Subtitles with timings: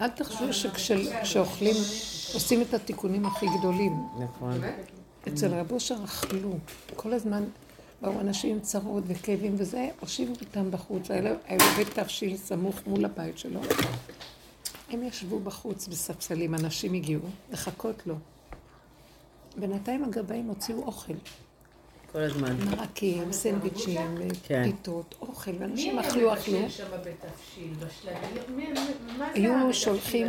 [0.00, 1.74] אל תחשבו שכשאוכלים,
[2.34, 3.92] עושים את התיקונים הכי גדולים.
[4.18, 4.60] נכון.
[5.28, 6.58] אצל רב אושר אכלו.
[6.96, 7.44] כל הזמן
[8.02, 11.10] באו אנשים עם צרות וכאבים וזה, הושיבו אותם בחוץ.
[11.10, 13.60] היה בית תבשיל סמוך מול הבית שלו.
[14.90, 17.22] הם ישבו בחוץ בספסלים, אנשים הגיעו
[17.52, 18.14] לחכות לו.
[19.56, 21.12] בינתיים הגבאים הוציאו אוכל.
[22.12, 22.56] כל הזמן.
[22.70, 24.62] מרקים, סנדוויצ'ים, כן.
[24.64, 26.60] פיתות, אוכל, ואנשים אכלו, אכלו.
[26.60, 27.74] מי שם בתבשיל?
[27.74, 28.74] בשלבים?
[29.34, 30.26] היו שולחים?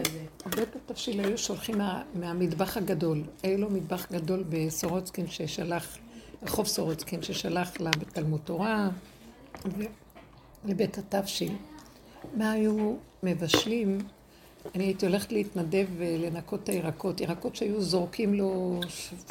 [0.56, 3.24] בית התבשיל היו שולחים מה- מהמטבח הגדול.
[3.44, 5.98] היה לו מטבח גדול בסורוצקין ששלח,
[6.44, 8.90] רחוב סורוצקין ששלח לה בתלמוד תורה,
[10.66, 11.54] ולבית התבשיל.
[12.38, 12.94] מה היו
[13.24, 13.98] מבשלים?
[14.76, 18.80] אני הייתי הולכת להתנדב ולנקות את הירקות, ירקות שהיו זורקים לו,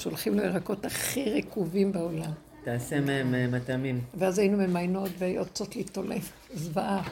[0.00, 2.30] שולחים לו ירקות הכי רקובים בעולם.
[2.64, 4.00] תעשה מהם אה, מטעמים.
[4.14, 7.08] ואז היינו ממיינות ויוצאות להתעולף, זוועה.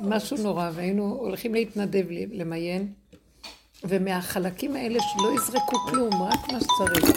[0.00, 2.92] משהו נורא, והיינו הולכים להתנדב למיין,
[3.84, 7.16] ומהחלקים האלה שלא יזרקו כלום, רק מה שצריך.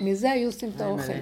[0.00, 1.12] מזה היו עושים את האוכל.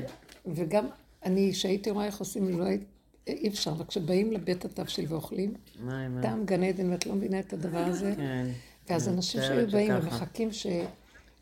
[0.46, 0.86] וגם
[1.24, 2.84] אני, שהייתי רואה איך עושים, לא הייתי,
[3.26, 5.54] אי אפשר, אבל כשבאים לבית התבשיל ואוכלים.
[6.22, 8.12] טעם גן עדן, ואת לא מבינה את הדבר הזה.
[8.16, 8.46] כן.
[8.88, 9.92] ואז אנשים שהיו באים.
[10.02, 10.66] ומחכים ש...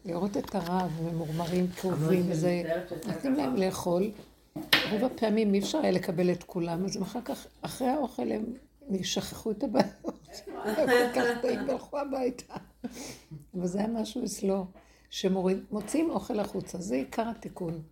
[0.04, 2.62] לראות את הרב, ממורמרים, כאובים, וזה...
[3.06, 4.10] נותנים להם לאכול.
[4.90, 8.44] רוב הפעמים אי אפשר היה לקבל את כולם, אז הם אחר כך, אחרי האוכל הם
[9.02, 10.42] שכחו את הבעיות.
[10.64, 12.54] כל כך טעים והלכו הביתה.
[13.54, 14.66] אבל זה היה משהו אצלו,
[15.10, 17.82] שמוציאים אוכל החוצה, זה עיקר התיקון.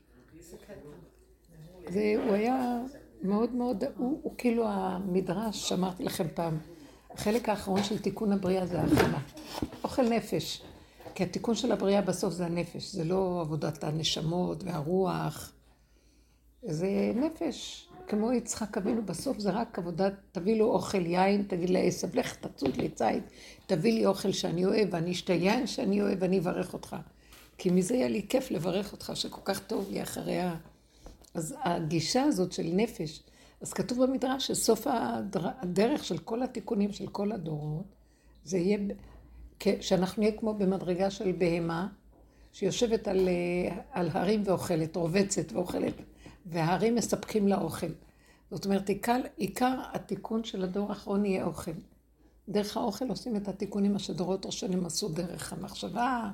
[1.89, 2.81] זה, הוא היה
[3.27, 6.59] מאוד מאוד, הוא, הוא כאילו המדרש שאמרתי לכם פעם,
[7.11, 9.19] החלק האחרון של תיקון הבריאה זה האכילה.
[9.85, 10.63] אוכל נפש.
[11.15, 15.53] כי התיקון של הבריאה בסוף זה הנפש, זה לא עבודת הנשמות והרוח.
[16.63, 17.89] זה נפש.
[18.09, 22.77] כמו יצחק אבינו, בסוף זה רק עבודת, תביא לו אוכל יין, תגיד לעשב, לך תצוד
[22.77, 23.23] לי ציד,
[23.67, 26.97] תביא לי אוכל שאני אוהב, ואני אשתה יין שאני אוהב, ואני אברך אותך.
[27.59, 30.41] כי מזה יהיה לי כיף לברך אותך, שכל כך טוב לי אחרי.
[31.36, 33.23] אז הגישה הזאת של נפש,
[33.61, 35.48] אז כתוב במדרש שסוף הדר...
[35.61, 37.95] הדרך של כל התיקונים של כל הדורות,
[38.45, 38.79] זה יהיה
[39.80, 41.89] שאנחנו נהיה כמו במדרגה של בהמה,
[42.52, 45.95] שיושבת על, אה, על הרים ואוכלת, רובצת ואוכלת,
[46.47, 47.92] וההרים מספקים לה אוכל.
[48.51, 51.70] זאת אומרת, עיקר, עיקר התיקון של הדור האחרון יהיה אוכל.
[52.48, 56.30] דרך האוכל עושים את התיקונים מה שדורות ראשונים עשו דרך המחשבה,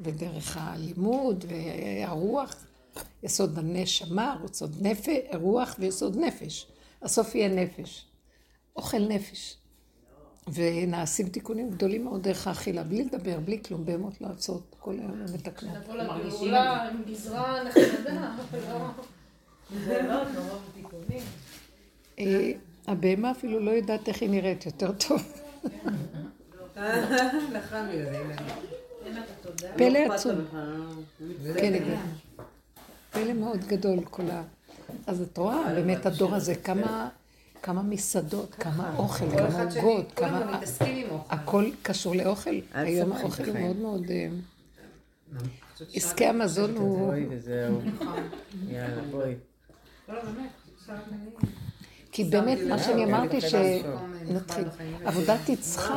[0.00, 2.67] ודרך הלימוד, והרוח.
[3.22, 6.66] יסוד הנשמה, יסוד נפש, רוח ויסוד נפש.
[7.02, 8.04] הסוף יהיה נפש.
[8.76, 9.56] אוכל נפש.
[10.54, 15.12] ונעשים תיקונים גדולים מאוד דרך האכילה, בלי לדבר, בלי כלום, בהמות לא עצות, כל היום
[15.12, 15.74] הן מתקנות.
[15.76, 18.36] נבוא לגאולה עם גזרה נחמדה,
[18.68, 18.88] לא...
[20.08, 20.22] לא.
[22.18, 22.52] אה,
[22.86, 25.22] הבהמה אפילו לא יודעת איך היא נראית יותר טוב.
[29.24, 29.68] את התודה.
[29.76, 30.34] פלא לא עצום.
[31.56, 32.00] כן, כן.
[33.10, 34.42] פלא מאוד גדול כל ה...
[35.06, 37.08] אז את רואה באמת הדור הזה, כמה...
[37.62, 40.40] כמה מסעדות, כמה אוכל, כמה עוגות, כמה...
[40.40, 41.34] כולם מתעסקים עם אוכל.
[41.34, 42.60] הכל קשור לאוכל.
[42.74, 43.58] היום האוכל הוא.
[43.58, 44.02] מאוד מאוד...
[44.10, 44.28] אה,
[45.94, 47.12] עסקי המזון הוא...
[49.10, 49.34] בואי.
[50.08, 50.50] לא, באמת.
[52.12, 53.54] כי באמת, מה שאני אמרתי, ש...
[54.28, 54.64] נתחיל.
[55.04, 55.94] עבודת יצחק,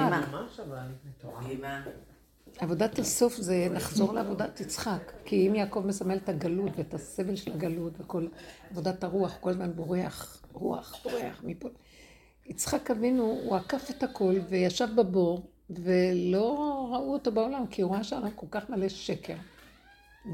[2.59, 5.11] עבודת הסוף זה לחזור לעבודת יצחק.
[5.25, 8.27] כי אם יעקב מסמל את הגלות ואת הסבל של הגלות וכל
[8.71, 11.69] עבודת הרוח, כל הזמן בורח, רוח, בורח מפה.
[12.45, 18.03] יצחק אבינו, הוא עקף את הכל וישב בבור, ולא ראו אותו בעולם, כי הוא ראה
[18.03, 19.35] שהעולם כל כך מלא שקר.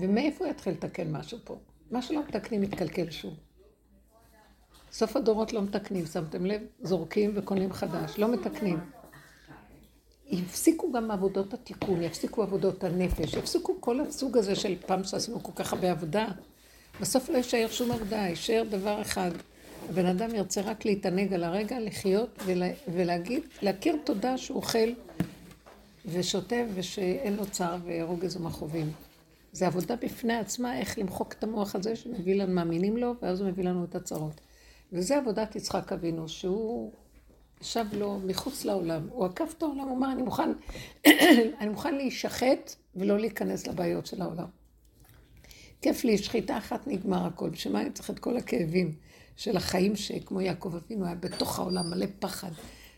[0.02, 1.58] ומאיפה הוא יתחיל לתקן משהו פה?
[1.92, 3.34] מה שלא מתקנים מתקלקל שוב.
[4.92, 6.62] סוף הדורות לא מתקנים, שמתם לב?
[6.82, 8.80] זורקים וקונים חדש, לא מתקנים.
[10.30, 15.52] יפסיקו גם עבודות התיקון, יפסיקו עבודות הנפש, יפסיקו כל הסוג הזה של פעם שעשינו כל
[15.56, 16.28] כך הרבה עבודה.
[17.02, 19.32] בסוף לא יישאר שום עבודה, יישאר דבר אחד.
[19.90, 24.90] הבן אדם ירצה רק להתענג על הרגע, לחיות ולה, ולהגיד, להכיר תודה שהוא אוכל
[26.06, 28.92] ושותה ושאין לו צער ורוגז ומכאובים.
[29.52, 33.50] זה עבודה בפני עצמה, איך למחוק את המוח הזה שמביא לנו, מאמינים לו, ואז הוא
[33.50, 34.42] מביא לנו את הצרות.
[34.94, 36.92] וזה עבודת יצחק אבינו, שהוא
[37.62, 39.08] ישב לו מחוץ לעולם.
[39.10, 40.50] הוא עקף את העולם, הוא אמר, אני מוכן,
[41.60, 44.48] אני מוכן להישחט ולא להיכנס לבעיות של העולם.
[45.82, 47.50] כיף לי, שחיטה אחת נגמר הכל.
[47.50, 48.96] בשביל מה אני צריך את כל הכאבים
[49.36, 52.52] של החיים שכמו יעקב אבינו היה בתוך העולם מלא פחד,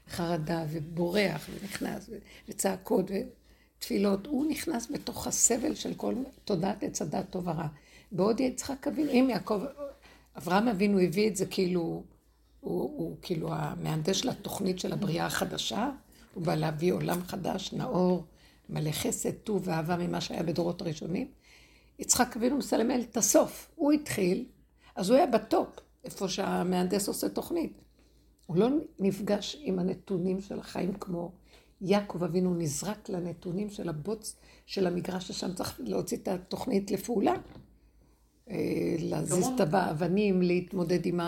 [0.10, 2.10] חרדה ובורח ונכנס
[2.50, 4.28] וצעקות ותפילות.
[4.28, 6.16] הוא נכנס בתוך הסבל של כל
[6.46, 7.68] תודעת עץ הדת טוב ורע.
[8.12, 9.62] בעוד יצחק אבינו, אם יעקב,
[10.38, 12.04] אברהם אבינו הביא את זה כאילו,
[12.60, 15.90] הוא, הוא כאילו המהנדס של התוכנית של הבריאה החדשה,
[16.34, 18.26] הוא בא להביא עולם חדש, נאור,
[18.70, 21.28] מלא חסד, טוב ואהבה ממה שהיה בדורות הראשונים.
[22.00, 23.72] יצחק אבינו מסלמל את הסוף.
[23.76, 24.46] הוא התחיל,
[24.96, 27.82] אז הוא היה בטופ, איפה שהמהנדס עושה תוכנית.
[28.46, 28.68] הוא לא
[29.00, 31.32] נפגש עם הנתונים של החיים כמו
[31.82, 34.36] יעקב אבינו נזרק לנתונים של הבוץ
[34.66, 37.34] של המגרש ששם צריך להוציא את התוכנית לפעולה.
[38.50, 41.20] אה, להזיז את האבנים, להתמודד עם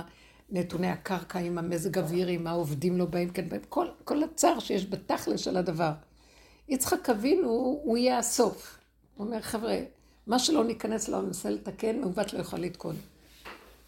[0.51, 5.39] נתוני הקרקע, עם המזג אוויר, עם העובדים לא באים, באים, כל, כל הצער שיש בתכל'ס
[5.39, 5.91] של הדבר.
[6.69, 7.49] יצחק אבינו,
[7.83, 8.77] הוא יהיה הסוף.
[9.15, 9.79] הוא אומר, חבר'ה,
[10.27, 12.95] מה שלא ניכנס לו, ננסה לתקן, מעוות לא יכול לתקון.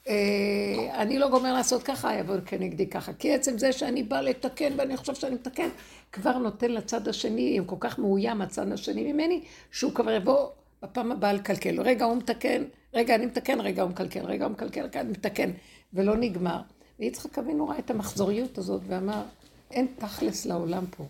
[0.08, 3.14] אה, אני לא גומר לעשות ככה, יבוא כנגדי ככה.
[3.14, 5.70] כי עצם זה שאני באה לתקן ואני חושב שאני מתקן,
[6.12, 10.48] כבר נותן לצד השני, אם כל כך מאוים הצד השני ממני, שהוא כבר יבוא
[10.84, 11.82] בפעם הבאה לקלקל.
[11.82, 12.64] רגע הוא מתקן,
[12.94, 15.52] רגע אני מתקן, רגע הוא מקלקל, רגע הוא מקלקל, רגע אני מתקן,
[15.94, 16.62] ולא נגמר.
[17.00, 19.24] ויצחק אבינו ראה את המחזוריות הזאת ואמר,
[19.72, 21.06] אין תכלס לעולם פה.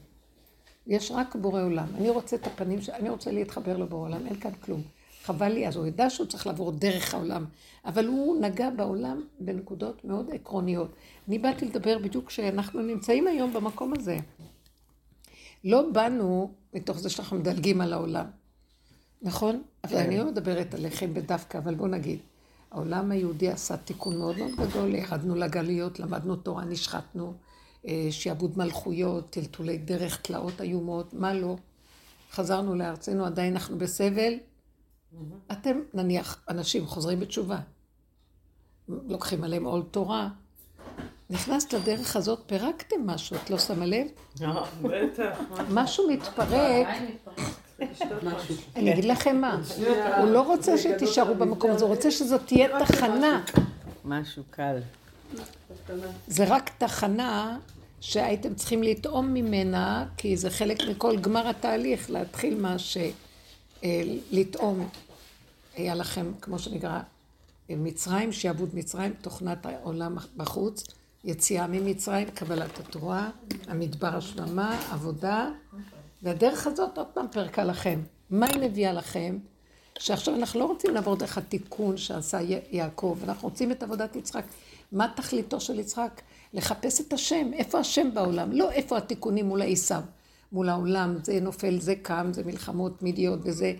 [0.87, 1.87] יש רק בורא עולם.
[1.95, 4.81] אני רוצה את הפנים, אני רוצה להתחבר לבורא עולם, אין כאן כלום.
[5.23, 7.45] חבל לי, אז הוא ידע שהוא צריך לעבור דרך העולם,
[7.85, 10.95] אבל הוא נגע בעולם בנקודות מאוד עקרוניות.
[11.27, 14.17] אני באתי לדבר בדיוק כשאנחנו נמצאים היום במקום הזה.
[15.63, 18.25] לא באנו מתוך זה שאנחנו מדלגים על העולם,
[19.21, 19.61] נכון?
[19.83, 22.19] אבל אני לא מדברת עליכם בדווקא, אבל בואו נגיד,
[22.73, 27.33] העולם היהודי עשה תיקון מאוד מאוד גדול, ירדנו לגליות, למדנו תורה, נשחטנו,
[27.87, 31.55] אה, שעבוד מלכויות, טלטולי דרך, תלאות איומות, מה לא?
[32.31, 34.33] חזרנו לארצנו, עדיין אנחנו בסבל,
[35.51, 37.59] אתם, נניח, אנשים חוזרים בתשובה,
[38.87, 40.29] לוקחים עליהם עול תורה,
[41.29, 44.07] נכנסת לדרך הזאת, פירקתם משהו, את לא שמה לב?
[44.41, 45.39] לא, בטח.
[45.69, 46.87] משהו מתפרק.
[48.75, 49.61] אני אגיד לכם מה,
[50.17, 53.43] הוא לא רוצה שתישארו במקום הזה, הוא רוצה שזאת תהיה תחנה.
[54.05, 54.79] משהו קל.
[56.27, 57.57] זה רק תחנה
[58.01, 62.97] שהייתם צריכים לטעום ממנה, כי זה חלק מכל גמר התהליך, להתחיל מה ש...
[63.83, 64.01] אה,
[64.31, 64.89] לטעום.
[65.75, 66.99] היה לכם, כמו שנקרא,
[67.69, 70.83] מצרים, שעבוד מצרים, תוכנת העולם בחוץ,
[71.23, 73.29] יציאה ממצרים, קבלת התורה,
[73.67, 75.49] המדבר השלמה, עבודה,
[76.23, 78.01] והדרך הזאת עוד פעם פרקה לכם.
[78.29, 79.37] מה היא מביאה לכם?
[79.99, 82.39] שעכשיו אנחנו לא רוצים לעבור דרך התיקון שעשה
[82.71, 84.43] יעקב, אנחנו רוצים את עבודת יצחק.
[84.91, 86.21] מה תכליתו של יצחק?
[86.53, 87.51] לחפש את השם.
[87.53, 88.51] איפה השם בעולם?
[88.51, 90.01] לא איפה התיקונים מול העשיו.
[90.51, 93.73] מול העולם, זה נופל, זה קם, זה מלחמות תמידיות וזה...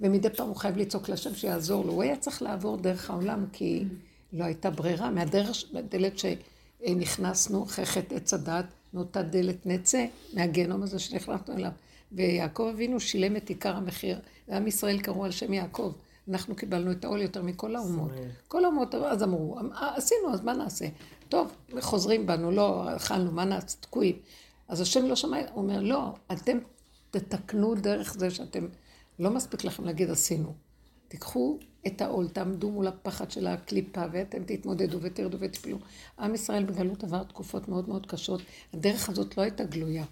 [0.00, 1.92] ומדי פעם הוא חייב לצעוק לשם שיעזור לו.
[1.92, 3.84] הוא היה צריך לעבור דרך העולם כי
[4.32, 5.10] לא הייתה ברירה.
[5.10, 8.64] מהדרך, מהדלת שנכנסנו אחרי חטא עץ הדת,
[8.94, 11.70] מאותה דלת נצא, מהגיהנום הזה שנכנסנו אליו.
[12.12, 14.20] ויעקב אבינו שילם את עיקר המחיר.
[14.48, 15.92] ועם ישראל קראו על שם יעקב.
[16.28, 18.10] אנחנו קיבלנו את העול יותר מכל האומות.
[18.48, 20.86] כל האומות, אז אמרו, עשינו, אז מה נעשה?
[21.28, 23.76] טוב, חוזרים בנו, לא אכלנו, מה נעשה?
[23.80, 24.16] תקועים.
[24.68, 26.58] אז השם לא שמע, הוא אומר, לא, אתם
[27.10, 28.66] תתקנו דרך זה שאתם,
[29.18, 30.52] לא מספיק לכם להגיד עשינו.
[31.08, 35.78] תיקחו את העול, תעמדו מול הפחד של הקליפה, ואתם תתמודדו ותרדו ותפלו.
[36.18, 38.40] עם ישראל בגלות עבר תקופות מאוד מאוד קשות.
[38.74, 40.04] הדרך הזאת לא הייתה גלויה.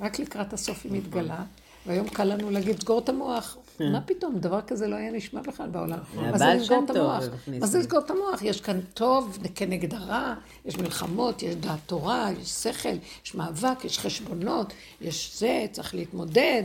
[0.00, 1.44] רק לקראת הסוף היא מתגלה,
[1.86, 3.56] והיום קל לנו להגיד, סגור את המוח.
[3.78, 3.92] כן.
[3.92, 5.98] מה פתאום, דבר כזה לא היה נשמע בכלל בעולם.
[6.16, 7.24] מה זה לסגור את המוח?
[7.60, 7.78] מה זה.
[7.78, 8.42] לסגור את המוח?
[8.42, 10.34] יש כאן טוב כנגד הרע,
[10.64, 12.88] יש מלחמות, יש דעת תורה, יש שכל,
[13.24, 16.62] יש מאבק, יש חשבונות, יש זה, צריך להתמודד.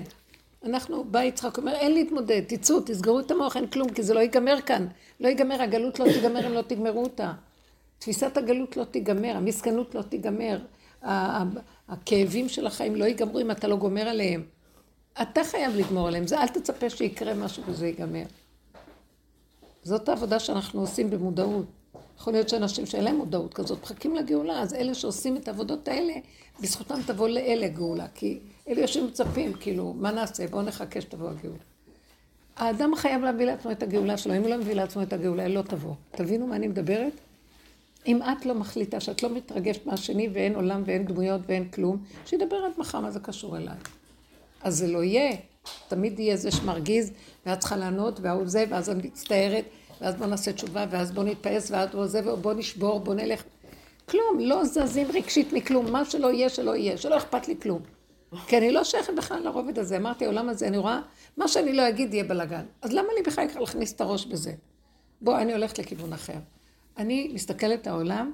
[0.65, 4.19] אנחנו, בא יצחק, אומר, אין להתמודד, תצאו, תסגרו את המוח, אין כלום, כי זה לא
[4.19, 4.88] ייגמר כאן.
[5.19, 7.34] לא ייגמר, הגלות לא תיגמר אם לא תגמרו אותה.
[8.00, 10.60] תפיסת הגלות לא תיגמר, המסכנות לא תיגמר,
[11.88, 14.43] הכאבים של החיים לא ייגמרו אם אתה לא גומר עליהם.
[15.22, 18.24] אתה חייב לגמור עליהם, זה אל תצפה שיקרה משהו וזה ייגמר.
[19.84, 21.65] זאת העבודה שאנחנו עושים במודעות.
[22.19, 26.13] יכול להיות שאנשים שאין להם מודעות כזאת מחכים לגאולה, אז אלה שעושים את העבודות האלה,
[26.62, 30.48] בזכותם תבוא לאלה גאולה, כי אלה יושבים מצפים, כאילו, מה נעשה?
[30.48, 31.57] בואו נחכה שתבוא הגאולה.
[32.55, 35.62] האדם חייב להביא לעצמו את הגאולה שלו, אם הוא לא מביא לעצמו את הגאולה, לא
[35.62, 35.93] תבוא.
[36.12, 37.13] תבינו מה אני מדברת?
[38.07, 42.55] אם את לא מחליטה שאת לא מתרגשת מהשני ואין עולם ואין דמויות ואין כלום, שידבר
[42.55, 43.75] עד מחר, מה זה קשור אליי?
[44.63, 45.36] אז זה לא יהיה.
[45.88, 47.12] תמיד יהיה זה שמרגיז,
[47.45, 49.65] ואת צריכה לענות, והוא זה, ואז אני מצטערת,
[50.01, 53.43] ואז בוא נעשה תשובה, ואז בוא נתפעס, ואז בוא זה, ובוא נשבור, בוא נלך.
[54.10, 57.95] כלום, לא זזים רגשית מכלום, מה שלא יהיה, שלא יהיה, שלא אכפת לי כלום.
[58.48, 59.98] כי אני לא שייכת בכלל לרובד הזה.
[59.98, 61.01] אמרתי, העולם הזה, אני רואה,
[61.38, 62.65] מה שאני לא אגיד יהיה בלאגן.
[62.82, 64.54] אז למה לי בכלל להכניס את הראש בזה?
[65.22, 66.38] בוא, אני הולכת לכיוון אחר.
[66.98, 68.32] אני מסתכלת העולם,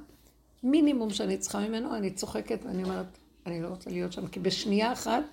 [0.63, 4.93] מינימום שאני צריכה ממנו, אני צוחקת ואני אומרת, אני לא רוצה להיות שם, כי בשנייה
[4.93, 5.23] אחת,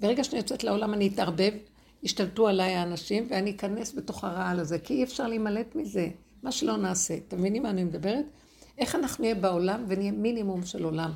[0.00, 1.52] ברגע שאני יוצאת לעולם אני אתערבב,
[2.02, 6.08] ישתלטו עליי האנשים, ואני אכנס בתוך הרעל הזה, כי אי אפשר להימלט מזה,
[6.42, 7.16] מה שלא נעשה.
[7.28, 8.24] אתם מבינים מה אני מדברת?
[8.78, 11.12] איך אנחנו נהיה בעולם ונהיה מינימום של עולם.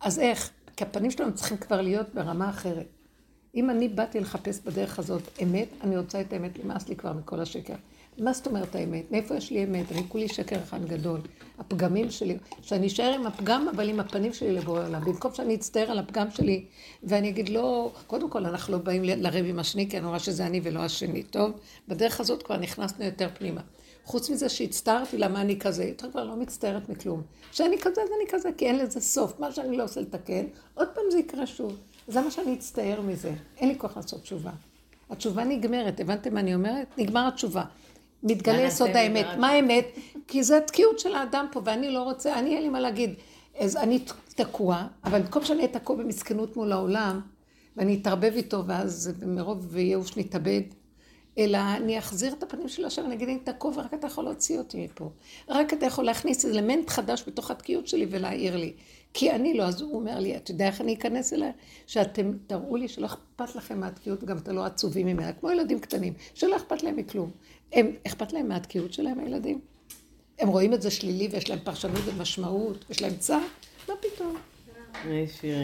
[0.00, 0.50] אז איך?
[0.78, 2.86] כי הפנים שלנו צריכים כבר להיות ברמה אחרת.
[3.54, 7.40] אם אני באתי לחפש בדרך הזאת אמת, אני רוצה את האמת, נמאס לי כבר מכל
[7.40, 7.74] השקר.
[8.18, 9.12] מה זאת אומרת האמת?
[9.12, 9.92] מאיפה יש לי אמת?
[9.92, 11.20] אני כולי שקר אחד גדול.
[11.58, 15.04] הפגמים שלי, שאני אשאר עם הפגם, אבל עם הפנים שלי לבורא עולם.
[15.04, 16.64] במקום שאני אצטער על הפגם שלי,
[17.04, 20.46] ואני אגיד, לא, קודם כל, אנחנו לא באים לריב עם השני, כי אני רואה שזה
[20.46, 21.52] אני ולא השני, טוב?
[21.88, 23.60] בדרך הזאת כבר נכנסנו יותר פנימה.
[24.08, 27.22] חוץ מזה שהצטערתי למה אני כזה, יותר כבר לא מצטערת מכלום.
[27.50, 29.40] כשאני כזה, אז אני כזה, כי אין לזה סוף.
[29.40, 31.76] מה שאני לא עושה לתקן, עוד פעם זה יקרה שוב.
[32.08, 33.32] זה מה שאני אצטער מזה.
[33.56, 34.50] אין לי כוח לעשות תשובה.
[35.10, 36.86] התשובה נגמרת, הבנתם מה אני אומרת?
[36.98, 37.64] נגמר התשובה.
[38.22, 39.26] מתגלה יסוד האמת.
[39.38, 39.84] מה האמת?
[40.28, 43.14] כי זה התקיעות של האדם פה, ואני לא רוצה, אני אין לי מה להגיד.
[43.58, 47.20] אז אני תקוע, אבל במקום שאני אהיה תקוע במסכנות מול העולם,
[47.76, 50.62] ואני אתערבב איתו, ואז מרוב ייאוש נתאבד,
[51.38, 54.58] אלא אני אחזיר את הפנים של השם, אני אגיד, אני תקוע, ורק אתה יכול להוציא
[54.58, 55.10] אותי מפה.
[55.48, 58.72] רק אתה יכול להכניס אלמנט חדש בתוך התקיעות שלי ולהעיר לי.
[59.14, 61.50] כי אני לא, אז הוא אומר לי, אתה יודע איך אני אכנס אליה?
[61.86, 66.12] שאתם תראו לי שלא אכפת לכם מהתקיעות, וגם אתם לא עצובים ממנה, כמו ילדים קטנים,
[66.34, 67.30] שלא אכפת להם מכלום.
[67.72, 69.60] הם, אכפת להם מהתקיעות שלהם, הילדים?
[70.38, 73.40] הם רואים את זה שלילי ויש להם פרשנות ומשמעות, יש להם צער?
[73.88, 74.36] מה פתאום?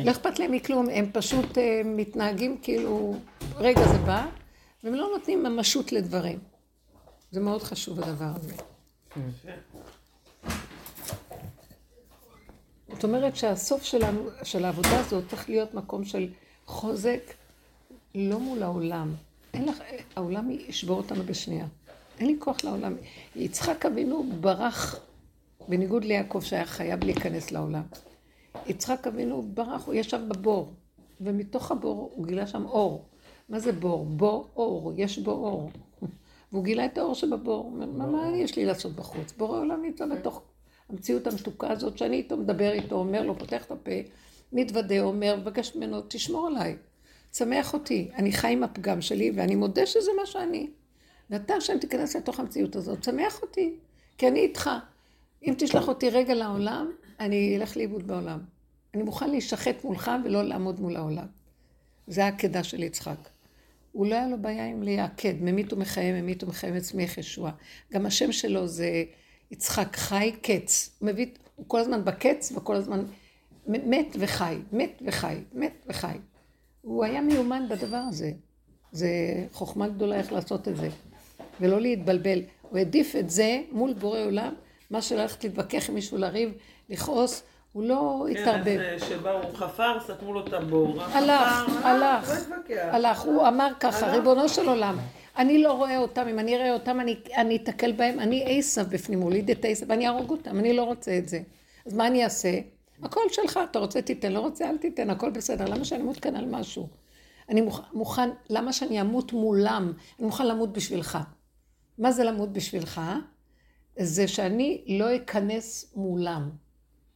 [0.05, 3.15] לא אכפת להם מכלום, הם פשוט uh, מתנהגים כאילו,
[3.57, 4.27] רגע זה בא,
[4.85, 6.39] והם לא נותנים ממשות לדברים.
[7.31, 8.55] זה מאוד חשוב הדבר הזה.
[12.93, 16.29] זאת אומרת שהסוף שלנו, של העבודה הזאת צריך להיות מקום של
[16.67, 17.35] חוזק,
[18.15, 19.15] לא מול העולם.
[19.55, 19.79] אין לך,
[20.17, 21.67] העולם ישבור אותנו בשנייה.
[22.19, 22.95] אין לי כוח לעולם.
[23.37, 25.01] יצחק אבינו ברח,
[25.69, 27.83] בניגוד ליעקב שהיה חייב להיכנס לעולם.
[28.67, 30.73] יצחק אבינו ברח, הוא ישב בבור,
[31.21, 33.05] ומתוך הבור הוא גילה שם אור.
[33.49, 34.05] מה זה בור?
[34.05, 35.71] בור אור, יש בו אור.
[36.53, 37.71] והוא גילה את האור שבבור.
[37.71, 39.33] מה, מה יש לי לעשות בחוץ?
[39.33, 40.43] בורא עולם נמצא בתוך
[40.89, 43.91] המציאות המתוקה הזאת, שאני איתו מדבר איתו, אומר לו, פותח את הפה,
[44.53, 46.77] מתוודה, אומר, מבקש ממנו, תשמור עליי,
[47.33, 48.11] שמח אותי.
[48.17, 50.71] אני חי עם הפגם שלי, ואני מודה שזה מה שאני.
[51.31, 53.75] ואתה השם תיכנס לתוך המציאות הזאת, שמח אותי,
[54.19, 54.71] כי אני איתך.
[55.43, 58.39] אם תשלח אותי רגע לעולם, אני אלך לאיבוד בעולם.
[58.95, 61.27] אני מוכן להישחט מולך ולא לעמוד מול העולם.
[62.07, 63.34] זה העקדה של יצחק.
[63.95, 67.51] הוא לא היה לו בעיה עם להיעקד, ממית ומחיה, ממית ומחיה, מצמיח ישוע.
[67.93, 69.05] גם השם שלו זה
[69.51, 70.97] יצחק חי קץ.
[70.99, 73.05] הוא מביא, הוא כל הזמן בקץ וכל הזמן
[73.67, 76.17] מת וחי, מת וחי, מת וחי.
[76.83, 78.33] הוא היה מיומן בדבר הזה.
[78.93, 79.09] זה
[79.53, 80.89] חוכמה גדולה איך לעשות את זה.
[81.61, 82.43] ולא להתבלבל.
[82.63, 84.55] הוא העדיף את זה מול בורא עולם,
[84.91, 86.53] מה שללכת להתווכח עם מישהו, לריב,
[86.89, 87.43] לכעוס,
[87.75, 88.65] הוא לא התערבב.
[88.65, 91.03] כן, אז שבא, הוא חפר, סתמו לו את הבור.
[91.03, 92.41] הלך, הלך,
[92.71, 93.21] הלך.
[93.21, 94.99] הוא אמר ככה, ריבונו של עולם,
[95.37, 96.99] אני לא רואה אותם, אם אני אראה אותם,
[97.37, 101.19] אני אתקל בהם, אני עשב בפנים, הוליד את עשב, ואני אהרוג אותם, אני לא רוצה
[101.19, 101.41] את זה.
[101.87, 102.59] אז מה אני אעשה?
[103.03, 106.37] הכל שלך, אתה רוצה תיתן, לא רוצה אל תיתן, הכל בסדר, למה שאני אמות כאן
[106.37, 106.89] על משהו?
[107.49, 107.63] אני
[107.93, 109.93] מוכן, למה שאני אמות מולם?
[110.19, 111.19] אני מוכן למות בשבילך.
[111.99, 113.01] מה זה למות בשבילך?
[113.99, 116.64] זה שאני לא אכנס מולם.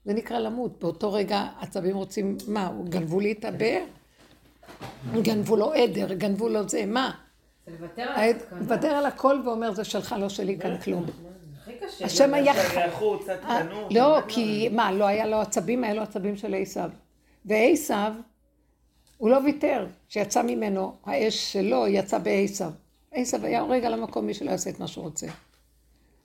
[0.08, 0.78] זה נקרא למות.
[0.80, 3.82] באותו רגע עצבים רוצים, מה, גנבו לי את הבאר?
[5.22, 7.10] גנבו לו עדר, גנבו לו זה, מה?
[7.66, 8.58] זה לוותר על הסכנה.
[8.60, 11.04] לוותר על הכל ואומר, זה שלך, לא שלי כאן כלום.
[11.62, 12.04] הכי קשה.
[12.04, 12.52] השם היה...
[12.54, 12.88] אה,
[13.26, 13.88] תקנו.
[13.90, 16.90] לא, כי מה, לא היה לו עצבים, היה לו עצבים של עשיו.
[17.44, 18.12] ועשיו,
[19.18, 22.70] הוא לא ויתר, שיצא ממנו, האש שלו יצא בעשיו.
[23.12, 25.26] עשיו היה הורג על המקום מי שלא יעשה את מה שהוא רוצה.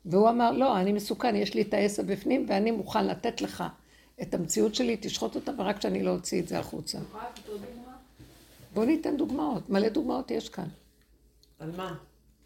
[0.05, 3.63] והוא אמר, לא, אני מסוכן, יש לי את העשב בפנים, ואני מוכן לתת לך
[4.21, 6.97] את המציאות שלי, תשחוט אותה, ורק שאני לא אוציא את זה החוצה.
[8.73, 10.67] בואו ניתן דוגמאות, מלא דוגמאות יש כאן.
[11.59, 11.95] על מה?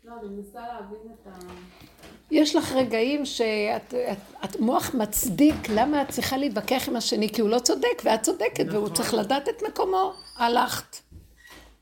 [0.04, 1.40] לא, אני מנסה להבין את ה...
[2.32, 7.42] יש לך רגעים שאת את, את מוח מצדיק למה את צריכה להתווכח עם השני, כי
[7.42, 8.96] הוא לא צודק, ואת צודקת, והוא נכון.
[8.96, 10.14] צריך לדעת את מקומו.
[10.36, 10.98] הלכת.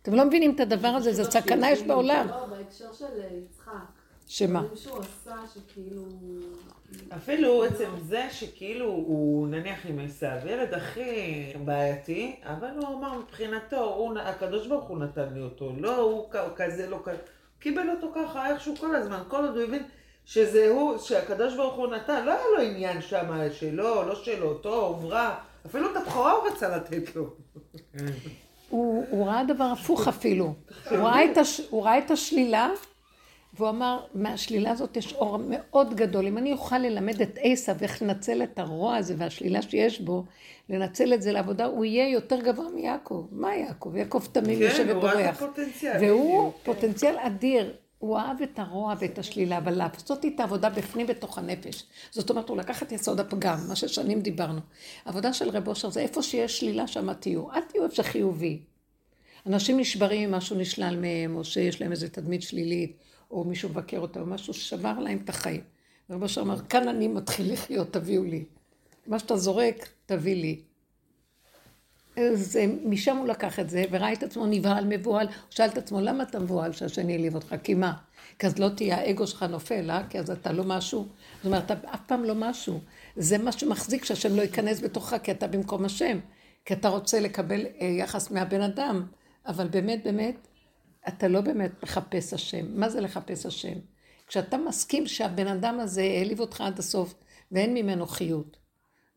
[0.01, 2.27] אתם לא מבינים את הדבר הזה, זה סכנה יש בעולם.
[2.27, 3.54] לא, בהקשר של יצחק.
[4.27, 4.59] שמה?
[4.59, 6.01] דברים שהוא עשה שכאילו...
[7.15, 13.83] אפילו עצם זה שכאילו הוא נניח עם עשיו, ילד הכי בעייתי, אבל הוא אמר מבחינתו,
[13.83, 17.17] הוא, הקדוש ברוך הוא נתן לי אותו, לא הוא כזה, לא כזה,
[17.59, 19.83] קיבל אותו ככה איכשהו כל הזמן, כל עוד הוא הבין
[20.25, 25.05] שזה הוא, שהקדוש ברוך הוא נתן, לא היה לו עניין שם שלו, לא שלו, טוב,
[25.05, 27.29] רע, אפילו את הבכורה הוא רצה לתת לו.
[28.69, 30.53] הוא, הוא ראה דבר הפוך אפילו.
[30.89, 32.69] הוא ראה, את הש, הוא ראה את השלילה,
[33.55, 36.27] והוא אמר, מהשלילה הזאת יש אור מאוד גדול.
[36.27, 40.23] אם אני אוכל ללמד את עשיו איך לנצל את הרוע הזה והשלילה שיש בו,
[40.69, 43.27] לנצל את זה לעבודה, הוא יהיה יותר גבוה מיעקב.
[43.31, 43.95] מה יעקב?
[43.95, 45.43] יעקב תמים יושב כן, הוא ובורח.
[45.43, 45.97] הפוטנציאל.
[46.01, 46.57] והוא כן.
[46.63, 47.73] פוטנציאל אדיר.
[47.99, 51.83] הוא אהב את הרוע ואת השלילה, אבל לעשות את העבודה בפנים בתוך הנפש.
[52.11, 54.59] זאת אומרת, הוא לקח את יסוד הפגם, מה ששנים דיברנו.
[55.05, 57.51] עבודה של רב אושר זה איפה שיש שלילה, שם תהיו.
[57.51, 58.59] אל תהיו איפה שחיובי.
[59.45, 62.97] אנשים נשברים אם משהו נשלל מהם, או שיש להם איזו תדמית שלילית,
[63.31, 65.61] או מישהו מבקר אותם, או משהו שבר להם את החיים.
[66.09, 68.43] רב אושר אמר, כאן אני מתחיל לחיות, תביאו לי.
[69.07, 70.61] מה שאתה זורק, תביא לי.
[72.17, 75.27] אז אה, משם הוא לקח את זה, וראה את עצמו נבהל, מבוהל.
[75.27, 77.55] הוא שאל את עצמו, למה אתה מבוהל שהשני העליב אותך?
[77.63, 77.93] כי מה?
[78.39, 80.01] כי אז לא תהיה, האגו שלך נופל, אה?
[80.09, 81.07] כי אז אתה לא משהו.
[81.35, 82.79] זאת אומרת, אתה אף פעם לא משהו.
[83.15, 86.19] זה מה שמחזיק שהשם לא ייכנס בתוכך, כי אתה במקום השם.
[86.65, 89.05] כי אתה רוצה לקבל אה, יחס מהבן אדם.
[89.47, 90.47] אבל באמת, באמת,
[91.07, 92.79] אתה לא באמת מחפש השם.
[92.79, 93.73] מה זה לחפש השם?
[94.27, 97.13] כשאתה מסכים שהבן אדם הזה העליב אותך עד הסוף,
[97.51, 98.57] ואין ממנו חיות.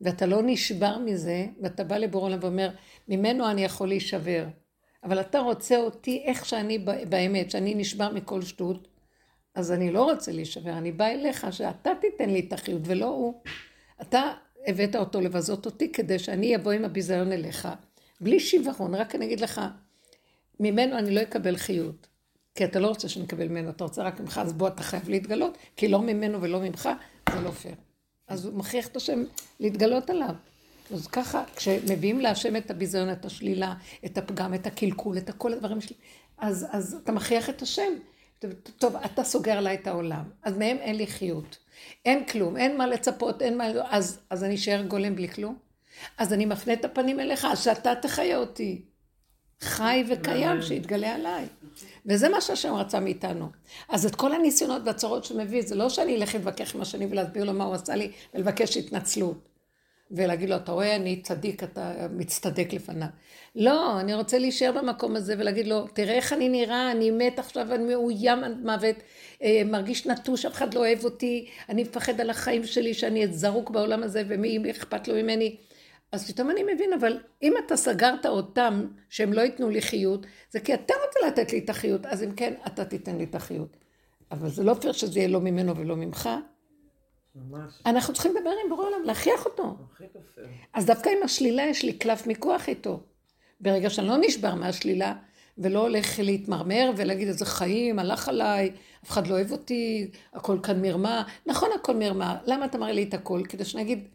[0.01, 2.69] ואתה לא נשבר מזה, ואתה בא לבור עולם ואומר,
[3.07, 4.45] ממנו אני יכול להישבר.
[5.03, 6.79] אבל אתה רוצה אותי איך שאני
[7.09, 8.87] באמת, שאני נשבר מכל שטות,
[9.55, 13.41] אז אני לא רוצה להישבר, אני באה אליך שאתה תיתן לי את החיות ולא הוא.
[14.01, 14.33] אתה
[14.67, 17.67] הבאת אותו לבזות אותי כדי שאני אבוא עם הביזיון אליך,
[18.21, 19.61] בלי שיוורון, רק אני אגיד לך,
[20.59, 22.07] ממנו אני לא אקבל חיות.
[22.55, 25.09] כי אתה לא רוצה שאני אקבל ממנו, אתה רוצה רק ממך, אז בוא אתה חייב
[25.09, 26.89] להתגלות, כי לא ממנו ולא ממך,
[27.33, 27.75] זה לא פייר.
[28.27, 29.23] אז הוא מכריח את השם
[29.59, 30.35] להתגלות עליו.
[30.93, 33.73] אז ככה, כשמביאים להשם את הביזיון, את השלילה,
[34.05, 35.95] את הפגם, את הקלקול, את כל הדברים שלי,
[36.37, 37.93] אז, אז אתה מכריח את השם.
[38.77, 41.57] טוב, אתה סוגר עליי את העולם, אז מהם אין לי חיות.
[42.05, 43.65] אין כלום, אין מה לצפות, אין מה...
[43.89, 45.57] אז, אז אני אשאר גולם בלי כלום?
[46.17, 48.81] אז אני מפנה את הפנים אליך, אז שאתה תחיה אותי.
[49.61, 51.45] חי וקיים, שיתגלה עליי.
[52.05, 53.49] וזה מה שהשם רצה מאיתנו.
[53.89, 57.43] אז את כל הניסיונות והצרות שהוא מביא, זה לא שאני אלך להתווכח עם השני ולהסביר
[57.43, 59.49] לו מה הוא עשה לי, ולבקש התנצלות.
[60.11, 63.07] ולהגיד לו, אתה רואה, אני צדיק, אתה מצטדק לפניו.
[63.55, 67.73] לא, אני רוצה להישאר במקום הזה ולהגיד לו, תראה איך אני נראה, אני מת עכשיו,
[67.73, 68.95] אני מאוים עד מוות,
[69.43, 73.69] אה, מרגיש נטוש, אף אחד לא אוהב אותי, אני מפחד על החיים שלי, שאני זרוק
[73.69, 75.55] בעולם הזה, ומי אכפת לו ממני.
[76.11, 80.59] אז פתאום אני מבין, אבל אם אתה סגרת אותם שהם לא ייתנו לי חיות, זה
[80.59, 83.77] כי אתה רוצה לתת לי את החיות, אז אם כן, אתה תיתן לי את החיות.
[84.31, 86.29] אבל זה לא פייר שזה יהיה לא ממנו ולא ממך.
[87.35, 87.73] ממש.
[87.85, 89.77] אנחנו צריכים לדבר עם בורא עולם, להכריח אותו.
[90.73, 92.99] אז דווקא עם השלילה יש לי קלף מיקוח איתו.
[93.59, 95.13] ברגע שאני לא נשבר מהשלילה,
[95.57, 98.71] ולא הולך להתמרמר ולהגיד איזה חיים, הלך עליי,
[99.03, 101.23] אף אחד לא אוהב אותי, הכל כאן מרמה.
[101.45, 103.41] נכון הכל מרמה, למה אתה מראה לי את הכל?
[103.49, 104.07] כדי שאני אגיד,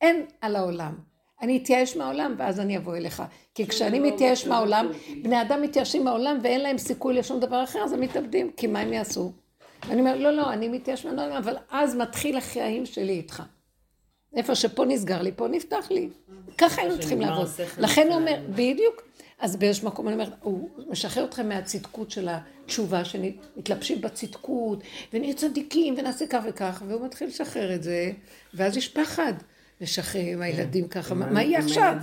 [0.00, 0.94] אין על העולם.
[1.42, 3.22] אני אתייאש מהעולם ואז אני אבוא אליך.
[3.54, 4.88] כי כשאני לא מתייאש מהעולם,
[5.22, 8.80] בני אדם מתייאשים מהעולם ואין להם סיכוי לשום דבר אחר, אז הם מתאבדים, כי מה
[8.80, 9.32] הם יעשו?
[9.90, 13.42] אני אומר, לא, לא, אני מתייאש מהעולם, אבל אז מתחיל החיים שלי איתך.
[14.36, 16.08] איפה שפה נסגר לי, פה נפתח לי.
[16.58, 17.48] ככה היינו צריכים לעבוד.
[17.78, 19.02] לכן הוא אומר, בדיוק.
[19.38, 24.78] אז באיזשהו מקום אני אומרת, הוא משחרר אתכם מהצדקות של התשובה, שמתלבשים בצדקות,
[25.12, 28.12] ונהיה צדיקים, ונעשה כך וכך, והוא מתחיל לשחרר את זה,
[28.54, 29.32] ואז יש פחד.
[29.80, 31.94] לשחרר עם הילדים ככה, מה יהיה עכשיו?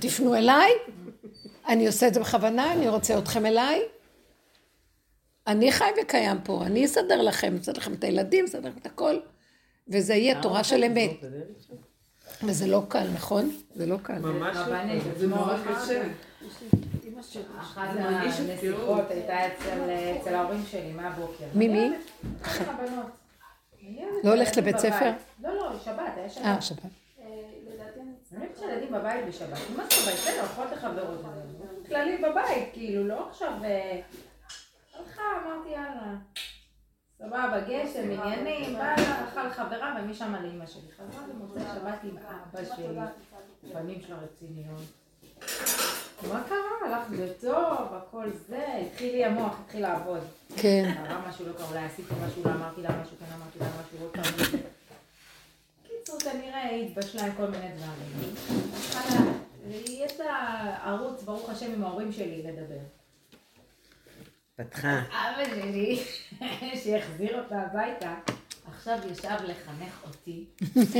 [0.00, 0.72] תפנו אליי,
[1.68, 3.82] אני עושה את זה בכוונה, אני רוצה אתכם אליי.
[5.46, 9.16] אני חי וקיים פה, אני אסדר לכם, אסדר לכם את הילדים, אסדר לכם את הכל,
[9.88, 11.10] וזה יהיה תורה של אמת.
[12.42, 13.56] וזה לא קל, נכון?
[13.74, 14.18] זה לא קל.
[14.18, 16.02] ממש לא, זה נורא קשה.
[17.60, 21.44] אחת הנסיכות הייתה אצל ההורים שלי מהבוקר.
[21.54, 21.90] מי מי?
[24.24, 25.10] לא הולכת לבית ספר?
[25.42, 26.44] לא, לא, שבת, היה שבת.
[26.44, 27.01] אה, שבת.
[28.36, 29.58] אני חושבת בבית בשבת.
[29.76, 30.14] מה זאת אומרת?
[30.14, 31.20] בסדר, אוכלות לחברות.
[31.88, 33.52] כללי בבית, כאילו, לא עכשיו...
[34.94, 36.14] הלכה, אמרתי יאללה.
[37.18, 40.82] סבבה, גשם, עניינים, בא לה, הלכה לחברה ומשם לאמא שלי.
[40.96, 42.98] חזרה למוצאי שבת עם אבא שלי,
[43.72, 44.82] פנים שלה רציניות.
[46.28, 46.58] מה קרה?
[46.86, 50.20] הלך בטוב, הכל זה, התחיל לי המוח, התחיל לעבוד.
[50.56, 50.92] כן.
[51.06, 53.98] קרה משהו לא קרה, אולי עשיתי משהו, לא אמרתי לה משהו, כן אמרתי לה משהו,
[54.00, 54.60] עוד פעם.
[56.14, 58.34] בקיצור, כנראה היא התבשלה עם כל מיני דברים.
[59.88, 62.78] יש לה ערוץ, ברוך השם, עם ההורים שלי לדבר.
[64.56, 65.00] פתחה.
[65.10, 66.00] אבא שלי,
[66.84, 68.14] שהחזיר אותה הביתה,
[68.68, 70.46] עכשיו ישב לחנך אותי.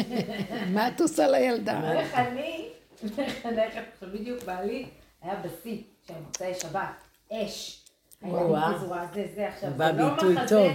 [0.74, 1.92] מה את עושה לילדה?
[1.92, 2.68] איך אני
[3.04, 4.86] מחנכת, עכשיו בדיוק בעלי
[5.22, 7.84] היה בשיא של מוצאי שבת, אש.
[8.22, 8.78] וואו.
[9.14, 10.14] זה, זה עכשיו, בא לא
[10.48, 10.72] טוב.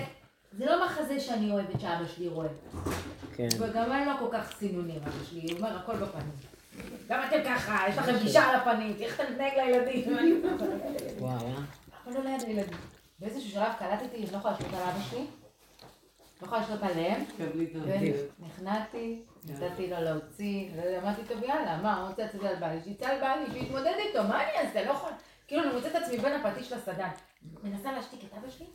[0.57, 2.47] זה לא מחזה שאני אוהבת שאבא שלי רואה.
[3.35, 3.47] כן.
[3.59, 6.31] וגם אין לו כל כך סינונים, אבא שלי, הוא אומר הכל בפנים.
[7.07, 10.03] גם אתם ככה, יש לכם גישה על הפנים, איך אתה מתנהג לילדים?
[11.19, 11.47] וואו.
[12.05, 12.77] אבל לא ליד הילדים.
[13.19, 15.25] באיזשהו שלב קלטתי, אני לא יכולה לשלוט על אבא שלי,
[16.41, 17.23] לא יכולה לשלוט עליהם,
[18.39, 20.69] נכנעתי, נתתי לו להוציא,
[21.01, 24.43] אמרתי טוב יאללה, מה, הוא רוצה לצאת על בעלי, שיצא על בעלי, שיתמודד איתו, מה
[24.43, 25.13] אני אעשה, לא יכולה,
[25.47, 27.09] כאילו אני מוצאת את עצמי בין הפטיש לסדן,
[27.63, 28.65] מנסה להשתיק את אבא שלי,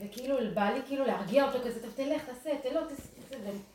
[0.00, 3.38] וכאילו בא לי כאילו להרגיע אותו כזה, טוב תלך, תעשה, תלך, תעשה, תעשה.
[3.44, 3.72] ו-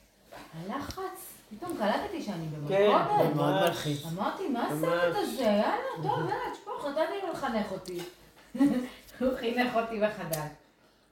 [0.74, 3.36] הלחץ, פתאום קלטתי שאני כן, במלכודת.
[3.36, 4.06] מאוד מלחיץ.
[4.06, 4.68] אמרתי, מה.
[4.68, 5.44] הסרט הזה?
[5.44, 8.00] יאללה, טוב, יאללה, תשפוך, נתתי לו לחנך אותי.
[9.20, 10.50] הוא חינך אותי מחדש.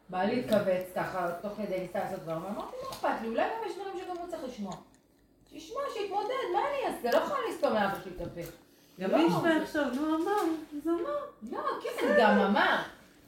[0.10, 3.28] בא להתכווץ ככה, תוך כדי ניסה לעשות דברים, אמרתי, מה אכפת לי?
[3.28, 4.74] אולי גם יש דברים שגם הוא צריך לשמוע.
[5.50, 7.18] שישמע, שיתמודד, מה אני אעשה?
[7.20, 8.42] לא יכולה לסתום לאבא שלי את הפה.
[9.00, 9.18] גם לא.
[9.18, 10.32] מי ישמע עכשיו, נו אמר,
[10.78, 11.16] אז אמר.
[11.52, 12.78] לא, כן, גם אמר.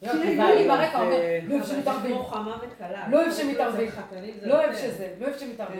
[0.01, 2.15] לא, כי בעלי ברקע אומר, אה, לא אוהב שמתערבים.
[3.09, 3.89] לא אוהב שמתערבים.
[4.39, 4.81] זה לא אוהב יותר.
[4.81, 5.79] שזה, לא אוהב שמתערבים.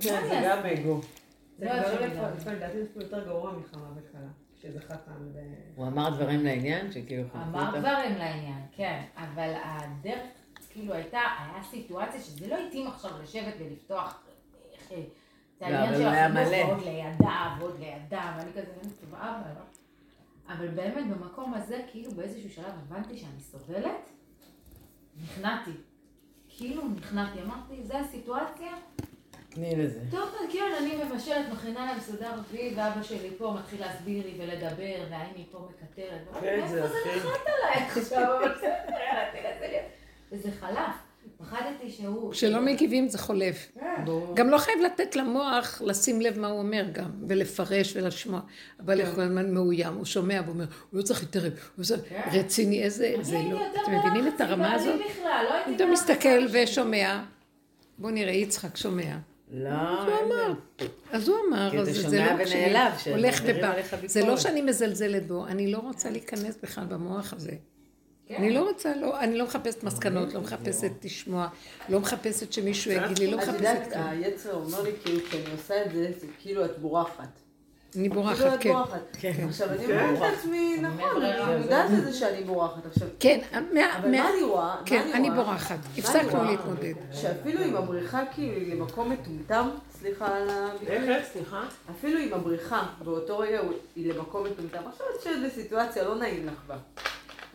[0.00, 0.42] כן, אני זה אעשה?
[0.44, 1.00] גם אגו.
[1.58, 2.10] זה לא אוהב כבר שמתערבים.
[2.10, 4.28] לפעמים, לפעמים, לדעתי זה אפילו יותר גרוע מחמה וקלה.
[4.62, 5.38] שזה חתן ו...
[5.76, 7.78] הוא אמר דברים לעניין, שכאילו אמר.
[7.78, 10.20] דברים לעניין, כן, אבל הדרך,
[10.70, 14.22] כאילו הייתה, היה סיטואציה שזה לא התאים עכשיו לשבת ולפתוח,
[14.92, 14.96] אה,
[15.58, 15.94] זה לא, העניין
[16.32, 16.68] אבל של החינוך.
[16.68, 18.72] ועוד לידה, ועוד לידה, ואני כזה,
[19.12, 19.69] אבא, לא?
[20.52, 24.10] אבל באמת במקום הזה, כאילו באיזשהו שלב הבנתי שאני סובלת,
[25.22, 25.70] נכנעתי.
[26.48, 28.72] כאילו נכנעתי, אמרתי, זה הסיטואציה,
[29.48, 30.00] תני לזה.
[30.10, 35.06] טוב, כן, אני מבשלת, מכינה להם סעודה רביעית, ואבא שלי פה מתחיל להסביר לי ולדבר,
[35.10, 36.40] והאם היא פה מקטרת.
[36.40, 37.16] כן, זה הכי...
[37.16, 38.90] נחת עליי עכשיו, אבל בסדר.
[40.32, 41.09] וזה חלף.
[41.40, 42.32] פחדתי שהוא...
[42.32, 43.72] כשלא מגיבים זה חולף.
[44.34, 48.40] גם לא חייב לתת למוח לשים לב מה הוא אומר גם, ולפרש ולשמוע.
[48.80, 51.94] אבל איך כל הזמן מאוים, הוא שומע ואומר, הוא לא צריך להתערב, הוא עושה
[52.32, 55.00] רציני, איזה, זה לא, אתם מבינים את הרמה הזאת?
[55.10, 56.46] בכלל, לא הייתי אתה בלחץ מסתכל.
[56.52, 57.22] ושומע,
[57.98, 59.16] בוא נראה, יצחק שומע.
[59.52, 60.52] לא, הוא אמר.
[61.12, 62.74] אז הוא אמר, אז זה לא כשאני
[63.14, 63.72] הולך ובא.
[64.06, 64.36] זה לא.
[64.36, 67.52] שאני מזלזלת בו, אני לא רוצה להיכנס בכלל במוח הזה.
[68.30, 68.36] כן.
[68.36, 71.48] אני לא רוצה, לא, אני לא מחפשת מסקנות, לא מחפשת לשמוע,
[71.88, 74.04] לא מחפשת שמישהו יגיד לי, לא את מחפשת יודעת, כלום.
[74.08, 77.24] היצר אומר לי כאילו, כשאני עושה את זה, זה כאילו את בורחת.
[77.96, 78.72] אני כאילו בורחת, כן.
[78.72, 79.16] בורחת.
[79.48, 80.08] עכשיו, אני כן.
[80.08, 82.86] אומרת לעצמי, נכון, אני יודעת את זה שאני בורחת.
[82.86, 83.40] עכשיו, כן,
[83.74, 84.76] מה- אבל מה- אני רואה?
[84.86, 85.30] כן, אני?
[85.30, 85.78] בורחת.
[85.98, 86.44] הפסקנו?
[86.44, 86.94] להתמודד.
[87.12, 89.68] שאפילו אם הבריחה כאילו היא למקום מטומטם,
[90.00, 91.62] סליחה על הביטוי, איך, סליחה?
[91.90, 93.60] אפילו אם הבריחה באותו רגע
[93.96, 96.76] היא למקום מטומטם, עכשיו את יושבת בסיטואציה לא נעים לך בה.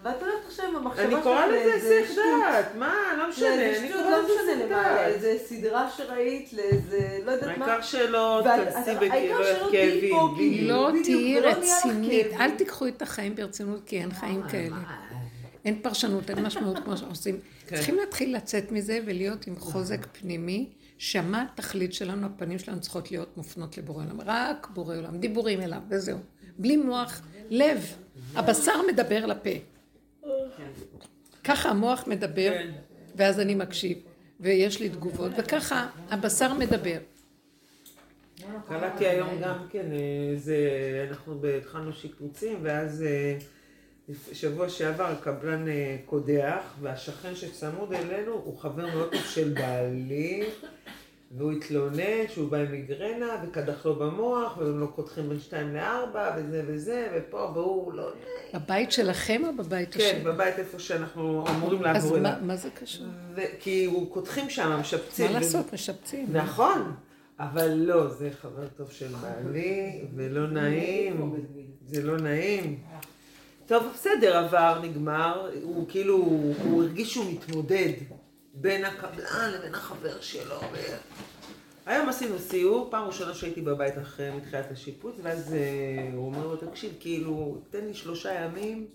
[0.03, 2.23] ואת הולכת עכשיו עם המחשבה אני קוראה לזה היסח שטות.
[2.41, 5.01] דעת, מה, לא משנה, לאיזה אני שטות, קוראה לא לזה משנה היסח דעת.
[5.23, 7.65] לאיזה סדרה שראית, לאיזה, לא יודעת מה.
[7.65, 9.31] העיקר שלא ואת- תכנסי בכאבים.
[10.37, 10.67] כאילו.
[10.67, 12.41] לא תהיי לך רצינית, כאבים.
[12.41, 14.75] אל תיקחו את החיים ברצינות, כי אין חיים כאלה.
[15.65, 17.39] אין פרשנות, אין משמעות כמו שעושים.
[17.67, 17.75] כן.
[17.75, 23.37] צריכים להתחיל לצאת מזה ולהיות עם חוזק פנימי, שמה התכלית שלנו, הפנים שלנו צריכות להיות
[23.37, 24.21] מופנות לבורא עולם.
[24.25, 26.17] רק בורא עולם, דיבורים אליו, וזהו.
[26.57, 27.85] בלי מוח, לב.
[28.35, 29.49] הבשר מדבר לפה.
[31.45, 32.71] ככה המוח מדבר, כן.
[33.15, 33.97] ואז אני מקשיב,
[34.39, 36.97] ויש לי תגובות, וככה הבשר מדבר.
[38.67, 40.57] קלטתי היום גם כן, אה, זה,
[41.09, 43.37] אנחנו התחלנו שיפוצים, ואז אה,
[44.33, 50.43] שבוע שעבר הקבלן אה, קודח, והשכן שצמוד אלינו הוא חבר מאוד טוב של בעלי,
[51.37, 52.01] והוא התלונן
[52.33, 57.07] שהוא בא עם מיגרנה, וקדח לו במוח, והם לא קודחים בין שתיים לארבע, וזה וזה,
[57.15, 58.09] ופה, והוא לא...
[58.53, 60.23] בבית שלכם או בבית כן, השני?
[60.23, 62.31] בבית איפה שאנחנו אמורים אז לעבור אליו.
[62.31, 63.05] מה- מה זה קשור?
[63.59, 65.31] כי הוא קודחים שם, משפצים.
[65.33, 66.27] מה לעשות, משפצים.
[66.31, 66.93] נכון,
[67.39, 71.35] אבל לא, זה חבר טוב של בעלי, ולא נעים,
[71.85, 72.79] זה לא נעים.
[73.67, 76.17] טוב, בסדר, עבר, נגמר, הוא כאילו,
[76.63, 77.91] הוא הרגיש שהוא מתמודד
[78.55, 80.59] בין הקבלן לבין החבר שלו.
[80.73, 80.77] ו...
[81.85, 86.55] היום עשינו סיור, פעם ראשונה שהייתי בבית אחרי מתחילת השיפוץ, ואז אה, הוא אומר לו,
[86.55, 88.87] תקשיב, כאילו, תן לי שלושה ימים,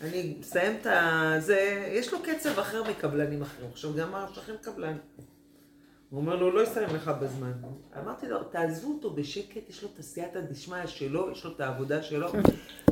[0.00, 1.32] אני מסיים את ה...
[1.38, 3.70] זה, יש לו קצב אחר מקבלנים אחרים.
[3.72, 4.96] עכשיו, גם השכן קבלן.
[6.10, 7.52] הוא אומר לו, לא יסיים לך בזמן.
[8.02, 12.02] אמרתי לו, תעזבו אותו בשקט, יש לו את הסייעתא דשמיא שלו, יש לו את העבודה
[12.02, 12.28] שלו.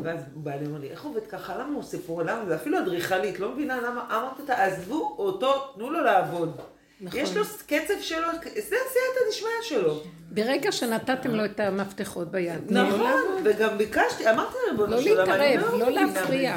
[0.03, 1.59] ואז הוא בא לי, אומר לי, איך עובד ככה?
[1.59, 2.23] למה הוא עושה פה?
[2.23, 2.45] למה?
[2.47, 4.07] זה אפילו אדריכלית, לא מבינה למה.
[4.11, 6.61] אמרתי, תעזבו אותו, תנו לו לעבוד.
[7.01, 7.21] נכון.
[7.21, 10.01] יש לו קצב שלו, זה הסייעתא דשמיא שלו.
[10.31, 13.43] ברגע שנתתם לו את המפתחות ביד, לו נכון, לעבוד.
[13.45, 16.57] וגם ביקשתי, אמרתי לריבונו לא של עולם, אני להתערב, לא מבינה להפריע.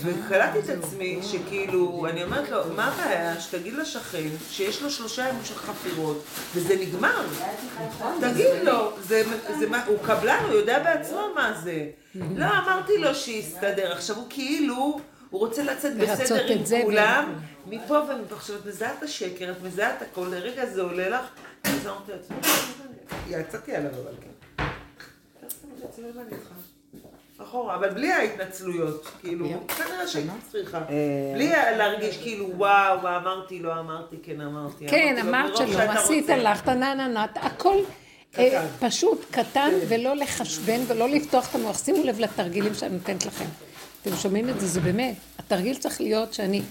[0.00, 5.44] וקלטתי את עצמי שכאילו, אני אומרת לו, מה הבעיה שתגיד לשכן שיש לו שלושה ימים
[5.44, 7.26] של חפירות וזה נגמר.
[8.20, 8.92] תגיד לו,
[9.86, 11.86] הוא קבלן, הוא יודע בעצמו מה זה.
[12.14, 13.92] לא, אמרתי לו שיסתדר.
[13.92, 17.34] עכשיו הוא כאילו, הוא רוצה לצאת בסדר עם כולם,
[17.66, 18.34] מפה ומפה.
[18.34, 21.24] עכשיו את מזהה את השקר, את מזהה את הכל, לרגע זה עולה לך,
[21.64, 22.36] אז אמרתי לעצמי,
[23.28, 24.64] יצאתי עליו אבל כן.
[25.78, 26.48] יצאתי למה אני איתך?
[27.42, 30.80] אחורה, אבל בלי ההתנצלויות, כאילו, כנראה שהייתי צריכה.
[31.34, 34.88] בלי להרגיש כאילו, וואו, מה אמרתי, לא אמרתי, כן אמרתי.
[34.88, 36.30] כן, אמרת שלא, עשית.
[36.30, 37.76] הלכת, נה נה נה, הכל
[38.38, 38.66] אה.
[38.80, 41.78] פשוט קטן ולא לחשבן ולא לפתוח את המוח.
[41.84, 43.44] שימו לב לתרגילים שאני נותנת לכם.
[44.02, 45.14] אתם שומעים את זה, זה באמת.
[45.38, 46.62] התרגיל צריך להיות שאני...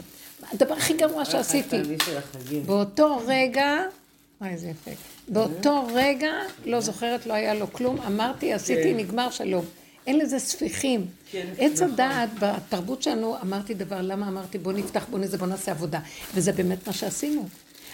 [0.53, 1.81] הדבר הכי גרוע שעשיתי.
[2.65, 3.77] באותו רגע,
[4.41, 4.91] וואי, איזה יפה.
[5.27, 6.31] באותו רגע,
[6.65, 9.65] לא זוכרת, לא היה לו כלום, אמרתי, עשיתי, נגמר שלום.
[10.07, 11.05] אין לזה ספיחים.
[11.31, 11.93] כן, עץ נכון.
[11.93, 15.99] הדעת, בתרבות שלנו, אמרתי דבר, למה אמרתי, בוא נפתח, בוא נזה, בוא נעשה עבודה.
[16.35, 17.47] וזה באמת מה שעשינו.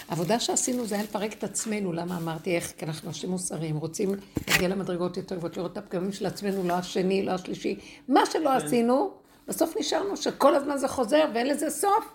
[0.10, 2.74] העבודה שעשינו זה היה לפרק את עצמנו, למה אמרתי איך?
[2.78, 4.15] כי אנחנו אנשים מוסריים, רוצים
[4.48, 7.80] להגיע למדרגות יותר גבוהות, לראות את הפגמים של עצמנו, לא השני, לא השלישי.
[8.08, 9.12] מה שלא עשינו,
[9.48, 12.06] בסוף נשארנו שכל הזמן זה חוזר ואין לזה סוף.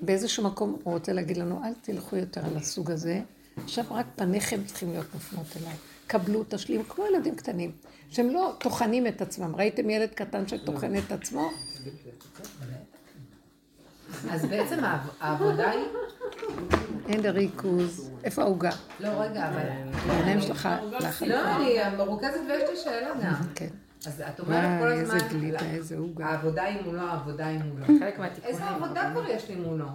[0.00, 3.20] באיזשהו מקום הוא רוצה להגיד לנו, אל תלכו יותר על הסוג הזה,
[3.64, 5.74] עכשיו רק פניכם צריכים להיות מופנות אליי.
[6.06, 7.72] קבלו, תשלים, כמו ילדים קטנים,
[8.10, 9.56] שהם לא טוחנים את עצמם.
[9.56, 11.50] ראיתם ילד קטן שטוחן את עצמו?
[14.30, 15.84] אז בעצם העב- העבודה היא...
[17.08, 18.10] אין ריכוז.
[18.24, 18.70] איפה העוגה?
[19.00, 19.68] לא, רגע, אבל...
[20.10, 20.68] העיניים שלך,
[21.00, 21.22] לך.
[21.26, 23.32] לא, אני מרוכזת ויש לי שאלה גם.
[23.54, 23.68] כן.
[24.06, 25.14] אז את אומרת כל וואי, הזמן...
[25.14, 26.26] איזה גלידה, איזה עוגה.
[26.26, 27.86] העבודה היא מולו, העבודה היא מולו.
[28.00, 28.54] חלק מהתיקונים.
[28.54, 29.86] איזה עבודה כבר יש לי מולו?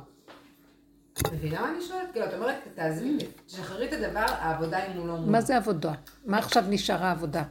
[1.21, 2.07] את מבינה מה אני שואלת?
[2.11, 5.31] כאילו, את אומרת, תעזבי, תשחררי את הדבר, העבודה היא מולו מולו.
[5.31, 5.91] מה זה עבודה?
[6.25, 7.43] מה עכשיו נשארה עבודה?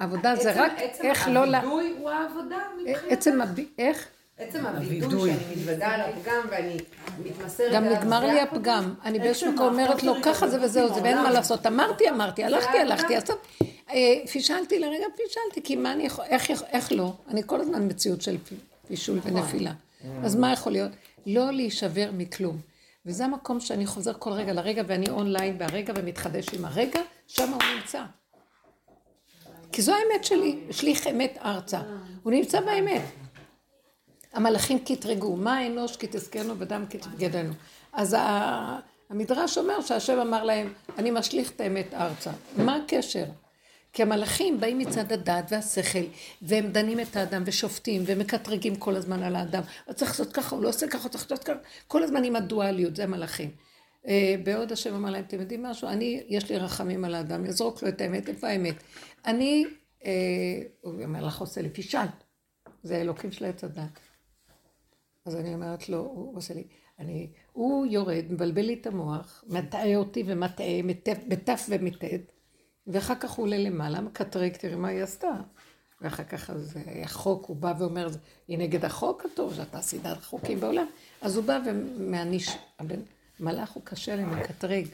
[0.00, 1.54] עבודה זה עצם- רק עצם איך לא ל...
[1.54, 3.14] הווידוי הוא העבודה מבחינתי.
[3.14, 3.60] עצם הב...
[3.78, 4.06] איך?
[4.38, 6.76] עצם הווידוי שאני מתוודה על הפגם ואני
[7.24, 8.42] מתמסרת גם נגמר לי העבודה.
[8.76, 8.94] הפגם.
[9.04, 11.66] אני באיזשהו מקום אומרת לו, ככה זה וזהו זה, ואין מה לעשות.
[11.66, 13.36] אמרתי, אמרתי, הלכתי, הלכתי, טוב.
[13.90, 13.96] אה,
[14.32, 17.12] פישלתי לרגע, פישלתי, כי מה אני יכול, איך- לא?
[17.28, 18.54] אני כל הזמן מציאות של פי-
[18.88, 19.72] פישול ונפילה.
[20.24, 20.90] אז מה יכול להיות?
[21.26, 22.56] לא להישבר מכלום.
[23.06, 27.62] וזה המקום שאני חוזר כל רגע לרגע, ואני אונליין בהרגע ומתחדש עם הרגע, שם הוא
[27.76, 28.02] נמצא.
[29.72, 31.80] כי זו האמת שלי, השליך אמת ארצה.
[32.22, 33.02] הוא נמצא באמת.
[34.32, 37.52] המלאכים קטרגו, מה האנוש כי תזכרנו ודם כי תבגדנו.
[37.92, 38.16] אז
[39.10, 42.30] המדרש אומר שהשם אמר להם, אני משליך את האמת ארצה.
[42.56, 43.24] מה הקשר?
[43.92, 46.04] כי המלאכים באים מצד הדעת והשכל,
[46.42, 49.62] והם דנים את האדם ושופטים, ומקטרגים כל הזמן על האדם.
[49.84, 51.58] הוא צריך לעשות ככה, הוא לא עושה ככה, הוא צריך לעשות ככה.
[51.88, 53.50] כל הזמן עם הדואליות, זה המלאכים.
[54.06, 55.88] אה, בעוד השם אמר להם, אתם יודעים משהו?
[55.88, 58.74] אני, יש לי רחמים על האדם, יזרוק לו את האמת, איפה האמת?
[59.26, 59.64] אני,
[60.04, 60.10] אה,
[60.80, 62.24] הוא אומר לך, עושה לי, פישלת.
[62.82, 64.00] זה האלוקים של עץ הדת.
[65.24, 66.64] אז אני אומרת לו, הוא עושה לי,
[66.98, 72.32] אני, הוא יורד, מבלבל לי את המוח, מטעה אותי ומטעה, מטף- ומטט,
[72.86, 75.30] ואחר כך הוא עולה למעלה, מקטרג, תראי מה היא עשתה.
[76.00, 78.08] ואחר כך אז אה, החוק, הוא בא ואומר,
[78.48, 80.86] היא נגד החוק הטוב, שאתה סדרת חוקים בעולם.
[81.20, 83.00] אז הוא בא ומעניש, הבן,
[83.40, 84.86] מלאך הוא קשה להם, מקטרג.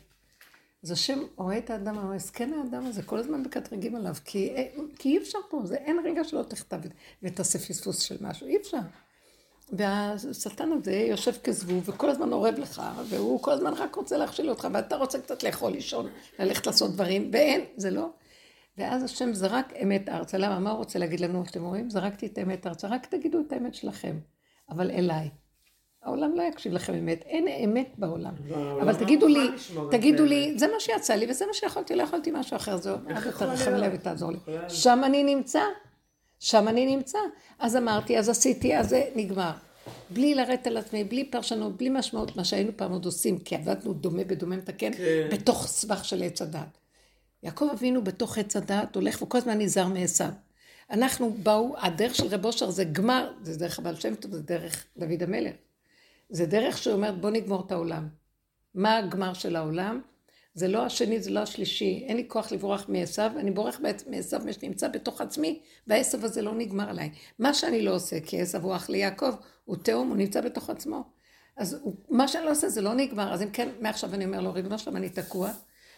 [0.84, 4.54] אז השם רואה את האדם, הוא מסכן האדם הזה, כל הזמן מקטרגים עליו, כי,
[4.98, 6.80] כי אי אפשר פה, זה אין רגע שלא תכתב
[7.22, 8.78] ותעשה פספוס של משהו, אי אפשר.
[9.72, 14.68] והשטן הזה יושב כזבוב, וכל הזמן אורב לך, והוא כל הזמן רק רוצה להכשיל אותך,
[14.72, 16.08] ואתה רוצה קצת לאכול, לישון,
[16.38, 18.08] ללכת לעשות דברים, ואין, זה לא.
[18.78, 20.38] ואז השם זרק אמת ארצה.
[20.38, 20.58] למה?
[20.58, 21.44] מה הוא רוצה להגיד לנו?
[21.50, 21.90] אתם רואים?
[21.90, 24.18] זרקתי את האמת ארצה, רק תגידו את האמת שלכם,
[24.70, 25.30] אבל אליי.
[26.06, 28.34] העולם לא יקשיב לכם אמת, אין אמת בעולם.
[28.82, 29.48] אבל תגידו לי,
[29.90, 33.20] תגידו לי, זה מה שיצא לי, וזה מה שיכולתי, לא יכולתי משהו אחר, זהו, אל
[33.20, 34.38] תרחם עליי ותעזור לי.
[34.68, 35.60] שם אני נמצא,
[36.38, 37.18] שם אני נמצא.
[37.58, 39.50] אז אמרתי, אז עשיתי, אז זה נגמר.
[40.10, 43.92] בלי לרדת על עצמי, בלי פרשנות, בלי משמעות, מה שהיינו פעם עוד עושים, כי עבדנו
[43.92, 44.90] דומה בדומה מתקן,
[45.32, 46.78] בתוך סבך של עץ הדת.
[47.42, 50.30] יעקב אבינו בתוך עץ הדת הולך וכל הזמן נזהר מעשיו.
[50.90, 54.84] אנחנו באו, הדרך של רב אושר זה גמר, זה דרך הבעל שם טוב, זה דרך
[54.96, 55.52] דוד המלך.
[56.28, 58.08] זה דרך שאומרת בוא נגמור את העולם.
[58.74, 60.00] מה הגמר של העולם?
[60.54, 62.04] זה לא השני, זה לא השלישי.
[62.08, 66.54] אין לי כוח לברוח מעשיו, אני בורח מעשיו, מה שנמצא בתוך עצמי, והעשב הזה לא
[66.54, 67.10] נגמר עליי.
[67.38, 69.34] מה שאני לא עושה, כי עשב הוא אח ליעקב,
[69.64, 71.04] הוא תאום, הוא נמצא בתוך עצמו.
[71.56, 74.40] אז הוא, מה שאני לא עושה זה לא נגמר, אז אם כן, מעכשיו אני אומר
[74.40, 75.50] לו, ריבונו שלום, אני תקוע,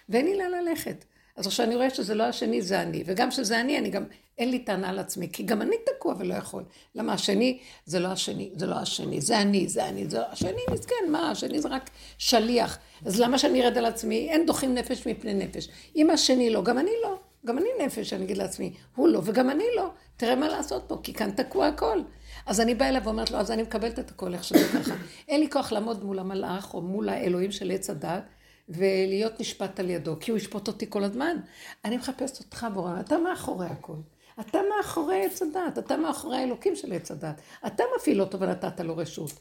[0.08, 1.04] ואין לי לאן ללכת.
[1.38, 3.02] אז עכשיו אני רואה שזה לא השני, זה אני.
[3.06, 4.04] וגם שזה אני, אני גם,
[4.38, 6.64] אין לי טענה על עצמי, כי גם אני תקוע ולא יכול.
[6.94, 10.24] למה השני, זה לא השני, זה לא השני, זה אני, זה אני, זה לא...
[10.32, 12.78] השני מסכן, מה, השני זה רק שליח.
[13.06, 14.28] אז למה שאני ארד על עצמי?
[14.30, 15.68] אין דוחים נפש מפני נפש.
[15.96, 17.18] אם השני לא, גם אני לא.
[17.46, 19.90] גם אני נפש, אני אגיד לעצמי, הוא לא וגם אני לא.
[20.16, 22.00] תראה מה לעשות פה, כי כאן תקוע הכל.
[22.46, 24.94] אז אני באה אליו ואומרת לו, אז אני מקבלת את הכל איך שזה ככה.
[25.28, 28.22] אין לי כוח לעמוד מול המלאך או מול האלוהים של עץ הדת.
[28.68, 31.36] ולהיות נשפט על ידו, כי הוא ישפוט אותי כל הזמן.
[31.84, 33.96] אני מחפשת אותך בורא, אתה מאחורי הכל.
[34.40, 37.40] אתה מאחורי עץ הדת, אתה מאחורי האלוקים של עץ הדת.
[37.66, 39.32] אתה מפעיל אותו ונתת לו רשות.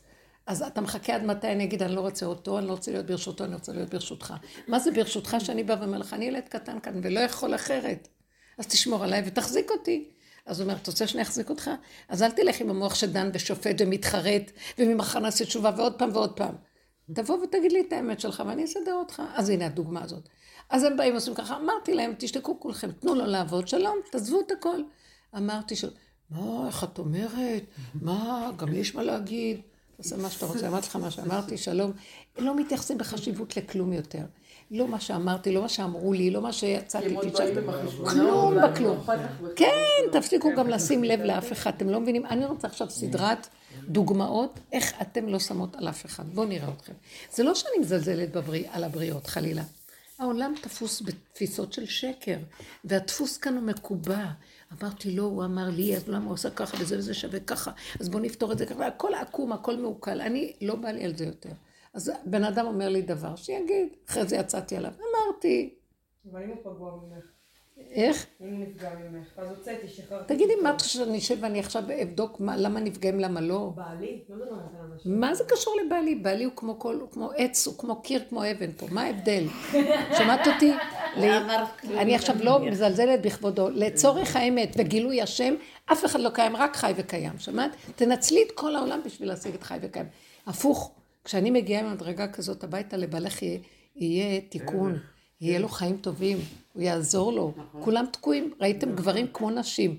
[0.48, 3.06] אז אתה מחכה עד מתי אני אגיד, אני לא רוצה אותו, אני לא רוצה להיות
[3.06, 4.34] ברשותו, אני רוצה להיות ברשותך.
[4.68, 8.08] מה זה ברשותך שאני באה ואומר לך, אני ילד קטן כאן ולא יכול אחרת.
[8.58, 10.10] אז תשמור עליי ותחזיק אותי.
[10.46, 11.72] אז הוא אומר, אתה רוצה שאני אחזיק אותך?
[12.10, 16.56] אז אל תלך עם המוח שדן ושופט ומתחרט, וממחר נעשה תשובה ועוד פעם ועוד פעם.
[17.13, 19.24] תבוא ותגיד לי את האמת שלך ואני אסדר אותך.
[19.36, 20.30] אז הנה הדוגמה הזאת.
[20.70, 24.52] אז הם באים ועושים ככה, אמרתי להם, תשתקו כולכם, תנו לו לעבוד, שלום, תעזבו את
[24.52, 24.82] הכל.
[25.38, 25.89] אמרתי, של...
[26.30, 27.63] מה, איך את אומרת?
[28.02, 29.62] מה, גם לי יש מה להגיד.
[29.98, 31.91] תעשה מה שאתה רוצה, אמרתי לך מה שאמרתי, שלום.
[32.38, 34.24] לא מתייחסים בחשיבות לכלום יותר.
[34.72, 37.15] לא מה שאמרתי, לא מה שאמרו לי, לא מה שיצאתי,
[38.10, 38.98] כלום בכלום.
[39.56, 42.26] כן, תפסיקו גם לשים לב לאף אחד, אתם לא מבינים?
[42.26, 43.48] אני רוצה עכשיו סדרת
[43.88, 46.24] דוגמאות איך אתם לא שמות על אף אחד.
[46.34, 46.94] בואו נראה אתכם.
[47.32, 49.64] זה לא שאני מזלזלת בבריא, על הבריאות, חלילה.
[50.20, 52.38] העולם תפוס בתפיסות של שקר,
[52.84, 54.26] והדפוס כאן הוא מקובע.
[54.82, 58.10] אמרתי, לא, הוא אמר לי, אז למה הוא עושה ככה וזה וזה שווה ככה, אז
[58.10, 60.22] בואו נפתור את זה ככה, הכל עקום, הכל מעוקל.
[60.22, 61.50] אני, לא בא לי על זה יותר.
[61.94, 63.88] אז בן אדם אומר לי דבר, שיגיד.
[64.10, 64.92] אחרי זה יצאתי עליו.
[64.92, 65.76] אמרתי,
[66.32, 67.26] אבל אם הוא פגוע ממך,
[67.92, 68.26] איך?
[68.42, 70.34] אם הוא נפגע ממך, אז הוצאתי, שחררתי.
[70.34, 73.72] תגידי, מה את חושבת שאני אשב ואני עכשיו אבדוק מה- למה נפגעים, למה לא?
[73.76, 74.20] בעלי?
[74.30, 75.20] לא מדברת על אנשים.
[75.20, 76.16] מה זה קשור לבעלי?
[76.16, 78.86] בעלי הוא כמו כל, הוא כמו עץ, הוא כמו קיר, כמו אבן פה.
[78.92, 79.44] מה ההבדל?
[80.18, 80.72] שמעת אותי?
[81.18, 81.48] ל-
[81.98, 83.70] אני עכשיו לא מזלזלת בכבודו.
[83.70, 85.54] לצורך האמת וגילוי השם,
[85.92, 87.32] אף אחד לא קיים, רק חי וקיים.
[87.40, 87.72] שמעת?
[87.96, 90.06] תנצלי את כל העולם בשביל להשיג את חי וקיים.
[90.48, 90.92] הפוך,
[91.24, 93.60] כשאני מגיעה עם מדרגה כזאת הביתה, לבעלך יהיה,
[93.96, 94.98] יהיה תיקון,
[95.42, 96.38] יהיה לו חיים טובים,
[96.78, 97.54] הוא יעזור לו.
[97.82, 99.98] כולם תקועים, ראיתם גברים כמו נשים.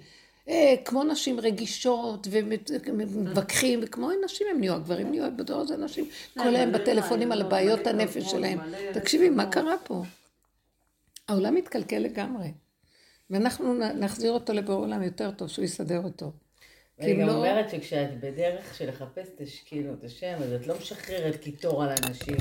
[0.49, 6.57] אה, כמו נשים רגישות ומתווכחים, וכמו נשים הם נהיו, הגברים נהיו, בדור הזה נשים, כל
[6.57, 8.59] היום בטלפונים על בעיות הנפש שלהם.
[8.93, 10.03] תקשיבי, מה קרה פה?
[11.29, 12.49] העולם מתקלקל לגמרי.
[13.31, 16.33] ואנחנו נחזיר אותו לבורא עולם יותר טוב, שהוא יסדר אותו.
[16.99, 20.53] ואני כי גם לא- אומרת שכשאת בדרך של לחפש את הש- כאילו את השם, אז
[20.53, 22.37] את לא משחררת קיטור על אנשים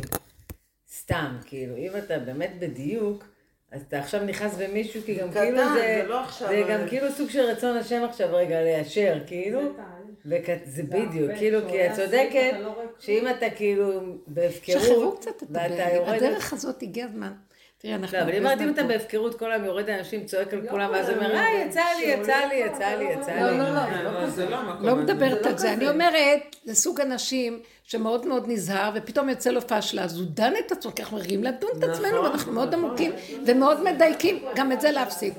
[0.93, 3.23] סתם, כאילו, אם אתה באמת בדיוק,
[3.71, 6.79] אז אתה עכשיו נכנס במישהו, כי גם קטן, כאילו זה, זה לא עכשיו- זה גם
[6.87, 10.47] כאילו סוג של רצון השם עכשיו רגע ליישר, כאילו, זה תהליך.
[10.47, 12.81] וכ- זה בדיוק, כאילו, כי את צודקת, אתה לא.
[12.99, 15.95] שאם אתה כאילו שחררו בהפקרות, קצת את ואתה הבעלים.
[15.95, 16.09] יורד...
[16.13, 17.31] הדרך הזאת הגיע הזמן.
[17.79, 18.17] תראי, אנחנו...
[18.17, 18.83] לא, אבל אם אמרתי אם אתה.
[18.83, 22.35] בהפקרות, כל היום יורד לאנשים, צועק על לא, כולם, ואז אומר, אה, יצא לי, יצא
[22.49, 23.57] לי, יצא לי, יצא לי.
[23.57, 24.95] לא, לא, לא, זה לא המקום לא.
[24.95, 25.73] מדברת זה על זה.
[25.73, 30.53] אני אומרת, זה סוג אנשים שמאוד מאוד נזהר, ופתאום יוצא לו פשלה, אז הוא דן
[30.65, 32.85] את עצמו, כי אנחנו מרגיעים לדון את עצמנו, נכון, ואנחנו מאוד נכון.
[32.85, 33.11] עמוקים,
[33.45, 35.33] ומאוד מדייקים, גם את זה להפסיק.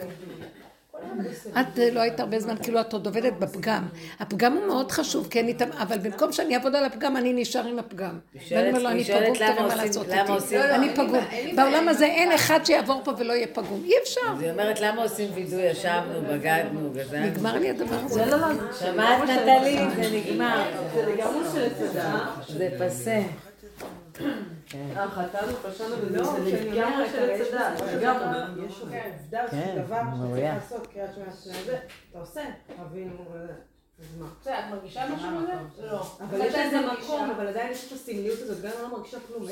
[1.60, 3.82] את אה, לא היית הרבה זמן, כאילו את עוד עובדת בפגם.
[4.20, 7.78] הפגם הוא מאוד חשוב, כן, איתם, אבל במקום שאני אעבוד על הפגם, אני נשאר עם
[7.78, 8.18] הפגם.
[8.50, 10.32] ואני אומר לו, אני פגום, תראה מה לעשות איתי.
[10.32, 11.24] עושים- אני פגום.
[11.56, 13.82] בעולם הזה אין אחד שיעבור פה ולא יהיה פגום.
[13.84, 14.20] אי אפשר.
[14.36, 15.62] אז היא אומרת, למה עושים וידוי?
[15.62, 17.26] ישבנו, בגדנו, גזלנו.
[17.26, 18.24] נגמר לי הדבר הזה.
[18.80, 19.78] שמעת נטלי?
[19.96, 20.62] זה נגמר.
[20.94, 21.68] זה לגמרי של.
[22.58, 23.20] זה פסה.
[24.96, 27.42] החתן הוא פשענו וזה לגמרי אומרת, של.
[27.42, 28.66] בסופו של לגמרי.
[28.66, 30.54] יש עובדה, כן, של דבר שאתה צריך מעולה.
[30.54, 31.10] לעשות, קריאת
[31.64, 31.78] זה,
[32.10, 32.44] אתה עושה,
[32.82, 33.52] אבינו, וזה.
[34.00, 34.26] אז מה?
[34.40, 35.52] בסדר, את מרגישה משהו מזה?
[35.92, 36.02] לא.
[36.20, 39.46] אבל יש איזה מקום, אבל עדיין יש את הסמליות הזאת, גם אני לא מרגישה כלום.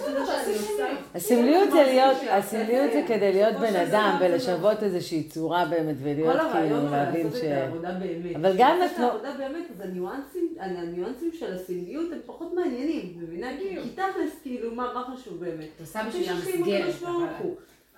[1.14, 6.36] הסמליות זה להיות, הסמליות זה כדי להיות בן אדם ולשוות איזושהי צורה באמת כל ולהיות
[6.36, 7.44] הרעיון כאילו הוא להבין לעשות ש...
[7.44, 8.36] את העבודה באמת.
[8.36, 13.48] אבל גם את לא- העבודה באמת, אז הניואנסים, הניואנסים של הסמליות הם פחות מעניינים, מבינה?
[13.58, 15.68] כי תכלס, כאילו, מה מה חשוב באמת?
[15.76, 16.94] את עושה בשביל המסגרת,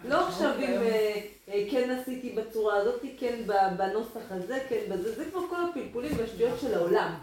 [0.04, 3.40] לא עכשיו אם אה, אה, כן עשיתי בצורה הזאת, כן
[3.76, 7.14] בנוסח הזה, כן בזה, זה כבר כל הפלפולים והשטויות של העולם.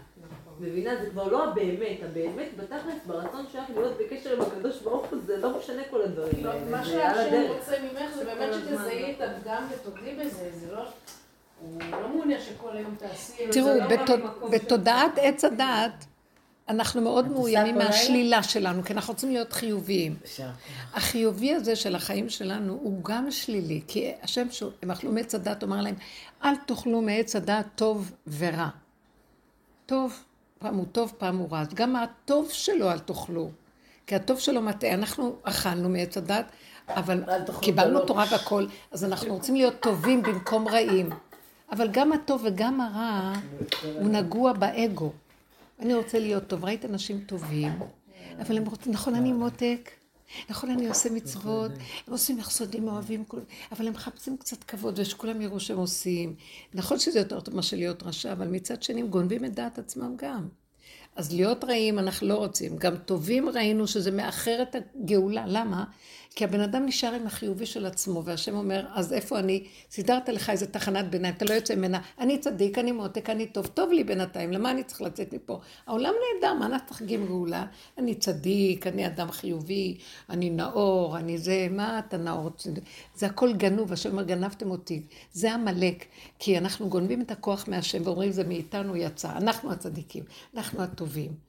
[0.60, 0.90] מבינה?
[1.02, 5.36] זה כבר לא הבאמת, הבאמת בתכלס ברצון שלך להיות בקשר עם הקדוש ברוך הוא, זה
[5.36, 6.70] לא משנה כל הדברים האלה.
[6.70, 7.42] מה שהשם.
[7.48, 10.82] רוצה ממך זה באמת שתזהי את הפגם ותודי בזה, זה לא...
[11.60, 13.48] הוא לא מעוניין שכל היום תעשי...
[13.52, 13.68] תראו,
[14.08, 14.16] לא
[14.50, 16.04] בתודעת עץ הדעת,
[16.68, 17.78] אנחנו מאוד מאוימים?
[17.78, 20.16] מהשלילה שלנו, כי אנחנו רוצים להיות חיוביים.
[20.24, 20.48] אפשר.
[20.94, 25.80] החיובי הזה של החיים שלנו הוא גם שלילי, כי השם שהם אכלו מעץ הדת, אומר
[25.80, 25.94] להם,
[26.44, 28.68] אל תאכלו מעץ הדת טוב ורע.
[29.86, 30.22] טוב,
[30.58, 31.60] פעם הוא טוב, פעם הוא רע.
[31.60, 33.50] אז גם הטוב שלו אל תאכלו.
[34.06, 34.94] כי הטוב שלו מטעה.
[34.94, 36.44] אנחנו אכלנו מעץ הדת,
[36.88, 37.22] אבל
[37.60, 38.00] קיבלנו.
[38.00, 41.10] תורה והכל, אז אנחנו רוצים להיות טובים במקום רעים.
[41.72, 43.32] אבל גם הטוב וגם הרע,
[43.82, 45.12] הוא נגוע באגו.
[45.80, 46.64] אני רוצה להיות טוב.
[46.64, 47.72] ראית אנשים טובים,
[48.40, 49.90] אבל הם רוצים, נכון, אני מותק,
[50.50, 51.70] נכון, אני עושה מצוות,
[52.06, 53.24] הם עושים יחסודים, אוהבים,
[53.72, 56.34] אבל הם מחפשים קצת כבוד, ושכולם יראו שהם עושים.
[56.74, 60.14] נכון שזה יותר טוב מאשר להיות רשע, אבל מצד שני הם גונבים את דעת עצמם
[60.16, 60.48] גם.
[61.16, 62.76] אז להיות רעים אנחנו לא רוצים.
[62.76, 65.44] גם טובים ראינו שזה מאחר את הגאולה.
[65.46, 65.84] למה?
[66.36, 69.64] כי הבן אדם נשאר עם החיובי של עצמו, והשם אומר, אז איפה אני?
[69.90, 72.00] סידרת לך איזה תחנת ביניים, אתה לא יוצא ממנה.
[72.18, 75.60] אני צדיק, אני מותק, אני טוב, טוב לי בינתיים, למה אני צריך לצאת מפה?
[75.86, 77.66] העולם נהדר, מה אנחנו צריכים גאולה?
[77.98, 79.98] אני צדיק, אני אדם חיובי,
[80.30, 82.50] אני נאור, אני זה, מה אתה נאור?
[83.14, 85.02] זה הכל גנוב, השם אומר, גנבתם אותי.
[85.32, 86.04] זה עמלק,
[86.38, 90.24] כי אנחנו גונבים את הכוח מהשם ואומרים, זה מאיתנו יצא, אנחנו הצדיקים,
[90.54, 91.45] אנחנו הטובים.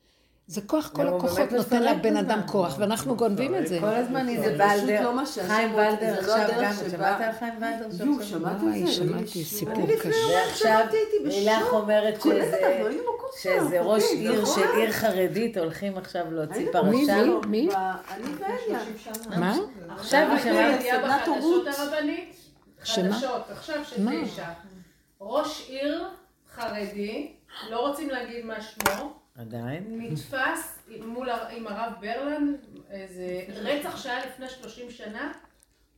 [0.50, 2.40] זה כוח, כל הכוחות נותן לבן אדם.
[2.48, 3.78] כוח, ואנחנו גונבים את זה.
[3.80, 5.12] כל הזמן איזה פשוט ולדר.
[5.12, 8.06] לא חיים ולדר זה לא עכשיו גם, שמעת על חיים ולדר?
[8.06, 8.92] יו, שעכשיו- שמעת על זה?
[8.92, 10.10] שמעתי סיפור קשה.
[10.10, 10.86] יומיים ועכשיו
[11.24, 11.74] לילך.
[11.74, 12.92] אומרת שזה-
[13.44, 14.56] שזה ראש עיר נכון?
[14.64, 16.90] של עיר חרדית, הולכים עכשיו להוציא פרשה.
[16.90, 17.08] מי,
[17.48, 17.70] מי?
[18.12, 18.80] אני ואליה.
[19.40, 19.56] מה?
[19.96, 21.66] עכשיו היא היה סדנת הורות.
[22.84, 23.20] שמה?
[23.52, 24.08] עכשיו של?
[24.26, 24.44] תשע.
[25.22, 26.08] ראש עיר
[26.56, 27.32] חרדי,
[27.70, 29.84] לא רוצים להגיד מה שמו, עדיין.
[29.90, 32.58] נתפס מול, עם הרב ברלנד,
[32.90, 35.32] איזה רצח שהיה לפני 30 שנה,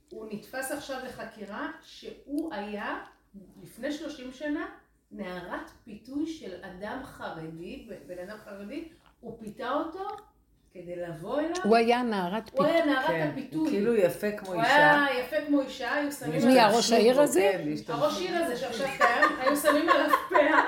[0.09, 2.99] הוא נתפס עכשיו לחקירה שהוא היה
[3.63, 4.65] לפני 30 שנה
[5.11, 8.87] נערת פיתוי של אדם חרדי, בן אדם חרדי,
[9.19, 10.07] הוא פיתה אותו
[10.73, 12.67] כדי לבוא אליו, הוא היה נערת הוא פיתוי.
[12.67, 13.69] היה נערת כן, הוא הפיתוי.
[13.69, 15.05] כאילו יפה כמו הוא אישה.
[15.05, 16.73] היה יפה כמו אישה, היו שמים מי, עליו...
[16.73, 17.51] הראש העיר הזה?
[17.87, 17.93] כן.
[17.93, 20.63] הראש עיר הזה שעכשיו קיים, היו שמים עליו פאה,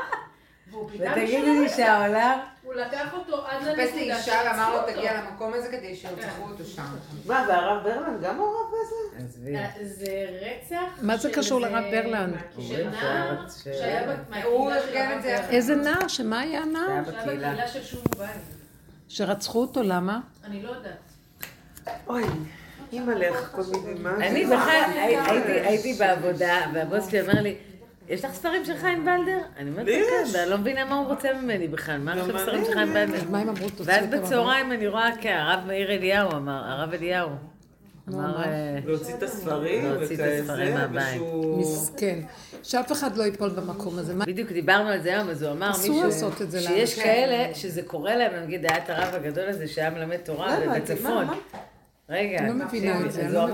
[0.74, 4.93] ותגידי לי שהעולם, הוא לקח אותו עד חיפש לנקודה לי אישה ואמר לו.
[4.93, 6.84] תגיע למקום הזה כדי שירצחו אותו שם.
[7.26, 9.24] מה, והרב ברלנד גם מעורב בזה?
[9.24, 9.55] עזבי.
[9.55, 10.05] אה, זה
[10.41, 10.78] רצח...
[11.01, 12.36] מה זה קשור לרב ברלנד?
[12.59, 15.36] של נער שהיה ב- הוא ארגן את זה.
[15.49, 16.07] איזה נער?
[16.07, 17.03] שמה היה זה היה נער?
[17.05, 17.47] שהיה בקהילה.
[17.51, 18.30] בקהילה של שוב בית.
[19.09, 20.19] שרצחו אותו, למה?
[20.45, 20.93] אני לא יודעת.
[22.07, 22.24] אוי,
[22.93, 24.28] אימא לך, כל מיני מה זה?
[24.28, 24.57] אני בכלל
[24.95, 25.17] הי-
[25.67, 27.55] הייתי- בעבודה, והבוס שלי אומר לי,
[28.12, 29.38] יש לך ספרים של חיים ולדר?
[29.57, 30.36] אני אומרת כן, יש.
[30.36, 33.03] ואני לא מבינה מה הוא רוצה ממני בכלל, מה עכשיו אני, ספרים של חיים אני.
[33.03, 33.16] ולדר?
[33.18, 33.68] אז מה הם אמרו?
[33.86, 34.05] ואז.
[34.07, 37.30] בצהריים אני רואה, כן, הרב מאיר אליהו אמר, הרב אליהו.
[38.14, 38.43] אמר?
[38.43, 41.03] אה, להוציא את הספרים להוציא את וכזה, הספרים מהבית.
[41.22, 41.62] ושהוא...
[41.62, 42.20] מסכן.
[42.64, 44.14] שאף אחד לא ייפול במקום הזה.
[44.16, 46.99] מה- בדיוק דיברנו על זה היום, אז הוא אמר, אסור מישהו, לעשות את זה שיש.
[46.99, 51.28] כאלה שזה קורה להם, נגיד היה את הרב הגדול הזה שהיה מלמד תורה בצפון.
[52.09, 53.47] רגע, לא מבינה את זה, אז אני הוא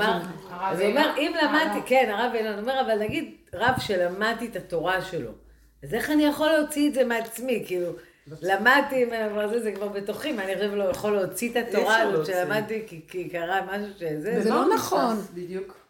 [0.94, 5.32] לא אמר, אם למדתי, כן, הרב אילון אומר, אבל נגיד רב שלמדתי את התורה שלו,
[5.84, 7.64] אז איך אני יכול להוציא את זה מעצמי?
[7.68, 7.92] כאילו,
[8.42, 12.26] למדתי ממנו זה, זה כבר בתוכי, מה אני חושב לא יכול להוציא את התורה הזאת.
[12.26, 15.16] שלמדתי, כי- כי קרה משהו שזה, זה לא נכון.
[15.34, 15.87] בדיוק.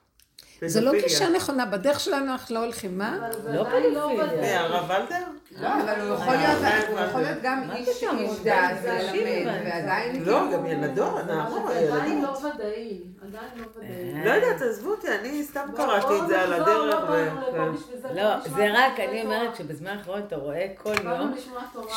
[0.66, 1.08] זה לא פדופיליה.
[1.08, 1.66] גישה נכונה.
[1.66, 3.18] בדרך שלנו אנחנו לא הולכים, מה?
[3.54, 4.06] לא פדופיליה.
[4.42, 5.24] מי, הרב ולדר?
[5.62, 6.58] לא, אבל הוא יכול להיות,
[6.90, 10.24] הוא יכול להיות גם איש בן ולמד, שבעים, ועדיין...
[10.24, 12.22] לא, כאילו- גם ילדות, נערות, זה עדיין.
[12.22, 13.02] לא ודאי.
[13.22, 14.26] עדיין לא ודאי.
[14.26, 17.10] לא יודעת, עזבו אותי, אני סתם קראתי את זה על הדרך.
[17.10, 17.78] לא כן.
[18.02, 19.22] זה, לא, זה רק, אני.
[19.24, 21.34] אומרת שבזמן האחרון אתה רואה כל יום.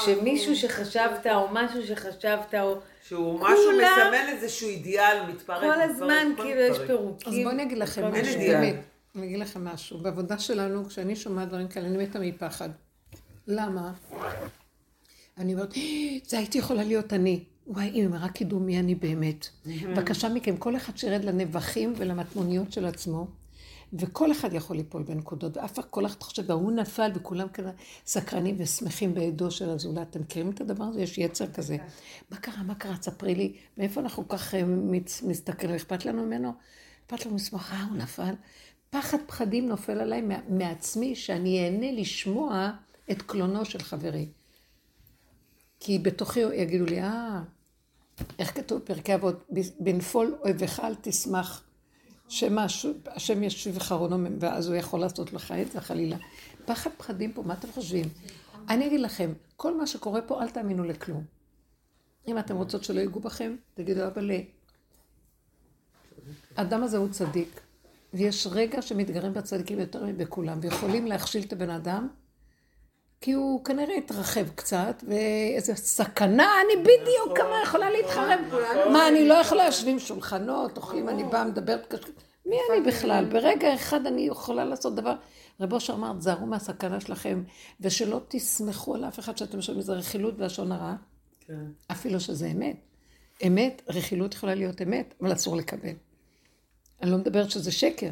[0.05, 2.77] שמישהו שחשבת, או משהו שחשבת, או
[3.11, 5.61] שהוא משהו מסמל איזשהו אידיאל מתפרק.
[5.61, 6.79] כל הזמן כאילו יש.
[6.87, 7.33] פירוקים.
[7.33, 8.39] אז בואו אני אגיד לכם משהו.
[8.41, 8.75] באמת.
[9.17, 9.99] אני אגיד לכם משהו.
[9.99, 12.69] בעבודה שלנו, כשאני שומעת דברים כאלה, אני מתה מפחד.
[13.47, 13.93] למה?
[15.39, 15.83] אני אומרת, "אה,
[16.27, 17.45] זה הייתי יכולה להיות אני.
[17.67, 19.49] וואי, אם הם רק ידעו מי אני באמת.
[19.67, 23.27] בבקשה מכם, כל אחד שירד לנבחים ולמטמוניות של עצמו,
[23.93, 27.71] וכל אחד יכול ליפול בנקודות, ואף כל אחד חושב, והוא נפל, וכולם כאלה
[28.07, 30.11] סקרנים ושמחים בעדו של הזולת.
[30.11, 31.03] אתם מכירים את הדבר הזה?
[31.03, 31.77] יש יצר כזה.
[32.31, 32.63] מה קרה?
[32.63, 32.95] מה קרה?
[33.03, 33.57] ספרי לי.
[33.79, 34.63] מאיפה אנחנו כך אה,
[35.23, 35.75] מסתכלים?
[35.75, 36.53] אכפת לנו ממנו?
[37.07, 38.35] אכפת לנו לשמוח, אה, הוא נפל.
[38.91, 42.71] פחד פחדים נופל עליי מעצמי, שאני אהנה לשמוע
[43.11, 44.29] את קלונו של חברי.
[45.81, 47.43] כי בתוכי יגידו לי, אה,
[48.39, 49.49] איך כתוב פרקי אבות,
[49.81, 51.63] בנפול אויבך אל תשמח,
[53.07, 56.17] השם ישיב חרונו, ואז הוא יכול לעשות לך את זה חלילה.
[56.65, 58.05] פחד פחדים פה, מה אתם חושבים?
[58.69, 61.25] אני אגיד לכם, כל מה שקורה פה, אל תאמינו לכלום.
[62.29, 64.31] אם אתם רוצות שלא ייגעו בכם, תגידו, אבל
[66.57, 67.61] האדם הזה הוא צדיק,
[68.15, 72.09] ויש רגע שמתגרים בצדיקים יותר מבכולם, ויכולים להכשיל את הבן אדם,
[73.21, 78.41] כי הוא כנראה התרחב קצת, ואיזו סכנה, אני בדיוק כמה יכולה להתחרב.
[78.93, 82.13] מה, אני לא יכולה יושבים שולחנות, אוכלים, אני באה, מדברת קשה.
[82.47, 83.25] מי אני בכלל?
[83.25, 85.15] ברגע אחד אני יכולה לעשות דבר.
[85.61, 87.43] רב אושר אמר, תזהרו מהסכנה שלכם,
[87.81, 90.95] ושלא תסמכו על אף אחד שאתם שומעים, זה רכילות והשון הרע,
[91.41, 91.65] כן.
[91.91, 92.77] אפילו שזה אמת.
[93.47, 95.95] אמת, רכילות יכולה להיות אמת, אבל אסור לקבל.
[97.03, 98.11] אני לא מדברת שזה שקר.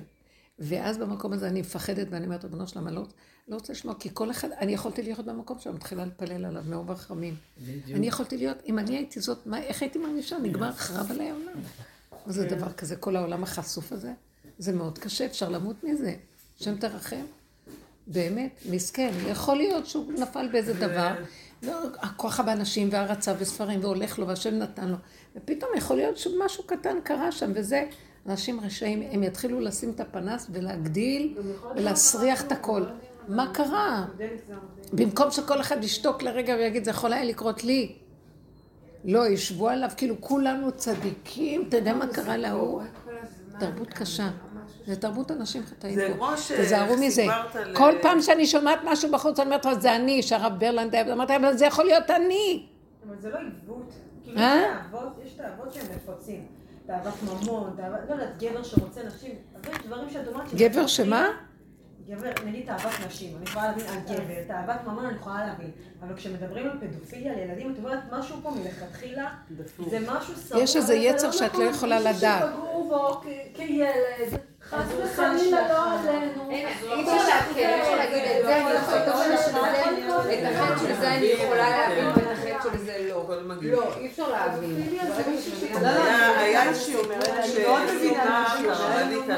[0.58, 3.02] ואז במקום הזה אני מפחדת ואני אומרת, ריבונו שלמה, לא,
[3.48, 6.84] לא רוצה לשמוע, כי כל אחד, אני יכולתי להיות במקום שם, מתחילה להתפלל עליו מאור
[6.88, 7.34] רחמים.
[7.94, 10.38] אני יכולתי להיות, אם אני הייתי זאת, מה, איך הייתי מרגישה?
[10.38, 11.60] נגמר, חרב עליי העולם.
[12.26, 14.12] מה זה דבר כזה, כל העולם החשוף הזה?
[14.58, 16.14] זה מאוד קשה, אפשר למות מזה.
[16.60, 17.24] השם תרחם.
[18.06, 19.12] באמת, מסכן.
[19.28, 21.14] יכול להיות שהוא נפל באיזה דבר,
[21.62, 24.96] לא, הכוח באנשים והרצה וספרים, והולך לו, והשם נתן לו.
[25.36, 27.84] ופתאום יכול להיות שמשהו קטן קרה שם, וזה,
[28.26, 31.38] אנשים רשעים, הם יתחילו לשים את הפנס ולהגדיל
[31.76, 32.84] ולהסריח את הכל.
[33.28, 34.04] מה קרה?
[34.92, 37.92] במקום שכל אחד ישתוק לרגע ויגיד, זה יכול היה לקרות לי.
[39.04, 42.82] לא, ישבו עליו, כאילו כולנו צדיקים, אתה יודע מה קרה להוא?
[43.60, 44.28] תרבות קשה.
[44.86, 46.14] זה תרבות אנשים חטאים זה פה.
[46.14, 47.24] כמו ש- תזהרו מזה.
[47.74, 51.56] כל פעם שאני שומעת משהו בחוץ, אני אומרת, זה אני, שהרב ברלנד היה, אמרתי, אבל
[51.56, 52.66] זה יכול להיות אני.
[53.08, 53.92] אבל זה לא עיוות.
[54.24, 54.80] כאילו, אה?
[55.26, 56.46] יש תאוות שהם נפוצים.
[56.86, 60.54] תאוות ממון, תאוות, לא יודעת, גבר שרוצה נשים, אבל יש דברים שאת אומרת...
[60.54, 61.28] גבר שמה?
[62.08, 65.70] גבר, נגיד תאוות נשים, אני יכולה להבין על גבר, תאוות ממון אני יכולה להבין,
[66.02, 69.28] אבל כשמדברים על פדופיליה על ילדים, את אומרת משהו פה מלכתחילה,
[69.90, 70.62] זה משהו סרור.
[70.62, 72.42] יש איזה זה יצר שאת לא נכון, יכולה לדעת.
[72.42, 73.20] שפגעו בו
[73.54, 75.92] כילד, חס וחלילה לא.
[75.92, 76.50] עלינו.
[76.50, 79.08] אי אפשר להקל, אי אפשר להגיד את זה, אני יכול את
[80.56, 82.27] החטא של זה אני יכולה להבין
[83.32, 83.72] הכל מגיע.
[83.76, 84.76] לא, אי אפשר להבין.
[85.40, 88.58] שאת מבינה- היה- איזושהי אומרת אני מאוד מבינה על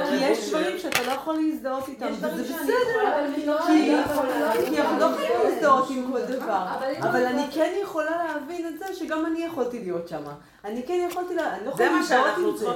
[0.09, 0.49] כי יש.
[0.49, 2.73] דברים שאתה לא יכול להזדהות איתם, וזה בסדר.
[2.91, 3.59] יכולה, אבל אני לא
[4.69, 8.67] כי אנחנו לא יכולים להזדהות עם כל דבר, אבל יש אבל אני כן יכולה להבין
[8.67, 10.23] את זה שגם אני יכולתי להיות שם.
[10.65, 12.67] אני כן יכולתי, לה- אני לא זה יכולה מה להזדהות שאנחנו עם זה.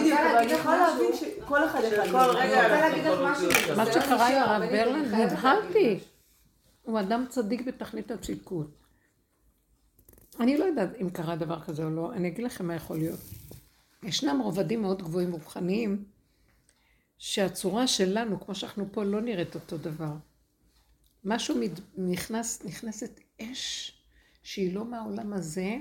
[0.00, 0.78] בדיוק, אבל אני יכולה.
[0.88, 2.16] להבין שכל אחד שם.
[3.76, 5.98] מה שקרה עם לא הרב ברלנד, נבהלתי.
[6.82, 8.81] הוא אדם צדיק בתכלית הצדקות.
[10.40, 13.20] אני לא יודעת אם קרה דבר כזה או לא, אני אגיד לכם מה יכול להיות.
[14.02, 16.04] ישנם רובדים מאוד גבוהים ורוחניים,
[17.18, 20.12] שהצורה שלנו, כמו שאנחנו פה, לא נראית אותו דבר.
[21.24, 23.92] משהו מת- נכנס, נכנסת אש
[24.42, 25.76] שהיא לא מהעולם הזה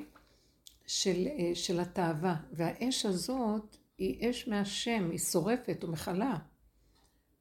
[0.87, 2.35] של, אה, של התאווה.
[2.53, 6.35] והאש הזאת היא אש מהשם, היא שורפת ומכלה.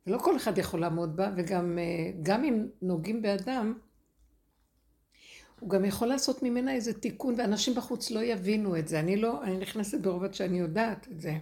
[0.07, 3.79] ולא כל אחד יכול לעמוד בה, וגם אה, אם נוגעים באדם,
[5.61, 9.01] הוא גם יכול לעשות ממנה איזה תיקון, ואנשים בחוץ לא יבינו את זה.
[9.01, 11.39] אני לא, אני נכנסת ברובד שאני יודעת את זה.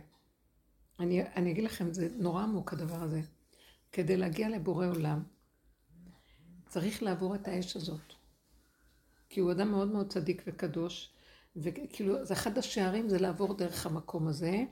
[1.01, 3.21] אני, אני אגיד לכם, זה נורא עמוק הדבר הזה.
[3.93, 5.23] כדי להגיע לבורא עולם,
[6.69, 8.13] צריך לעבור את האש הזאת.
[9.29, 11.11] כי הוא אדם מאוד מאוד צדיק וקדוש,
[11.57, 14.65] וכאילו, זה אחד השערים זה לעבור דרך המקום הזה,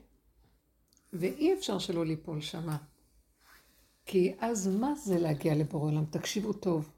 [1.13, 2.77] ואי אפשר שלא ליפול שמה.
[4.05, 6.05] כי אז מה זה להגיע לבורא עולם?
[6.05, 6.96] תקשיבו טוב.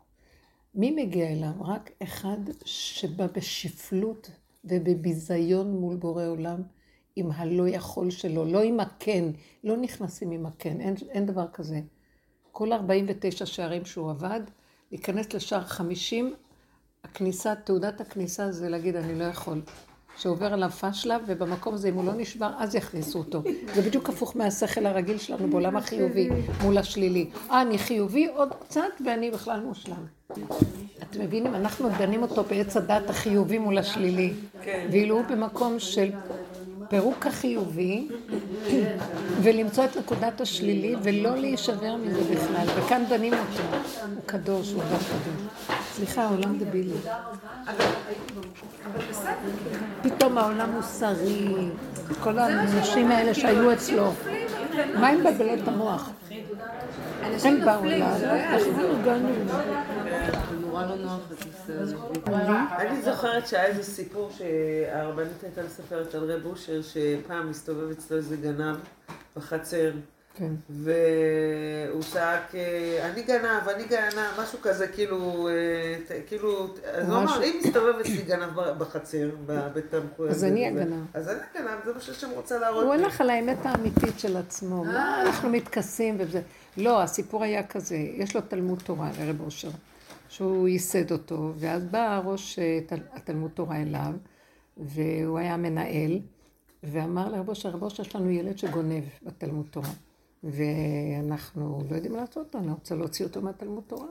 [0.75, 1.51] מי מגיע אליו?
[1.61, 4.31] רק אחד שבא בשפלות
[4.65, 6.61] ובביזיון מול בורא עולם,
[7.15, 9.25] עם הלא יכול שלו, לא עם הכן,
[9.63, 11.81] לא נכנסים עם הכן, אין, אין דבר כזה.
[12.51, 14.41] כל 49 שערים שהוא עבד,
[14.91, 16.35] להיכנס לשער 50,
[17.03, 19.61] הכניסה, תעודת הכניסה זה להגיד אני לא יכול.
[20.19, 23.41] שעובר עליו פשלה, ובמקום הזה אם הוא לא נשבר, אז יכניסו אותו.
[23.75, 26.29] זה בדיוק הפוך מהשכל הרגיל שלנו בעולם החיובי
[26.61, 27.29] מול השלילי.
[27.51, 30.05] אה, אני חיובי עוד קצת ואני בכלל מושלם.
[31.03, 31.55] אתם מבינים?
[31.55, 34.33] אנחנו דנים אותו בעץ הדת החיובי מול השלילי.
[34.91, 36.11] ואילו הוא במקום של
[36.89, 38.07] פירוק החיובי,
[39.41, 42.67] ולמצוא את נקודת השלילי, ולא להישבר מזה בכלל.
[42.77, 43.77] וכאן דנים אותו.
[44.15, 45.78] הוא קדוש, הוא אדם קדוש.
[45.99, 46.93] סליחה, העולם דבילי.
[50.01, 51.69] פתאום העולם מוסרי,
[52.23, 54.11] כל האנשים האלה שהיו אצלו.
[54.93, 56.09] מה הם מבלבלות את המוח?
[57.43, 59.29] הם באו אליו, אנחנו הגענו.
[60.61, 61.95] נורא לא נוח הזה.
[62.77, 68.37] אני זוכרת שהיה איזה סיפור שהרבנית הייתה מספרת על רב אושר, שפעם מסתובב אצלו איזה
[68.37, 68.75] גנב
[69.37, 69.91] בחצר,
[70.39, 70.53] כן.
[70.69, 77.43] והוא צעק, אה, אני גנב, אני גנב, משהו כזה, כאילו, אה, כאילו, אז הוא אמר.
[77.43, 80.31] אם מסתובב אצלי גנב בחצר, בבית המחויב.
[80.31, 81.05] אז אני הגנב.
[81.13, 82.93] אז אני הגנב, זה מה שהשם רוצה להראות הוא.
[82.93, 84.83] הלך על האמת האמיתית של עצמו.
[84.83, 86.41] מה אנחנו מתכסים וזה.
[86.77, 89.69] לא, הסיפור היה כזה, יש לו תלמוד תורה לרב אושר,
[90.29, 94.11] שהוא ייסד אותו, ואז בא ראש אה, תל- התלמוד תורה אליו,
[94.77, 96.19] והוא היה מנהל,
[96.83, 99.89] ואמר לרב אושר, רב אושר, יש לנו ילד שגונב בתלמוד תורה,
[100.43, 104.07] ואנחנו לא יודעים מה לעשות, אני רוצה להוציא אותו מהתלמוד תורה.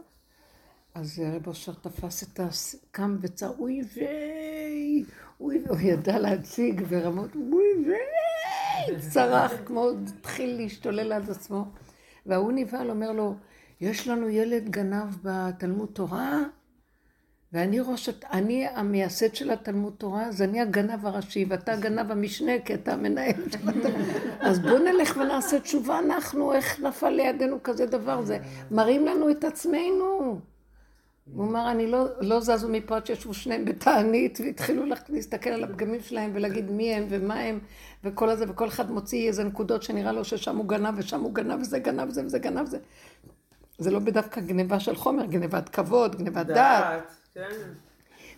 [0.94, 2.76] אז רב אושר תפס את הס...
[2.90, 5.04] קם וצר, אוי ויי,
[5.40, 11.64] אוי, הוא ידע להציג ברמות, אוי ויי, צרח, כמו, התחיל להשתולל על עצמו.
[12.26, 13.34] וההוא נבהל, אומר לו,
[13.80, 16.42] יש לנו ילד גנב בתלמוד תורה,
[17.52, 22.74] ואני ראש, אני המייסד של התלמוד תורה, אז אני הגנב הראשי, ואתה הגנב המשנה, כי
[22.74, 23.86] אתה המנהל של התלמוד.
[24.40, 28.38] אז בואו נלך ונעשה תשובה אנחנו, איך נפל לידינו כזה דבר, זה
[28.70, 30.40] מראים לנו את עצמנו.
[31.34, 36.00] הוא אמר, אני לא, לא זזו מפה עד שישבו שניהם בתענית, והתחילו להסתכל על הפגמים
[36.00, 37.58] שלהם ולהגיד מי הם ומה הם,
[38.04, 41.60] וכל הזה, וכל אחד מוציא איזה נקודות שנראה לו ששם הוא גנב ושם הוא גנב
[41.60, 42.78] וזה גנב זה וזה גנב זה.
[43.78, 47.02] זה לא בדווקא גניבה של חומר, גניבת כבוד, גניבת דעת.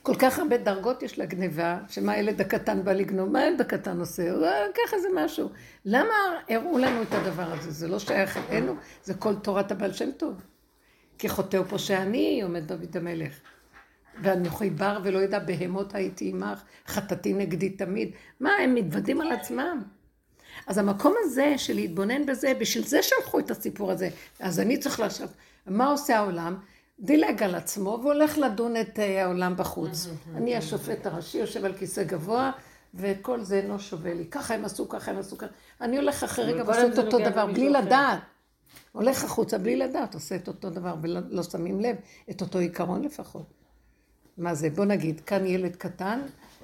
[0.03, 4.23] כל כך הרבה דרגות יש לגניבה, שמה הילד הקטן בא לגנוב, מה הילד הקטן עושה?
[4.75, 5.49] ככה זה משהו.
[5.85, 6.15] למה
[6.49, 7.71] הראו לנו את הדבר הזה?
[7.71, 10.35] זה לא שייך אלינו, זה כל תורת הבעל שם טוב.
[11.19, 13.41] כי חוטא ופושע אני, עומד דוד המלך.
[14.23, 18.11] ואנוכי בר ולא ידע בהמות הייתי עמך, חטאתי נגדי תמיד.
[18.41, 19.83] מה, הם מתוודים על עצמם.
[20.67, 24.09] אז המקום הזה של להתבונן בזה, בשביל זה שלחו את הסיפור הזה.
[24.41, 25.31] אז אני צריך לעשות,
[25.67, 26.57] מה עושה העולם?
[27.01, 30.09] דילג על עצמו והולך לדון את אה, העולם בחוץ.
[30.35, 32.51] אני השופט הראשי, יושב על כיסא גבוה,
[32.95, 34.27] וכל זה אינו שווה לי.
[34.27, 35.51] ככה הם עשו, ככה הם עשו, ככה.
[35.81, 37.81] אני הולך אחרי רגע ועושה את אותו דבר, בלי אחר.
[37.81, 38.19] לדעת.
[38.93, 41.97] הולך החוצה בלי לדעת, עושה את אותו דבר, ולא לא שמים לב,
[42.31, 43.47] את אותו עיקרון לפחות.
[44.39, 44.71] מה זה?
[44.71, 46.21] בוא נגיד, כאן ילד קטן,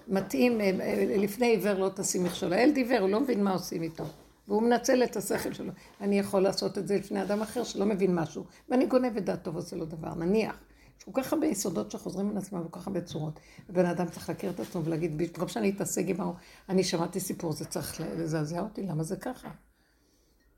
[0.09, 2.53] מתאים, אה, אה, לפני עיוור לא תשים מכשול.
[2.53, 4.05] הילד עיוור, הוא לא מבין מה עושים איתו.
[4.49, 5.73] והוא מנצל את השכל שלו.
[6.01, 9.55] אני יכול לעשות את זה לפני אדם אחר שלא מבין משהו, ואני גונב את דעתו
[9.55, 10.57] ועושה לו דבר, נניח.
[10.99, 13.41] יש כל כך הרבה יסודות שחוזרים על עצמם בכל כך הרבה צורות.
[13.69, 16.35] ובן אדם צריך להכיר את עצמו ולהגיד, במקום שאני אתעסק עם ההוא,
[16.69, 19.49] אני שמעתי סיפור, זה צריך לזעזע אותי, למה זה ככה?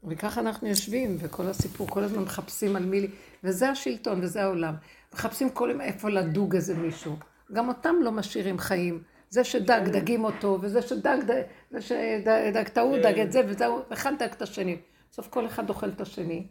[0.05, 3.07] וככה אנחנו יושבים, וכל הסיפור, כל הזמן מחפשים על מי...
[3.45, 4.75] וזה השלטון, וזה העולם.
[5.15, 7.17] מחפשים כל יום איפה לדוג איזה מישהו.
[7.53, 9.03] גם אותם לא משאירים חיים.
[9.31, 13.79] זה שדג, דגים אותו, וזה שדג, ד- זה שדג את ההוא, דג את זה, וזהו,
[13.93, 14.77] אחד דג את השני.
[15.11, 16.47] בסוף כל אחד אוכל את השני.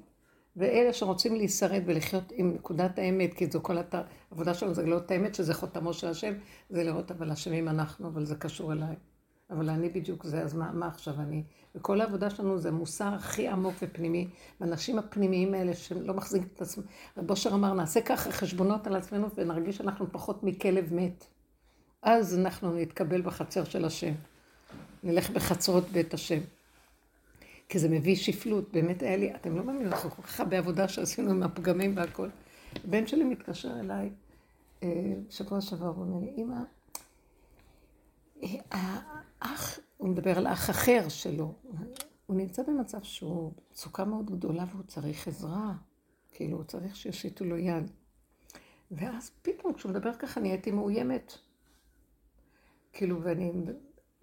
[0.55, 3.77] ואלה שרוצים להישרד ולחיות עם נקודת האמת, כי זו כל
[4.31, 6.33] העבודה שלנו זה לראות את האמת, שזה חותמו של השם,
[6.69, 8.95] זה לראות אבל אשמים אנחנו, אבל זה קשור אליי.
[9.49, 11.43] אבל אני בדיוק זה, אז מה, מה עכשיו אני?
[11.75, 14.27] וכל העבודה שלנו זה מוסר הכי עמוק ופנימי,
[14.59, 16.83] האנשים הפנימיים האלה שלא מחזיקים את עצמם.
[17.17, 21.25] רב אושר אמר, נעשה ככה חשבונות על עצמנו ונרגיש שאנחנו פחות מכלב מת.
[22.01, 24.13] אז אנחנו נתקבל בחצר של השם.
[25.03, 26.39] נלך בחצרות בית השם.
[27.69, 30.87] כי זה מביא שפלות, באמת היה לי, אתם לא מאמינים, אנחנו כל כך הרבה עבודה
[30.87, 32.29] שעשינו עם הפגמים והכל.
[32.85, 34.09] הבן שלי מתקשר אליי,
[34.83, 36.57] אה, שבוע שעבר, הוא אומר לי, אמא,
[38.43, 38.99] אה,
[39.41, 41.53] האח, הוא מדבר על אח אחר שלו,
[42.25, 45.73] הוא נמצא במצב שהוא מצוקה מאוד גדולה והוא צריך עזרה,
[46.31, 47.91] כאילו הוא צריך שיושיטו לו יד.
[48.91, 51.37] ואז פתאום כשהוא מדבר ככה נהייתי מאוימת.
[52.97, 53.51] כאילו, ואני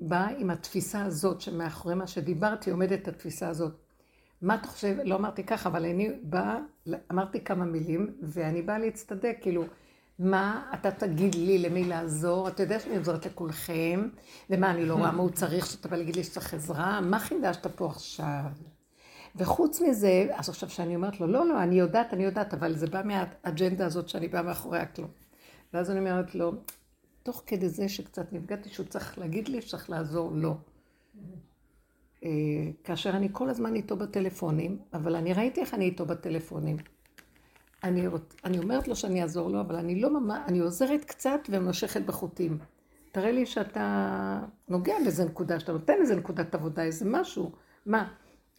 [0.01, 3.73] באה עם התפיסה הזאת שמאחורי מה שדיברתי עומדת התפיסה הזאת.
[4.43, 6.59] מה אתה חושב, לא אמרתי ככה, אבל אני באה,
[7.13, 9.65] אמרתי כמה מילים, ואני באה להצטדק, כאילו,
[10.19, 12.49] מה אתה תגיד לי למי לעזור?
[12.49, 14.09] אתה יודע שאני עוזרת לכולכם,
[14.51, 17.01] ומה אני לא רואה מה הוא צריך, שאתה בא להגיד לי שצריך עזרה?
[17.01, 18.45] מה חידשת פה עכשיו?
[19.37, 22.87] וחוץ מזה, אז עכשיו שאני אומרת לו, לא, לא, אני יודעת, אני יודעת, אבל זה
[22.87, 25.11] בא מהאג'נדה הזאת שאני באה מאחורי הכלום.
[25.75, 26.53] ואז אני אומרת לו,
[27.25, 30.57] תוך כדי זה שקצת נפגעתי, שהוא צריך להגיד לי שצריך לעזור לו.
[32.25, 32.31] אה,
[32.85, 36.77] כאשר אני כל הזמן איתו בטלפונים, אבל אני ראיתי איך אני איתו בטלפונים.
[37.85, 38.07] אני,
[38.45, 42.59] אני אומרת לו שאני אעזור לו, אבל אני לא ממש, אני עוזרת קצת ומושכת בחוטים.
[43.13, 47.53] תראה לי שאתה נוגע באיזה נקודה, שאתה נותן איזה נקודת עבודה, איזה משהו,
[47.87, 48.09] מה?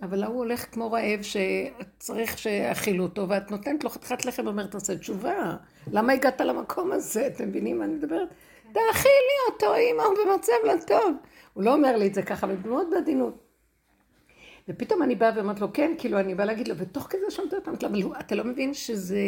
[0.01, 4.97] אבל ההוא הולך כמו רעב שצריך שיאכילו אותו, ואת נותנת לו חתיכת לחם ואומרת, תעשה
[4.97, 5.55] תשובה.
[5.91, 7.27] למה הגעת למקום הזה?
[7.27, 8.29] אתם מבינים מה אני מדברת?
[8.75, 11.15] תאכילי אותו, אמא, הוא במצב לא טוב.
[11.53, 13.33] הוא לא אומר לי את זה ככה, אבל מאוד בעדינות.
[14.69, 17.71] ופתאום אני באה ואומרת לו, כן, כאילו, אני באה להגיד לו, ותוך כזה שמתי אותם,
[17.71, 19.19] אבל אתה לא מבין שזה...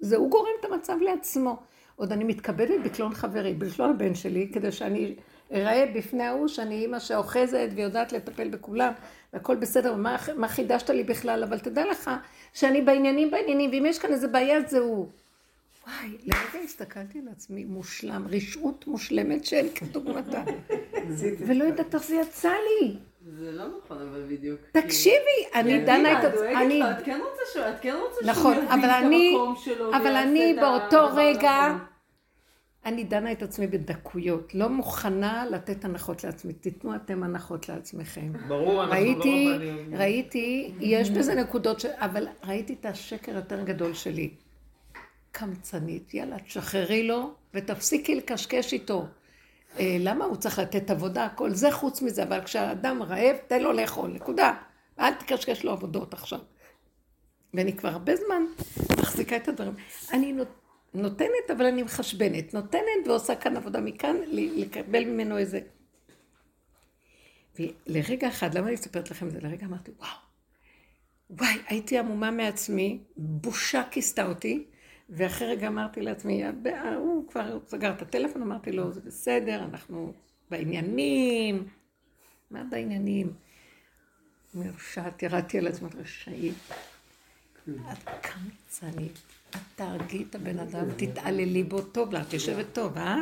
[0.00, 1.56] זה הוא גורם את המצב לעצמו.
[1.96, 5.14] עוד אני מתכבדת בקלון חברי, בקלון הבן שלי, כדי שאני
[5.52, 8.92] אראה בפני ההוא שאני אימא שאוחזת ויודעת לטפל בכולם,
[9.32, 12.10] והכל בסדר, מה, מה חידשת לי בכלל, אבל תדע לך
[12.52, 15.08] שאני בעניינים בעניינים, ואם יש כאן איזה בעיה זה הוא.
[15.86, 20.42] וואי, לרגע הסתכלתי על עצמי, מושלם, רשעות מושלמת שאין כדוגמתה.
[21.46, 22.96] ולא יודעת איך זה יצא לי.
[23.38, 24.60] זה לא נכון, אבל בדיוק.
[24.72, 26.82] תקשיבי, אני דנה את עצמי, אני...
[26.90, 29.96] את כן רוצה שהוא, את כן רוצה שהוא נכון, יבין אבל את אני, המקום שלו
[29.96, 31.76] אבל אני באותו רגע.
[32.84, 38.32] אני דנה את עצמי בדקויות, לא מוכנה לתת הנחות לעצמי, תיתנו אתם הנחות לעצמכם.
[38.48, 39.94] ברור, אנחנו ראיתי, לא רבנים.
[39.94, 41.86] ראיתי, יש בזה נקודות, ש...
[41.86, 44.30] אבל ראיתי את השקר יותר גדול שלי.
[45.38, 49.06] קמצנית, יאללה, תשחררי לו ותפסיקי לקשקש איתו.
[49.78, 51.28] אה, למה הוא צריך לתת עבודה?
[51.34, 54.54] כל זה חוץ מזה, אבל כשהאדם רעב, תן לו לאכול, נקודה.
[54.98, 56.38] אל תקשקש לו עבודות עכשיו.
[57.54, 58.42] ואני כבר הרבה זמן
[59.00, 59.74] מחזיקה את הדברים.
[60.12, 60.60] אני נות-
[60.94, 62.54] נותנת, אבל אני מחשבנת.
[62.54, 65.60] נותנת ועושה כאן עבודה מכאן, לקבל ממנו איזה...
[67.58, 69.38] ולרגע אחד, למה אני מספרת לכם את זה?
[69.42, 70.10] לרגע אמרתי, וואו,
[71.30, 74.64] וואי, הייתי עמומה מעצמי, בושה כיסתה אותי,
[75.10, 80.12] ואחרי רגע אמרתי לעצמי, "הב- הוא כבר סגר את הטלפון, אמרתי לו, זה בסדר, אנחנו
[80.50, 81.68] בעניינים.
[82.50, 83.32] מה בעניינים?
[84.54, 86.54] מרשעת, ירדתי על עצמי, רשאית.
[87.68, 89.18] את קמצנית,
[89.50, 93.16] את תהרגי את הבן אדם, תתעללי בו טוב לה, את יושבת טוב, אה?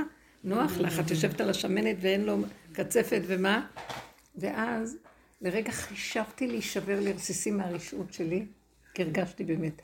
[0.45, 2.37] נוח לך, את יושבת על השמנת ואין לו
[2.73, 3.67] קצפת ומה?
[4.37, 4.97] ואז
[5.41, 8.47] לרגע חישבתי להישבר לרסיסים מהרשעות שלי,
[8.95, 9.83] כי הרגשתי באמת.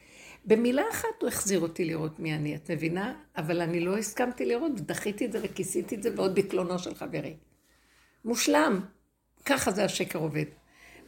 [0.48, 3.14] במילה אחת הוא החזיר אותי לראות מי אני, את מבינה?
[3.36, 7.36] אבל אני לא הסכמתי לראות, ודחיתי את זה וכיסיתי את זה בעוד בקלונו של חברי.
[8.24, 8.80] מושלם.
[9.44, 10.44] ככה זה השקר עובד.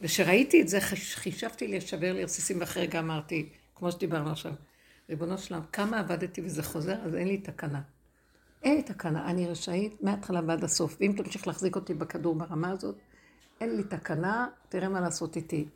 [0.01, 0.81] וכשראיתי את זה,
[1.15, 4.53] חישבתי לשבר לרסיסים, ואחרי רגע אמרתי, כמו שדיברנו עכשיו,
[5.09, 7.81] ריבונו שלם, כמה עבדתי וזה חוזר, אז אין לי תקנה.
[8.63, 10.97] אין לי תקנה, אני רשאית מההתחלה ועד הסוף.
[10.99, 12.95] ואם תמשיך להחזיק אותי בכדור ברמה הזאת,
[13.61, 15.67] אין לי תקנה, תראה מה לעשות איתי.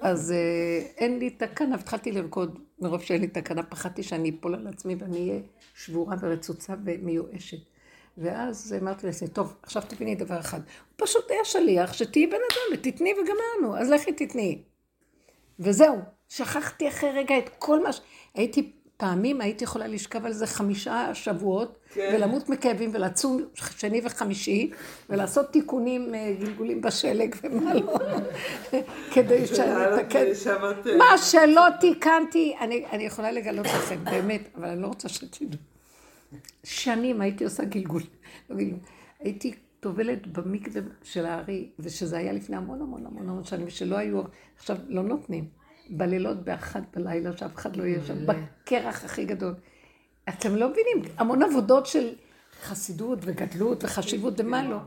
[0.00, 4.66] אז אה, אין לי תקנה, והתחלתי לרקוד מרוב שאין לי תקנה, פחדתי שאני אפול על
[4.66, 5.40] עצמי ואני אהיה
[5.74, 7.58] שבורה ורצוצה ומיואשת.
[8.18, 12.78] ואז אמרתי לעצמי, טוב, עכשיו תביני דבר אחד, הוא פשוט היה שליח שתהיי בן אדם
[12.78, 14.62] ותתני וגמרנו, אז לכי תתני.
[15.58, 15.96] וזהו,
[16.28, 18.00] שכחתי אחרי רגע את כל מה ש...
[18.34, 22.12] הייתי, פעמים הייתי יכולה לשכב על זה חמישה שבועות, כן.
[22.14, 24.70] ולמות מכאבים ולצום שני וחמישי,
[25.10, 27.98] ולעשות תיקונים, אה, גלגולים בשלג ומה לא,
[29.14, 30.24] כדי שאני אתקן.
[30.98, 35.58] מה שלא תיקנתי, אני, אני יכולה לגלות לכם, באמת, אבל אני לא רוצה שתדעו.
[36.64, 38.02] שנים הייתי עושה גלגול,
[38.50, 38.78] לא גלגול.
[39.20, 44.22] הייתי טובלת במקווה של הארי, ושזה היה לפני המון המון המון המון שנים, שלא היו,
[44.56, 45.63] עכשיו לא נותנים.
[45.90, 49.54] בלילות באחת בלילה, שאף אחד לא יהיה שם, בקרח הכי גדול.
[50.28, 52.08] אתם לא מבינים, המון עבודות של
[52.62, 54.78] חסידות וגדלות וחשיבות ומה לא.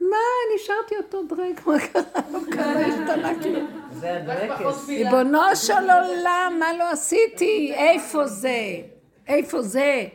[0.00, 0.16] מה,
[0.54, 2.02] נשארתי אותו דרג, מה קרה?
[2.32, 3.70] לא קרה, השתנה כלום.
[3.92, 4.88] זה הדרקס.
[4.88, 7.72] ריבונו של עולם, מה לא עשיתי?
[7.74, 8.80] איפה זה?
[9.26, 10.06] איפה זה?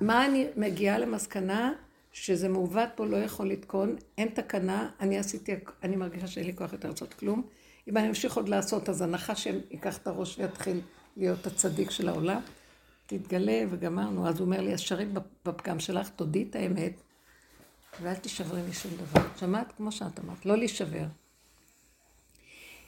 [0.00, 1.72] מה אני מגיעה למסקנה?
[2.12, 6.72] שזה מעוות פה לא יכול לתקון, אין תקנה, אני עשיתי, אני מרגישה שאין לי כוח
[6.72, 7.42] יותר לעשות כלום.
[7.88, 10.80] אם אני אמשיך עוד לעשות, אז הנחש ייקח את הראש ויתחיל
[11.16, 12.40] להיות הצדיק של העולם.
[13.10, 14.28] תתגלה וגמרנו.
[14.28, 15.06] אז הוא אומר לי, אז שרי
[15.44, 16.92] בפגם שלך, תודי את האמת,
[18.02, 19.28] ואל תישברי משום דבר.
[19.36, 19.72] שמעת?
[19.76, 21.04] כמו שאת אמרת, לא להישבר.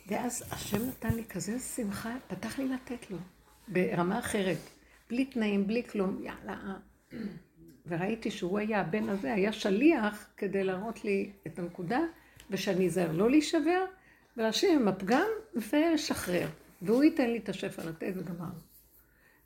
[0.07, 3.19] ואז השם נתן לי כזה שמחה, פתח לי לתת לו,
[3.69, 4.59] ברמה אחרת,
[5.11, 6.75] בלי תנאים, בלי כלום, יאללה.
[7.87, 12.01] וראיתי שהוא היה, הבן הזה היה שליח כדי להראות לי את הנקודה,
[12.51, 13.85] ושאני אזהר לא להישבר,
[14.37, 15.27] ולהשאיר עם הפגם
[15.73, 16.49] ולשחרר.
[16.83, 18.73] והוא ייתן לי את השפע לתת וגמרנו.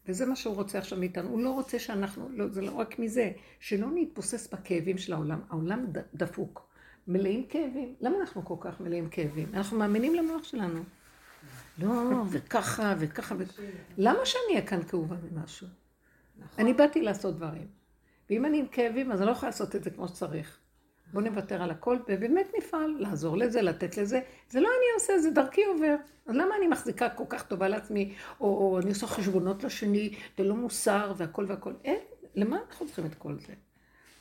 [0.09, 1.29] וזה מה שהוא רוצה עכשיו מאיתנו.
[1.29, 5.41] הוא לא רוצה שאנחנו, לא, זה לא רק מזה, שלא נתבוסס בכאבים של העולם.
[5.51, 6.69] העולם דפוק,
[7.09, 7.95] מלאים כאבים.
[8.01, 9.49] למה אנחנו כל כך מלאים כאבים?
[9.55, 10.83] אנחנו מאמינים למוח שלנו.
[11.79, 13.63] לא, וככה, וככה, וככה.
[13.99, 15.67] למה שאני אהיה כאן כאובה ממשהו?
[16.59, 17.67] אני באתי לעשות דברים.
[18.31, 20.59] ואם אני עם כאבים, אז אני לא יכולה לעשות את זה כמו שצריך.
[21.13, 24.21] בואו נוותר על הכל, ובאמת נפעל, לעזור לזה, לתת לזה.
[24.51, 25.97] זה לא אני עושה, זה דרכי עובר.
[26.27, 30.45] אז למה אני מחזיקה כל כך טובה לעצמי, או, או אני עושה חשבונות לשני, זה
[30.45, 31.73] לא מוסר והכל והכל.
[31.85, 31.99] אין,
[32.35, 33.53] למה אנחנו צריכים את כל זה?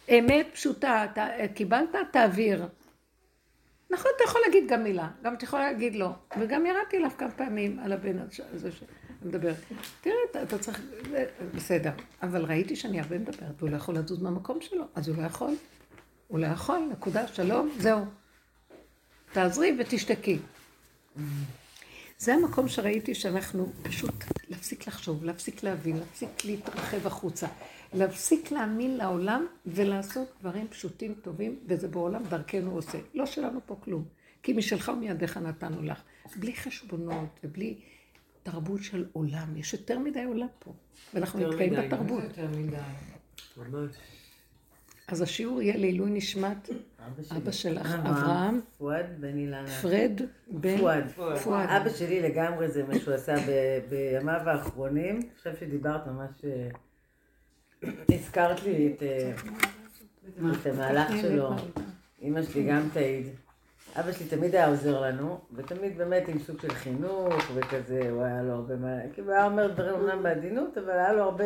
[0.10, 1.20] אמת פשוטה, ת,
[1.56, 2.66] קיבלת, תעביר.
[3.90, 6.10] נכון, אתה יכול להגיד גם מילה, גם אתה יכול להגיד לא.
[6.40, 9.54] וגם ירדתי אליו כמה פעמים על הבן הזה שמדבר.
[10.02, 10.82] תראה, אתה, אתה צריך,
[11.56, 11.92] בסדר.
[12.24, 15.56] אבל ראיתי שאני הרבה מדברת, והוא לא יכול לזוז מהמקום שלו, אז הוא לא יכול.
[16.28, 18.06] הוא לא יכול, נקודה, שלום, זהו.
[19.34, 20.40] תעזרי ותשתקי.
[22.18, 27.48] זה המקום שראיתי שאנחנו פשוט להפסיק לחשוב, להפסיק להבין, להפסיק להתרחב החוצה,
[27.94, 32.98] להפסיק להאמין לעולם ולעשות דברים פשוטים, טובים, וזה בעולם דרכנו עושה.
[33.14, 34.06] לא שלנו פה כלום,
[34.44, 36.02] כי משלך ומידיך נתנו לך.
[36.36, 37.80] בלי חשבונות ובלי
[38.44, 39.58] תרבות של עולם.
[39.58, 40.74] יש יותר מדי עולם פה,
[41.14, 42.24] ואנחנו נתקעים בתרבות.
[42.24, 42.78] יותר מדי.
[43.58, 43.96] ממש.
[45.08, 46.70] אז השיעור יהיה לעילוי נשמת
[47.38, 48.06] אבא שלך, אברהם.
[48.06, 49.68] אברהם, פואד בן אילנה.
[49.82, 51.04] פרד בן פואד.
[51.70, 53.36] אבא שלי לגמרי זה מה שהוא עשה
[53.90, 55.20] בימיו האחרונים.
[55.36, 56.46] עכשיו שדיברת ממש...
[56.46, 56.70] אה,
[58.10, 59.32] הזכרת לי את, אה,
[60.72, 61.50] המהלך שלו.
[62.22, 63.28] אימא שלי גם תעיד.
[64.00, 68.44] אבא שלי תמיד היה עוזר לנו, ותמיד באמת עם סוג של חינוך וכזה, הוא היה
[68.44, 68.88] לו הרבה מה...
[69.14, 71.46] כאילו היה אומר דברים אומנם בעדינות, אבל היה לו הרבה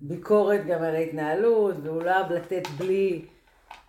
[0.00, 3.24] ביקורת גם על ההתנהלות, והוא לא אהב לתת בלי,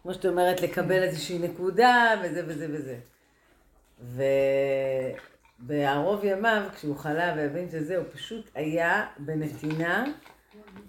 [0.03, 2.95] כמו שאת אומרת, לקבל איזושהי נקודה, וזה וזה וזה.
[5.63, 10.05] ובערוב ימיו, כשהוא חלה והבין שזה, הוא פשוט היה בנתינה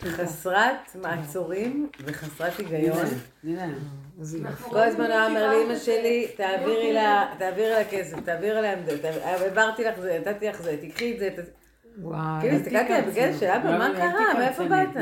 [0.02, 3.06] חסרת מעצורים וחסרת היגיון.
[4.62, 10.00] כל הזמן הוא היה אומר לאמא שלי, תעבירי לה, כסף, תעבירי לה עמדות, העברתי לך
[10.00, 11.30] זה, נתתי לך זה, תקחי את זה,
[11.99, 12.40] וואי.
[12.40, 14.34] כאילו, הסתכלתי עליו בגלל של אבא, מה קרה?
[14.38, 14.97] מאיפה באת?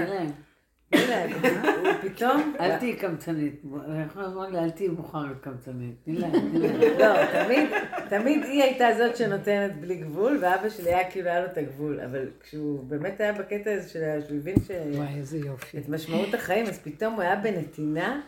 [0.93, 2.53] הוא פתאום...
[2.61, 3.62] אל תהיי קמצנית.
[4.03, 5.95] איך אמרו לי, אל תהיי מאוחר להיות קמצנית.
[6.05, 6.80] תני להם, תני להם.
[7.01, 7.70] לא, תמיד,
[8.09, 12.01] תמיד היא הייתה זאת שנותנת בלי גבול, ואבא שלי היה כאילו היה לו את הגבול,
[12.01, 14.70] אבל כשהוא באמת היה בקטע הזה של שהוא הבין ש...
[14.95, 15.78] וואי, איזה יופי.
[15.78, 18.20] את משמעות החיים, אז פתאום הוא היה בנתינה,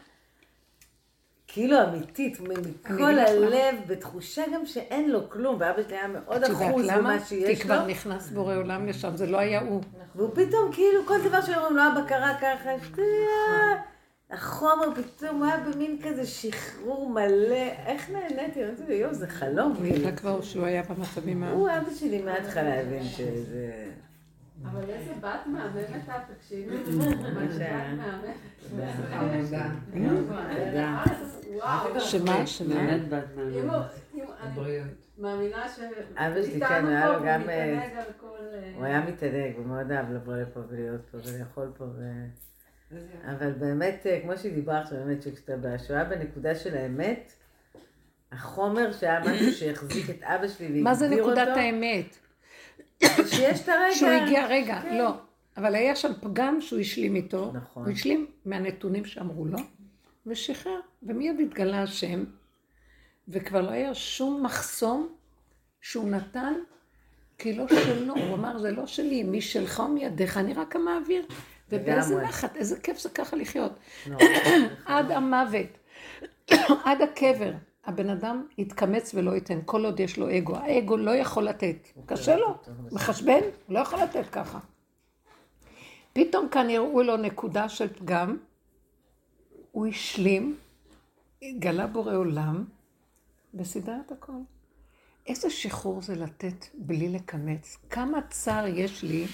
[1.53, 3.19] כאילו אמיתית, מכל.
[3.19, 6.99] הלב, בתחושה גם שאין לו כלום, ואבא שלי היה מאוד את יודעת אחוז למה?
[6.99, 9.83] במה כי שיש לו, כבר נכנס בורא עולם לשם, זה לא היה הוא.
[10.15, 13.83] והוא פתאום כאילו, כל דבר שאומרים לו, אבא קרה ככה, שטויה,
[14.31, 19.73] החומר פתאום הוא היה במין כזה שחרור מלא, איך נהניתי, אמרתי לו, יואו, זה חלום,
[19.73, 19.97] הוא כאילו.
[19.97, 21.51] ידע כבר שהוא היה במצבים ה...
[21.51, 23.93] הוא אבא שלי מההתחלה הבין שזה...
[24.65, 26.77] אבל איזה בת מהממת את, תקשיבי.
[26.77, 28.37] ממש בת מהממת.
[30.55, 31.03] תודה.
[31.81, 32.01] וואו.
[32.01, 32.47] שמה?
[32.47, 32.75] שמה?
[32.75, 33.61] באמת בת אני
[35.19, 35.81] מאמינה ש...
[36.17, 38.37] אבא שלי, כן, היה לו פה, גם, הוא אה, מתענג על כל...
[38.55, 41.85] אה, הוא היה מתענג, הוא מאוד אהב לבוא לפה ולהיות פה ולאכול פה.
[41.85, 42.03] ו...
[43.25, 47.33] אבל באמת, אה, כמו שהיא דיברה עכשיו, באמת, שכשאתה בשואה בנקודה של האמת,
[48.33, 52.17] החומר שהיה משהו שהחזיק את אבא שלי והגדיר אותו, מה זה נקודת האמת?
[53.27, 53.95] שיש את הרגע.
[53.95, 54.99] שהוא הגיע, רגע, כן.
[54.99, 55.15] לא.
[55.57, 57.51] אבל היה שם פגם שהוא השלים איתו.
[57.55, 57.85] נכון.
[57.85, 59.59] הוא השלים מהנתונים שאמרו לו,
[60.27, 60.81] ושחרר.
[61.03, 62.25] ומיד התגלה השם,
[63.29, 65.09] וכבר לא היה שום מחסום
[65.81, 66.55] שהוא נתן,
[67.39, 68.15] כי לא שלו.
[68.15, 71.27] הוא אמר, זה לא שלי, מי שלך ומידיך, אני רק המעביר.
[71.73, 72.21] ובאיזה.
[72.21, 73.73] נחת, איזה כיף זה ככה לחיות.
[74.87, 75.79] עד המוות,
[76.85, 77.53] עד הקבר.
[77.85, 80.57] הבן אדם יתקמץ ולא ייתן, כל עוד יש לו אגו.
[80.57, 81.89] האגו לא יכול לתת.
[82.07, 82.55] קשה לו,
[82.93, 84.59] מחשבן, הוא לא יכול לתת ככה.
[86.13, 88.37] פתאום כאן הראו לו נקודה של פגם,
[89.73, 90.57] הוא השלים,
[91.43, 92.65] התגלה בורא עולם,
[93.55, 94.33] וסידר את הכל.
[95.27, 97.77] איזה שחרור זה לתת בלי לקמץ.
[97.91, 99.27] כמה צער יש לי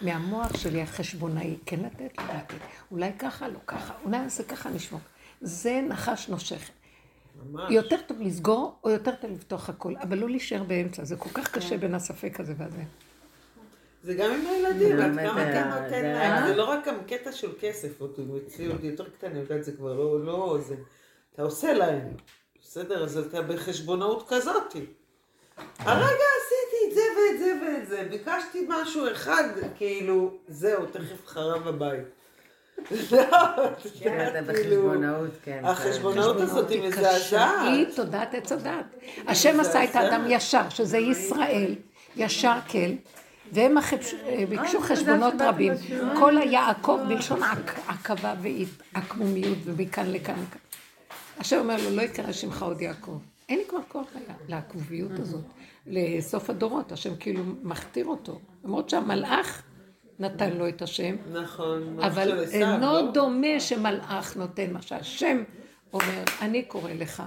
[0.00, 2.54] מהמוח שלי החשבונאי, כן לתת, לא לתת.
[2.90, 5.02] אולי ככה, לא ככה, אולי נעשה ככה, נשמוק.
[5.40, 6.70] זה נחש נושך.
[7.50, 7.70] ממש.
[7.70, 11.04] יותר טוב לסגור, או יותר טוב לפתוח הכל, אבל לא להישאר באמצע.
[11.04, 12.82] זה כל כך קשה בין הספק הזה והזה.
[14.02, 16.46] זה גם עם הילדים, זה עד כמה אתה נותן זה להם.
[16.46, 17.88] זה לא רק הקטע של כסף,
[18.46, 20.74] אצלי עוד יותר קטן, אני יודעת, זה כבר לא, לא, זה,
[21.34, 22.08] אתה עושה להם,
[22.62, 23.04] בסדר?
[23.04, 24.86] אז אתה בחשבונאות כזאתי.
[25.78, 29.44] הרגע עשיתי את זה ואת זה ואת זה, ביקשתי משהו אחד,
[29.76, 32.04] כאילו, זהו, תכף חרב הבית.
[33.12, 33.26] לא,
[34.02, 35.60] כן, אתה כאילו, בחשבונאות, כן.
[35.64, 36.98] החשבונאות הזאת היא קשה.
[37.00, 37.66] מזעזעת.
[37.66, 38.84] היא תודעת עץ הדת.
[39.26, 41.74] השם עשה את האדם ישר, שזה ישראל,
[42.16, 42.78] ישר כל,
[43.52, 44.14] והם החפש-
[44.48, 45.72] ביקשו חשבונות רבים.
[46.18, 47.40] כל היעקב בלשון
[47.88, 48.34] עכבה
[48.94, 50.44] ועקמומיות ומכאן לכאן.
[51.38, 53.18] השם אומר לו, לא יקרא שמך עוד יעקב.
[53.48, 55.44] אין לי כבר כוח לה- לעקביות הזאת.
[55.86, 58.38] לסוף הדורות, השם כאילו מכתיר אותו.
[58.64, 59.62] למרות שהמלאך
[60.18, 63.10] נתן לו את השם, נכון, אבל אינו לא?
[63.14, 65.42] דומה שמלאך נותן מה שהשם
[65.92, 66.04] אומר,
[66.42, 67.22] אני קורא לך.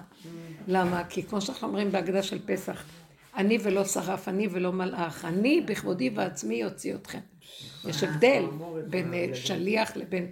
[0.68, 1.04] למה?
[1.10, 2.84] כי כמו שאנחנו אומרים בהגדה של פסח,
[3.38, 7.20] אני ולא שרף, אני ולא מלאך, אני בכבודי ועצמי אוציא אתכם.
[7.86, 8.44] יש הבדל
[8.88, 10.32] בין אה, שליח לבין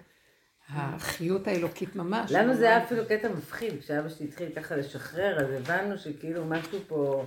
[0.69, 2.31] החיות האלוקית ממש.
[2.31, 6.79] לנו זה היה אפילו קטע מפחיד, כשאבא שלי התחיל ככה לשחרר, אז הבנו שכאילו משהו
[6.87, 7.25] פה,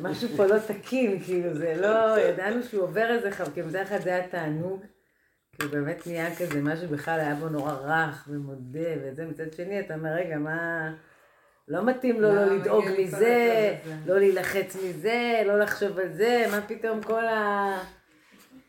[0.00, 4.00] משהו פה לא תקין, כאילו זה לא, ידענו שהוא עובר איזה חב, כי מצד אחד
[4.00, 4.80] זה היה תענוג,
[5.52, 9.80] כי הוא באמת נהיה כזה, משהו בכלל היה בו נורא רך ומודה וזה, מצד שני
[9.80, 10.90] אתה אומר, רגע, מה,
[11.68, 13.90] לא מתאים לו לא לדאוג מזה, כל?
[14.06, 17.24] לא להילחץ מזה, לא לחשוב על זה, מה פתאום כל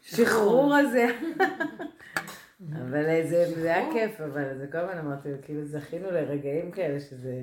[0.06, 1.06] השחרור הזה.
[2.82, 7.34] אבל זה, זה היה כיף, אבל זה כל הזמן אמרתי, כאילו זכינו לרגעים כאלה שזה...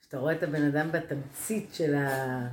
[0.00, 2.48] שאתה רואה את הבן אדם בתמצית של ה...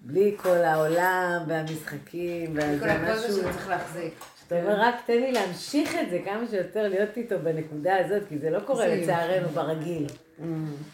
[0.00, 3.24] בלי כל העולם והמשחקים, כל וזה הכל משהו...
[3.24, 4.14] הזה שצריך להחזיק.
[4.60, 8.38] שאתה אומר, רק תן לי להמשיך את זה כמה שיותר, להיות איתו בנקודה הזאת, כי
[8.38, 10.06] זה לא קורה לצערנו ברגיל.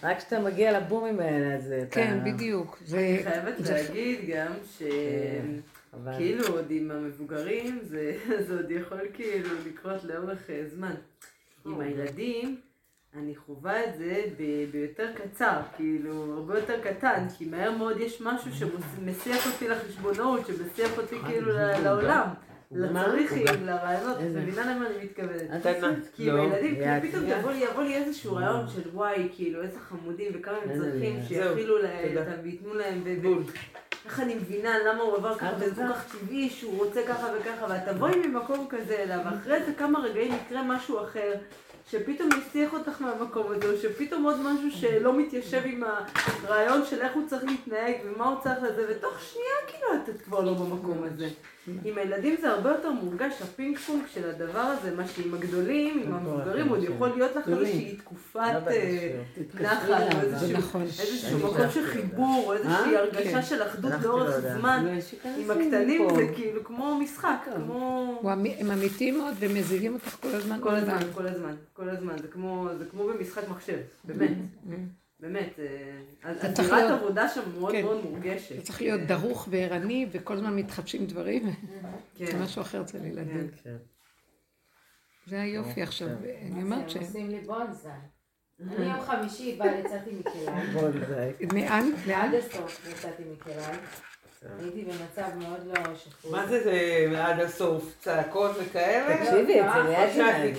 [0.02, 1.94] רק כשאתה מגיע לבומים האלה, אז אתה...
[1.94, 2.78] כן, בדיוק.
[2.94, 4.82] אני חייבת להגיד גם ש...
[5.94, 8.12] אבל- כאילו עוד עם המבוגרים זה,
[8.46, 10.94] זה עוד יכול כאילו לקרות לאורך אה, זמן.
[11.66, 12.56] עם הילדים
[13.16, 18.20] אני חווה את זה ב- ביותר קצר, כאילו הרבה יותר קטן, כי מהר מאוד יש
[18.20, 21.52] משהו שמסיח אותי לחשבונות, שמסיח אותי כאילו
[21.84, 22.26] לעולם.
[22.72, 25.50] לצריכים, לרעיונות, את מבינה למה אני מתכוונת?
[26.14, 26.44] כי לא.
[26.60, 27.24] כאילו פתאום
[27.56, 31.20] יבוא לי, איזשהו רעיון של וואי, כאילו איזה חמודים וכמה הם צריכים.
[31.28, 32.16] שיכילו להם.
[32.16, 33.04] אותם וייתנו להם.
[34.04, 37.66] איך אני מבינה למה הוא עבר ככה, וזה כל כך טבעי שהוא רוצה ככה וככה,
[37.68, 41.34] ואת תבואי ממקום כזה אליו, ואחרי זה כמה רגעים יקרה משהו אחר,
[41.90, 45.82] שפתאום יסיח אותך מהמקום הזה, או שפתאום עוד משהו שלא מתיישב עם
[46.44, 50.40] הרעיון של איך הוא צריך להתנהג ומה הוא צריך לזה, ותוך שנייה כאילו את כבר
[50.40, 51.28] לא במקום הזה.
[51.84, 56.14] עם הילדים זה הרבה יותר מורגש, הפינג פונג של הדבר הזה, מה שעם הגדולים, עם
[56.14, 59.20] המבוגרים, עוד יכול להיות לך איזושהי תקופת אה,
[59.60, 60.82] נחת, או איזשהו- נכון.
[61.38, 63.00] מקום של חיבור, או איזושהי אה?
[63.00, 63.42] הרגשה כן.
[63.42, 64.34] של אחדות לאורך.
[64.58, 64.86] זמן.
[65.38, 66.08] עם הקטנים.
[66.16, 68.20] זה כאילו כמו משחק, כמו...
[68.58, 70.58] הם אמיתיים מאוד ומזינים אותך כל הזמן.
[70.62, 70.98] כל הזמן.
[71.14, 74.30] כל הזמן, כל הזמן, זה כמו, זה כמו במשחק מחשב, באמת,
[75.20, 77.82] באמת, אה, זה הזירת להיות- עבודה שם מאוד כן.
[77.82, 78.56] מאוד מורגשת.
[78.56, 81.42] זה צריך להיות דרוך וערני, וכל הזמן מתחדשים דברים,
[82.16, 82.26] כן.
[82.26, 83.50] זה משהו אחר אצל ילדים.
[83.64, 83.76] כן.
[85.26, 86.08] זה היופי עכשיו,
[86.52, 86.96] אני אומרת ש...
[86.96, 87.90] הם עושים לי בונזאי.
[88.60, 90.10] אני יום חמישי באה, יצאתי.
[91.54, 91.90] לאן?
[92.06, 92.14] לאן?
[92.28, 93.76] עד הסוף יצאתי מקלעי.
[94.60, 96.30] הייתי במצב מאוד לא שפוי.
[96.30, 97.94] מה זה זה עד הסוף?
[98.00, 99.16] צעקות וכאלה?
[99.16, 100.56] תקשיבי, אצל או יד שאת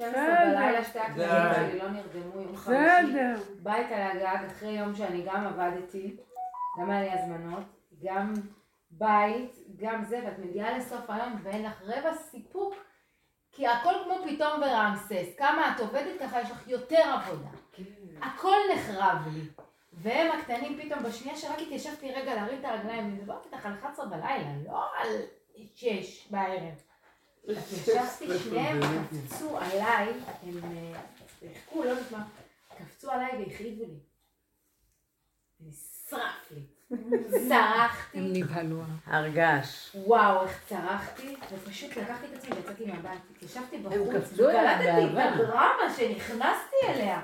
[0.00, 0.12] שלנו.
[0.12, 0.82] נתלית על ה...
[0.82, 0.98] זה, צרחתי הלך ברמה 12 בלילה, שתי.
[0.98, 3.12] הקטנים שלי לא נרדמו יום חמישי.
[3.12, 3.34] בסדר.
[3.62, 6.16] בית על הגג אחרי יום שאני גם עבדתי,
[6.80, 7.64] גם היה לי הזמנות,
[8.02, 8.32] גם
[8.90, 12.74] בית, גם זה, ואת מגיעה לסוף היום ואין לך רבע סיפוק,
[13.52, 17.48] כי הכל כמו פתאום ברמסס, כמה את עובדת ככה יש לך יותר עבודה.
[18.22, 19.42] הכל נחרב לי.
[19.92, 24.06] והם הקטנים פתאום, בשנייה שרק התיישבתי רגע להרים את הרגליים, אני מדברת איתך על 11
[24.06, 25.08] בלילה, לא על
[25.74, 26.89] 6 בערב.
[27.48, 28.80] ישבתי, שניהם
[29.10, 30.12] קפצו עליי,
[30.42, 31.00] הם אה,
[31.40, 32.24] שיחקו, לא יודעת מה,
[32.78, 33.98] קפצו עליי והחריבו לי.
[35.60, 36.62] נשרף לי.
[37.48, 38.82] צרחתי, הם נבהלו.
[39.06, 39.90] הרגש.
[39.94, 43.20] וואו, איך צרחתי, ופשוט לקחתי את עצמי ויצאתי מהבית.
[43.42, 45.34] ישבתי בחוץ, קפצו עליה וקלטתי את.
[45.34, 47.20] הדרמה שנכנסתי אליה.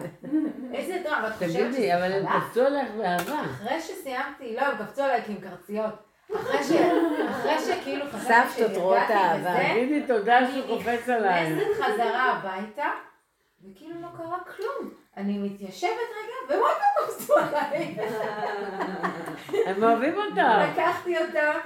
[0.75, 2.41] איזה דרמה, את חושבת שזה תגידי, אבל הם?
[2.41, 3.41] קפצו עליך באהבה.
[3.45, 6.06] אחרי שסיימתי, לא, הם קפצו עליי כי הם קרציות.
[6.35, 8.65] אחרי שכאילו חשבתי
[9.11, 9.51] אהבה.
[9.51, 11.49] וזה, תגידי תודה שהוא קופץ עלייך.
[11.49, 12.91] נכנסת חזרה הביתה,
[13.65, 14.91] וכאילו לא קרה כלום.
[15.17, 17.97] אני מתיישבת רגע, ומה הם קפצו עליי?
[19.67, 20.43] הם אוהבים אותך.
[20.73, 21.59] לקחתי אותם,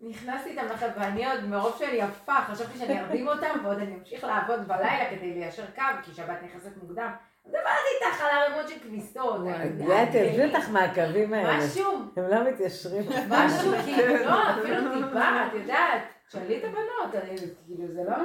[0.00, 4.24] נכנסתי איתם לחדר, ואני עוד מרוב שאני יפה, חשבתי שאני ארדים אותם, ועוד אני אמשיך
[4.24, 7.10] לעבוד בלילה כדי ליישר קו, כי שבת נכנסת מוקדם.
[7.46, 9.40] אז דיברתי איתך על ערימות של כביסות.
[9.46, 11.58] אני את אותך מהקווים האלה.
[11.58, 13.02] משהו, הם לא מתיישרים.
[13.28, 17.36] משהו, כאילו, לא, אפילו טיפה, את יודעת, תשאלי את הבנות, אני,
[17.66, 18.16] כאילו, זה לא...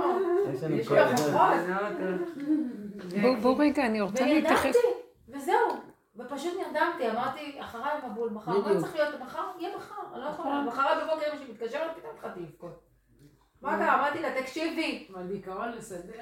[0.54, 1.00] יש לי.
[1.00, 1.54] הוכחות.
[3.22, 4.66] בואו בוא רגע, אני רוצה להתייחס.
[4.66, 4.88] ונרדמתי,
[5.30, 5.90] וזהו.
[6.18, 8.80] ופשוט נרדמתי, אמרתי, אחריי המבול מחר, מה בדיוק.
[8.82, 9.44] צריך להיות מחר?
[9.60, 10.62] יהיה מחר, אני לא יכולה.
[10.62, 12.89] מחר בבוקר אמא שלי מתקשרת, פתאום התחלתי לבכות.
[13.62, 13.96] מה קרה?
[13.96, 16.14] אמרתי לה, תקשיבי, מה, בעיקרון לסדר?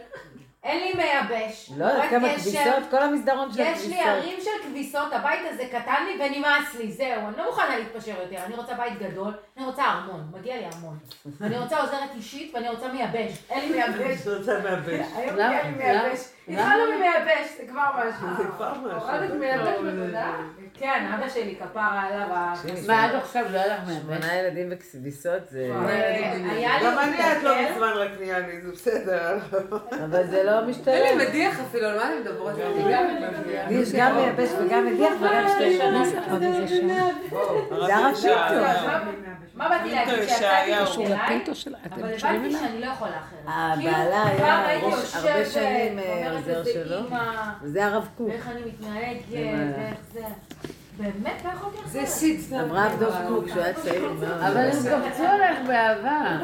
[0.63, 1.71] אין לי מייבש.
[1.77, 3.89] לא יודעת כמה כביסות, כל המסדרון של יש הכביסות.
[3.91, 8.21] לי ערים של כביסות, הבית הזה קטן לי ונמאס לי, זהו, אני לא מוכנה להתפשר
[8.21, 10.97] יותר, אני רוצה בית גדול, אני רוצה ארמון, מגיע לי ארמון.
[11.41, 14.27] אני רוצה עוזרת אישית ואני רוצה מייבש, אין לי מייבש.
[14.27, 15.05] אני רוצה מהבש.
[15.15, 15.49] היום למה?
[15.49, 16.19] מגיע לי מייבש.
[16.47, 16.61] למה?
[16.61, 18.27] התחלנו ממייבש, זה כבר משהו.
[18.37, 19.07] זה כבר משהו.
[20.73, 22.27] כן, אבא שלי כפרה עליו.
[22.87, 23.99] מה עד עכשיו לא היה לך מהבן?
[24.21, 25.71] שמונה ילדים וכביסות זה...
[25.87, 29.37] היה לי גם אני את לא מזמן רק נהיה לי, זה בסדר.
[30.05, 31.17] אבל זה לא אין משתלם.
[31.17, 32.53] לי מדיח אפילו, על מה אתם מדברות?
[33.69, 36.03] יש גם מייבש וגם מדיח וגם שתי שנים.
[37.85, 38.63] זה הרב פינטו.
[39.55, 40.13] מה באתי להגיד?
[40.27, 42.51] שיצאתי אליי, אבל הבנתי?
[42.51, 43.39] שאני לא יכולה אחרת.
[43.45, 46.99] הבעלה כאילו, פעם היה הייתי ראש- הרבה שנים, אה, עוזר שלו.
[47.61, 48.29] וזה הרב קוק.
[48.29, 49.37] ואיך אני מתנהגת, זה-
[49.77, 50.21] ואיך זה.
[50.97, 51.89] באמת לא יכולתי אחרת.
[51.91, 52.53] זה סיץ.
[52.53, 54.11] אמרה דב קוק שהוא היה צעיר.
[54.21, 56.39] אבל הם קפצו עליך באהבה.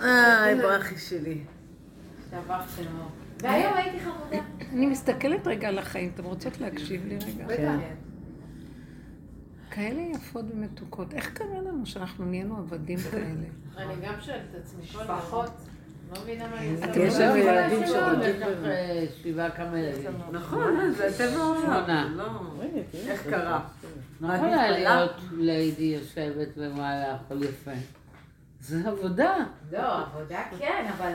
[0.00, 1.40] איי, ברכי שלי.
[3.40, 4.38] והיום הייתי חמודה.
[4.72, 7.56] אני מסתכלת רגע על החיים, אתם רוצות להקשיב לי רגע?
[7.56, 7.78] כן.
[9.70, 11.14] כאלה יפות ומתוקות.
[11.14, 13.24] איך קרה לנו שאנחנו נהיינו עבדים כאלה?
[13.76, 15.50] אני גם שואלת את עצמי, פחות.
[16.14, 16.86] לא מבינה מה אני עושה.
[17.00, 18.40] יש לא שם מבינה ילדים שרוצים
[19.22, 20.10] שבעה כמה ילדים.
[20.30, 21.62] נכון, זה טבע העולם.
[21.62, 22.08] שמונה.
[22.16, 22.24] לא.
[23.08, 23.60] איך קרה?
[24.20, 27.70] לא יכולה להיות ליידי יושבת ומעלה הכל יפה.
[28.60, 29.36] זה עבודה.
[29.72, 31.12] לא, עבודה כן, אבל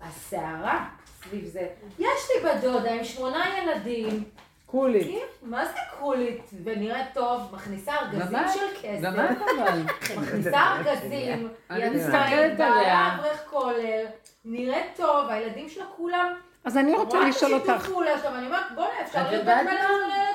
[0.00, 0.88] הסערה
[1.22, 1.66] סביב זה.
[1.98, 4.24] יש לי בת דודה עם שמונה ילדים.
[4.66, 5.04] קולי.
[5.04, 6.50] כן, מה זה קולית?
[6.64, 9.00] ונראית טוב, מכניסה ארגזים גם של גם כסף.
[9.32, 9.82] את אבל.
[10.16, 11.48] מכניסה ארגזים,
[11.94, 13.14] מסתכלת בעלה עליה.
[13.14, 14.04] אברך כולל,
[14.44, 16.34] נראית טוב, הילדים שלה כולם,
[16.66, 19.44] אז אני רוצה רואה את לשאול השיתוף אותך, פעולה שלהם, אני אומרת, בוא'נה, אפשר מלך
[19.44, 19.62] מה?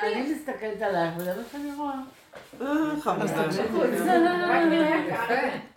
[0.04, 0.24] לילדים.
[0.24, 1.94] אני מסתכלת עלייך וזה מה שאני רואה.
[2.62, 2.68] אה.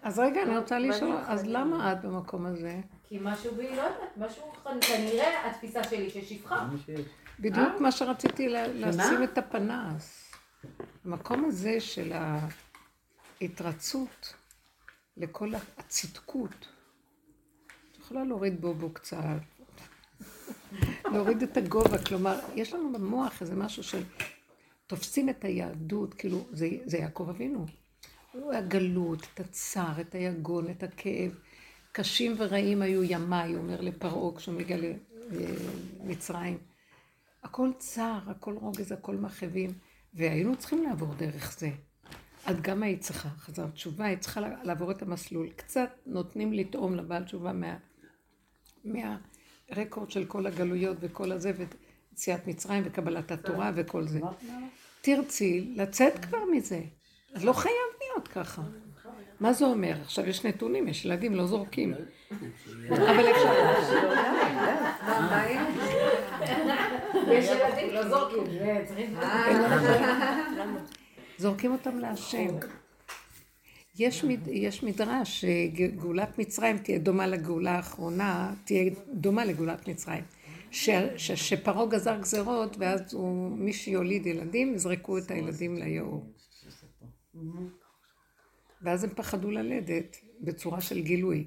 [0.02, 2.74] אז רגע, אני רוצה לשאול, אז למה את במקום הזה?
[3.08, 6.66] כי משהו בי, לא יודעת, משהו, כנראה התפיסה שלי ששפחה.
[7.38, 10.32] בדיוק מה שרציתי לשים את הפנס.
[11.04, 12.12] המקום הזה של
[13.40, 14.34] ההתרצות
[15.16, 16.68] לכל הצדקות.
[17.92, 19.18] את יכולה להוריד בובו קצת,
[21.04, 24.02] להוריד את הגובה, כלומר, יש לנו במוח איזה משהו של
[24.86, 27.66] תופסים את היהדות, כאילו, זה, זה יעקב אבינו.
[28.32, 31.38] הוא הגלות, את הצער, את היגון, את הכאב.
[31.92, 34.76] קשים ורעים היו ימיי, אומר לפרעה כשהוא מגיע
[36.00, 36.58] למצרים.
[37.44, 39.70] הכל צער, הכל רוגז, הכל מחבים,
[40.14, 41.70] והיינו צריכים לעבור דרך זה.
[42.50, 45.48] את גם היית צריכה, חזרת תשובה, היית צריכה לעבור את המסלול.
[45.56, 47.76] קצת נותנים לטעום לבעל תשובה מה,
[48.84, 51.52] מהרקורד של כל הגלויות וכל הזה,
[52.12, 54.20] ויציאת מצרים וקבלת התורה וכל זה.
[55.00, 56.80] תרצי לצאת כבר מזה.
[57.34, 58.62] אז לא חייב להיות ככה.
[59.40, 60.00] מה זה אומר?
[60.02, 61.94] עכשיו יש נתונים, יש ילדים, לא זורקים.
[62.90, 63.84] אבל אפשר...
[67.32, 68.44] יש ילדים לא זורקים,
[68.86, 69.16] צריכים...
[71.38, 72.56] זורקים אותם להשם.
[73.98, 80.24] יש, מד, יש מדרש שגאולת מצרים תהיה דומה לגאולה האחרונה, תהיה דומה לגאולת מצרים.
[80.70, 86.26] ש, ש, שפרעה גזר גזרות, ואז הוא, מי שיוליד ילדים, יזרקו את הילדים ליאור.
[88.82, 91.44] ואז הם פחדו ללדת בצורה של גילוי.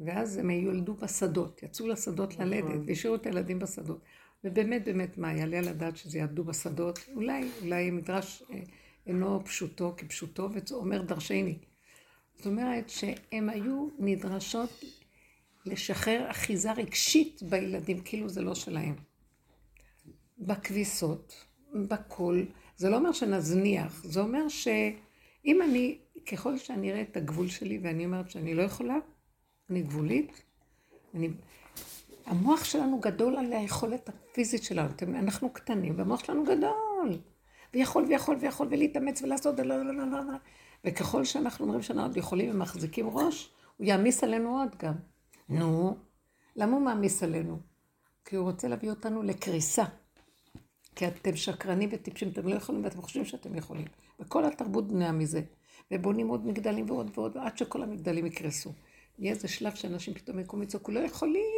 [0.00, 4.00] ואז הם יולדו בשדות, יצאו לשדות ללדת, והשאירו את הילדים בשדות.
[4.46, 6.98] ובאמת, באמת, מה, יעלה על הדעת שזה יעבדו בשדות?
[7.14, 8.60] אולי, אולי מדרש אה,
[9.06, 11.58] אינו פשוטו כפשוטו, ואומר דרשני.
[12.36, 14.84] זאת אומרת שהן היו נדרשות
[15.64, 18.94] לשחרר אחיזה רגשית בילדים, כאילו זה לא שלהם.
[20.38, 21.44] בכביסות,
[21.88, 22.42] בכל,
[22.76, 25.98] זה לא אומר שנזניח, זה אומר שאם אני,
[26.32, 28.96] ככל שאני אראה את הגבול שלי ואני אומרת שאני לא יכולה,
[29.70, 30.42] אני גבולית,
[31.14, 31.28] אני...
[32.26, 37.18] המוח שלנו גדול על היכולת הפיזית שלנו, אנחנו קטנים והמוח שלנו גדול,
[37.74, 39.54] ויכול ויכול ויכול ולהתאמץ ולעשות,
[40.84, 44.94] וככל שאנחנו אומרים שאנחנו עוד יכולים ומחזיקים ראש, הוא יעמיס עלינו עוד גם.
[45.48, 45.96] נו,
[46.56, 47.58] למה הוא מעמיס עלינו?
[48.24, 49.84] כי הוא רוצה להביא אותנו לקריסה.
[50.96, 53.84] כי אתם שקרנים וטיפשים, אתם לא יכולים ואתם חושבים שאתם יכולים.
[54.20, 55.40] וכל התרבות בנויה מזה.
[55.90, 58.72] ובונים עוד מגדלים ועוד ועוד, עד שכל המגדלים יקרסו.
[59.18, 61.55] יהיה איזה שלב שאנשים פתאום יקום ויצעקו, לא יכולים.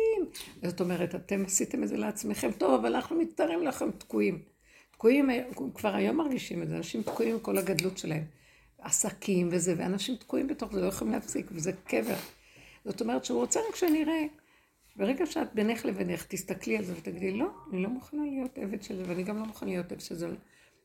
[0.62, 4.42] זאת אומרת, אתם עשיתם את זה לעצמכם, טוב, אבל אנחנו מצטערים לכם תקועים.
[4.90, 5.30] תקועים,
[5.74, 8.24] כבר היום מרגישים את זה, אנשים תקועים עם כל הגדלות שלהם.
[8.78, 12.16] עסקים וזה, ואנשים תקועים בתוך זה, לא יכולים להפסיק, וזה קבר.
[12.84, 14.24] זאת אומרת שהוא רוצה רק שאני אראה,
[14.96, 18.96] ברגע שאת בינך לבינך, תסתכלי על זה ותגידי, לא, אני לא מוכנה להיות עבד של
[18.96, 20.28] זה, ואני גם לא מוכנה להיות עבד של זה.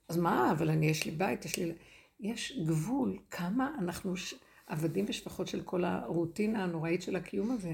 [0.09, 1.71] אז מה, אבל אני, יש לי בית, יש לי...
[2.19, 4.33] יש גבול כמה אנחנו ש...
[4.67, 7.73] עבדים ושפחות של כל הרוטינה הנוראית של הקיום הזה.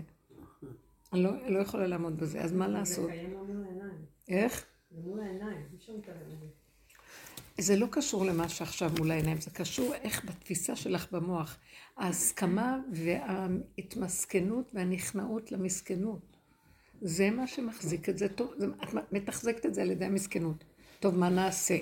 [1.14, 3.10] אני לא, לא יכולה לעמוד בזה, אז מה לעשות?
[3.10, 4.06] העיניים.
[4.28, 4.66] איך?
[4.92, 6.46] זה מול העיניים, אי אפשר להתערב מזה.
[7.58, 11.58] זה לא קשור למה שעכשיו מול העיניים, זה קשור איך בתפיסה שלך במוח.
[11.98, 16.38] ההסכמה וההתמסכנות והנכנעות למסכנות.
[17.02, 20.64] זה מה שמחזיק את זה טוב, זה, את מתחזקת את זה על ידי המסכנות.
[21.00, 21.78] טוב, מה נעשה?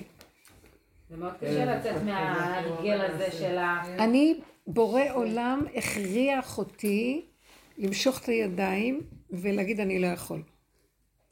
[1.10, 3.82] זה מאוד קשה לצאת מההרגל הזה של ה...
[4.04, 7.26] אני, בורא עולם, הכריח אותי
[7.78, 9.00] למשוך את הידיים
[9.30, 10.42] ולהגיד אני לא יכול.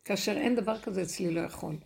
[0.05, 1.77] כאשר אין דבר כזה אצלי לא יכול.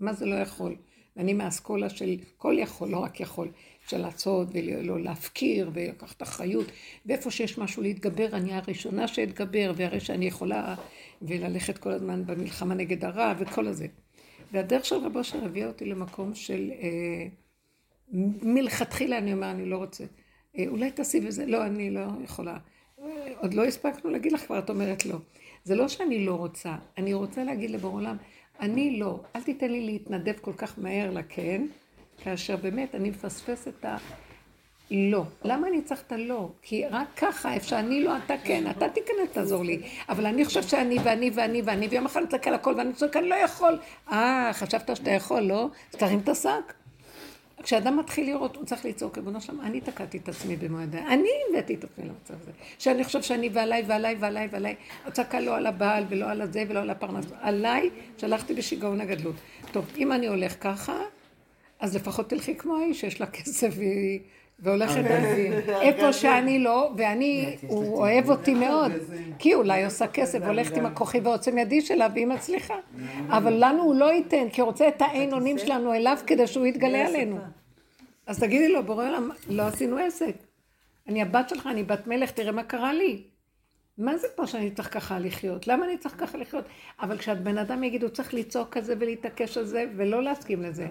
[0.00, 0.76] מה זה לא יכול?
[1.16, 3.48] אני מהאסכולה של כל יכול, לא רק יכול,
[3.88, 6.66] של לעשות ולא להפקיר ולקחת אחריות,
[7.06, 10.74] ואיפה שיש משהו להתגבר, אני הראשונה שאתגבר, והרי שאני יכולה
[11.22, 13.86] וללכת כל הזמן במלחמה נגד הרע וכל הזה.
[14.52, 17.26] והדרך של רבו אשר הביאה אותי למקום של אה,
[18.42, 20.04] מלכתחילה אני אומר, אני לא רוצה.
[20.58, 22.56] אה, אולי תעשי בזה, לא, אני לא יכולה.
[23.02, 25.16] אה, עוד לא הספקנו להגיד לך כבר, את אומרת לא.
[25.64, 28.16] זה לא שאני לא רוצה, אני רוצה להגיד לבור עולם,
[28.60, 31.66] אני לא, אל תיתן לי להתנדב כל כך מהר לכן,
[32.24, 33.96] כאשר באמת אני מפספס את ה...
[34.90, 35.24] לא.
[35.44, 36.48] למה אני צריך את הלא?
[36.62, 39.82] כי רק ככה אפשר, אני לא, אתה כן, אתה תיכנס, תעזור לי.
[40.08, 43.28] אבל אני חושב שאני ואני ואני ואני, ויום אחד נצטרך על הכל ואני צועק, אני
[43.28, 43.78] לא יכול.
[44.12, 45.68] אה, חשבת שאתה יכול, לא?
[45.92, 46.79] אז תרים את השק.
[47.62, 51.06] כשאדם מתחיל לראות, הוא צריך לצעוק, ריבונו שלום, אני תקעתי את עצמי במו ידיי.
[51.06, 52.50] אני הבאתי את עצמי למצב הזה.
[52.78, 54.74] שאני חושב שאני ועליי ועליי ועליי ועליי.
[55.06, 57.26] הצעקה לא על הבעל ולא על הזה ולא על הפרנס.
[57.40, 59.34] עליי שלחתי בשיגעון הגדלות.
[59.72, 60.98] טוב, אם אני הולך ככה,
[61.80, 64.20] אז לפחות תלכי כמו האיש שיש לה כסף והיא...
[64.62, 65.80] והולכת על זה.
[65.80, 68.92] איפה שאני לא, ואני, הוא אוהב אותי מאוד,
[69.38, 72.74] כי אולי עושה כסף, הולכת עם הכוחי ועוצם ידי שלה, והיא מצליחה.
[73.28, 76.66] אבל לנו הוא לא ייתן, כי הוא רוצה את העין אונים שלנו אליו כדי שהוא
[76.66, 77.38] יתגלה עלינו.
[78.26, 80.34] אז תגידי לו, בורא עולם, לא עשינו עסק.
[81.08, 83.22] אני הבת שלך, אני בת מלך, תראה מה קרה לי.
[83.98, 85.66] מה זה פה שאני צריך ככה לחיות?
[85.66, 86.64] למה אני צריך ככה לחיות?
[87.00, 90.86] אבל כשאת בן אדם יגיד, הוא צריך לצעוק כזה ולהתעקש על זה, ולא להסכים לזה.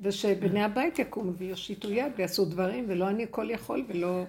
[0.00, 4.24] ושבני הבית יקומו ויושיטו יד ויעשו דברים, ולא אני הכל יכול ולא...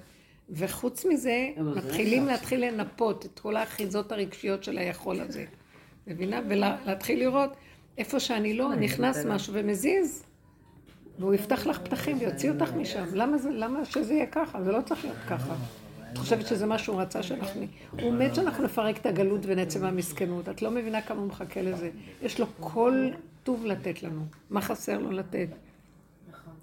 [0.49, 5.45] וחוץ מזה, מתחילים להתחיל לנפות את כל האחיזות הרגשיות של היכול הזה.
[6.07, 6.39] מבינה?
[6.49, 7.49] ולהתחיל לראות
[7.97, 10.23] איפה שאני לא, נכנס משהו ומזיז,
[11.19, 13.05] והוא יפתח לך פתחים ויוציא אותך משם.
[13.13, 14.63] למה, זה, למה שזה יהיה ככה?
[14.63, 15.55] זה לא צריך להיות ככה.
[16.13, 17.61] את חושבת שזה מה שהוא רצה שאנחנו...
[18.01, 20.49] הוא מת שאנחנו נפרק את הגלות ונצא מהמסכנות.
[20.49, 21.89] את לא מבינה כמה הוא מחכה לזה.
[22.21, 23.09] יש לו כל
[23.45, 24.22] טוב לתת לנו.
[24.49, 25.47] מה חסר לו לתת?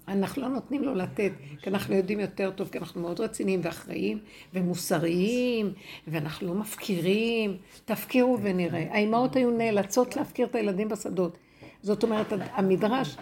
[0.07, 1.31] אנחנו לא נותנים לו לתת,
[1.61, 4.19] כי אנחנו יודעים יותר טוב, כי אנחנו מאוד רציניים ואחראיים
[4.53, 5.73] ומוסריים,
[6.07, 7.57] ואנחנו לא מפקירים.
[7.85, 8.87] תפקירו ונראה.
[8.91, 11.37] האימהות היו נאלצות להפקיר את הילדים בשדות.
[11.81, 13.17] זאת אומרת, המדרש,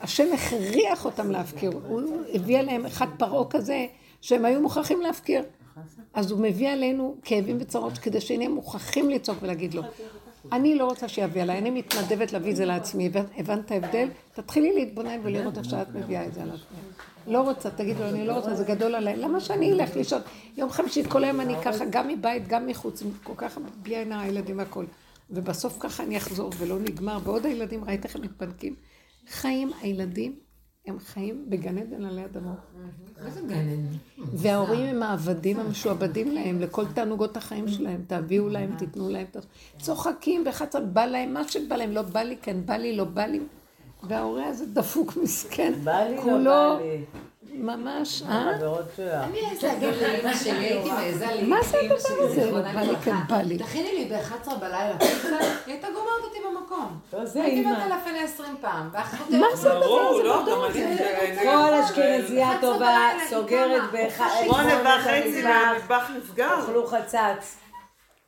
[0.00, 1.70] השם הכריח אותם להפקיר.
[1.88, 2.02] הוא
[2.34, 3.86] הביא עליהם אחד פרעה כזה,
[4.20, 5.42] שהם היו מוכרחים להפקיר.
[6.14, 9.82] אז הוא מביא עלינו כאבים וצרות כדי שנהיה מוכרחים לצעוק ולהגיד לו.
[10.52, 13.10] אני לא רוצה שיביא עליי, אני מתנדבת להביא את זה לעצמי.
[13.36, 14.08] הבנת- ההבדל?
[14.32, 16.76] תתחילי להתבונן ולראות איך שאת מביאה את זה על עצמי.
[17.26, 19.16] לא רוצה, תגידו, אני לא רוצה, זה גדול עליי.
[19.16, 20.20] למה שאני אלך לישון?
[20.56, 24.58] יום חמישי, כל היום אני ככה, גם מבית, גם מחוץ, כל כך בלי עין הילדים
[24.58, 24.84] והכל.
[25.30, 27.18] ובסוף ככה אני אחזור ולא נגמר.
[27.24, 28.74] ועוד הילדים, ראית איך הם מתפנקים?
[29.28, 30.34] חיים הילדים,
[30.86, 32.56] הם חיים בגן עדן עלי אדמות.
[33.26, 34.26] איזה גן עדן?
[34.32, 39.26] וההורים הם העבדים המשועבדים להם, לכל תענוגות החיים שלהם, תביאו להם, תיתנו להם,
[39.78, 43.26] צוחקים בחצר, בא להם, מה שבא להם, לא בא לי, כן בא לי, לא בא
[43.26, 43.40] לי.
[44.02, 47.04] וההורה הזה דפוק מסכן, בא לי, לא בא לי.
[47.58, 48.50] ממש, אה?
[49.24, 51.42] אני הייתי להגיד לאמא שלי, הייתי מעיזה לי.
[51.42, 52.52] מה זה הדבר שלי, הזה?
[52.52, 52.96] בא לי.
[53.04, 53.58] כן, בא לי.
[53.58, 56.98] תכיני לי ב-11 בלילה פיצה, היא הייתה גומרת אותי במקום.
[57.12, 57.70] לא, זה הייתי.
[57.70, 58.90] בטלפון 20 פעם.
[59.30, 60.22] מה זה הדבר הזה?
[60.22, 60.58] לא, גם.
[61.42, 63.88] כל אשכנזייה 11 טובה בלילה, סוגרת היא קמה.
[63.92, 64.28] באחד.
[64.44, 65.50] שמונה וחצי במטבח,
[65.88, 66.58] והמטבח נסגר.
[66.64, 67.56] אכלו חצץ.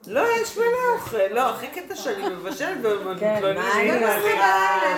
[0.07, 1.17] לא, יש מלא אוכל.
[1.31, 3.21] לא, הכי קטע שאני מבשלת ומתלוננת.
[3.21, 4.05] כן, מה אני אני?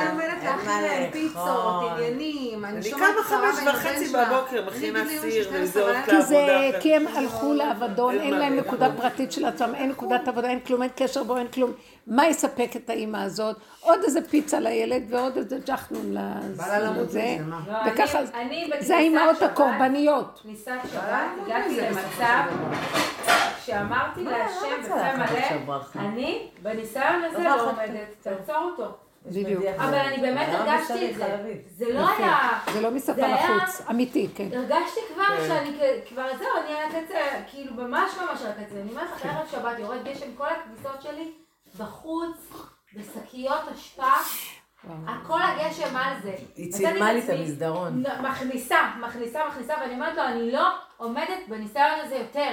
[0.03, 1.11] אני עומדת אין.
[1.11, 2.65] פיצות, עניינים.
[2.65, 4.13] אני קמה חמש וחצי.
[4.13, 6.07] בבוקר, מכינה סיר, 12 וזה עוד בלילה.
[6.07, 6.81] כי זה, לעבודה.
[6.81, 8.57] כי הם הלכו לאבדון, אין להם.
[8.57, 11.73] נקודה פרטית של עצמם, אין נקודת עבודה, אין כלום, אין קשר בו, אין כלום.
[12.07, 13.57] מה יספק את האימא הזאת?
[13.81, 17.37] עוד איזה פיצה לילד ועוד איזה ג'חנון לזה.
[17.47, 17.57] לא,
[17.87, 20.41] וככה, בכניסת זה האימהות הקורבניות.
[20.43, 22.43] כניסת שבת, הגעתי למצב
[23.67, 25.99] שאמרתי להשם עכשיו ברכה.
[26.01, 27.71] אני בניסיון הזה לא לא.
[27.71, 28.97] עומדת, תעצור אותו.
[29.27, 29.65] בדיוק.
[29.79, 31.55] אבל אני באמת הרגשתי את זה.
[31.77, 32.09] זה לא.
[32.09, 32.39] היה...
[32.73, 34.49] זה לא משפה היה- לחוץ, אמיתי, כן.
[34.53, 35.49] הרגשתי כבר כן.
[35.49, 37.19] שאני כבר זהו, אני על הקצה,
[37.51, 38.75] כאילו ממש ממש על הקצה.
[38.81, 41.33] אני אומרת לך, ערב שבת יורד גשם, כל הכביסות שלי
[41.79, 42.53] בחוץ,
[42.97, 44.13] בשקיות אשפה,
[45.07, 46.35] הכל הגשם על זה.
[46.57, 48.05] היא צילמה לי את המסדרון.
[48.23, 52.51] מכניסה, מכניסה, מכניסה, ואני אומרת לו, אני לא עומדת בניסיון הזה יותר.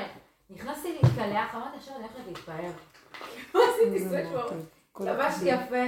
[0.49, 2.72] נכנסתי להתקלח, אמרתי, עכשיו אני הולכת להתפאר.
[3.56, 4.52] לא עשיתי סוואץ'
[4.91, 5.84] כל לבשתי יפה,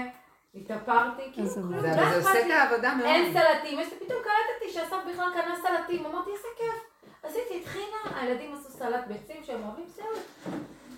[0.55, 2.51] התאפרתי, כאילו כלום, זה לא עושה את.
[2.51, 3.07] העבודה מאוד.
[3.07, 6.83] אין סלטים, פתאום קלטתי שאסף בכלל קנה סלטים, אמרתי איזה כיף.
[7.23, 10.05] עשיתי טחינה, הילדים עשו סלט ביצים שהם אוהבים זהו.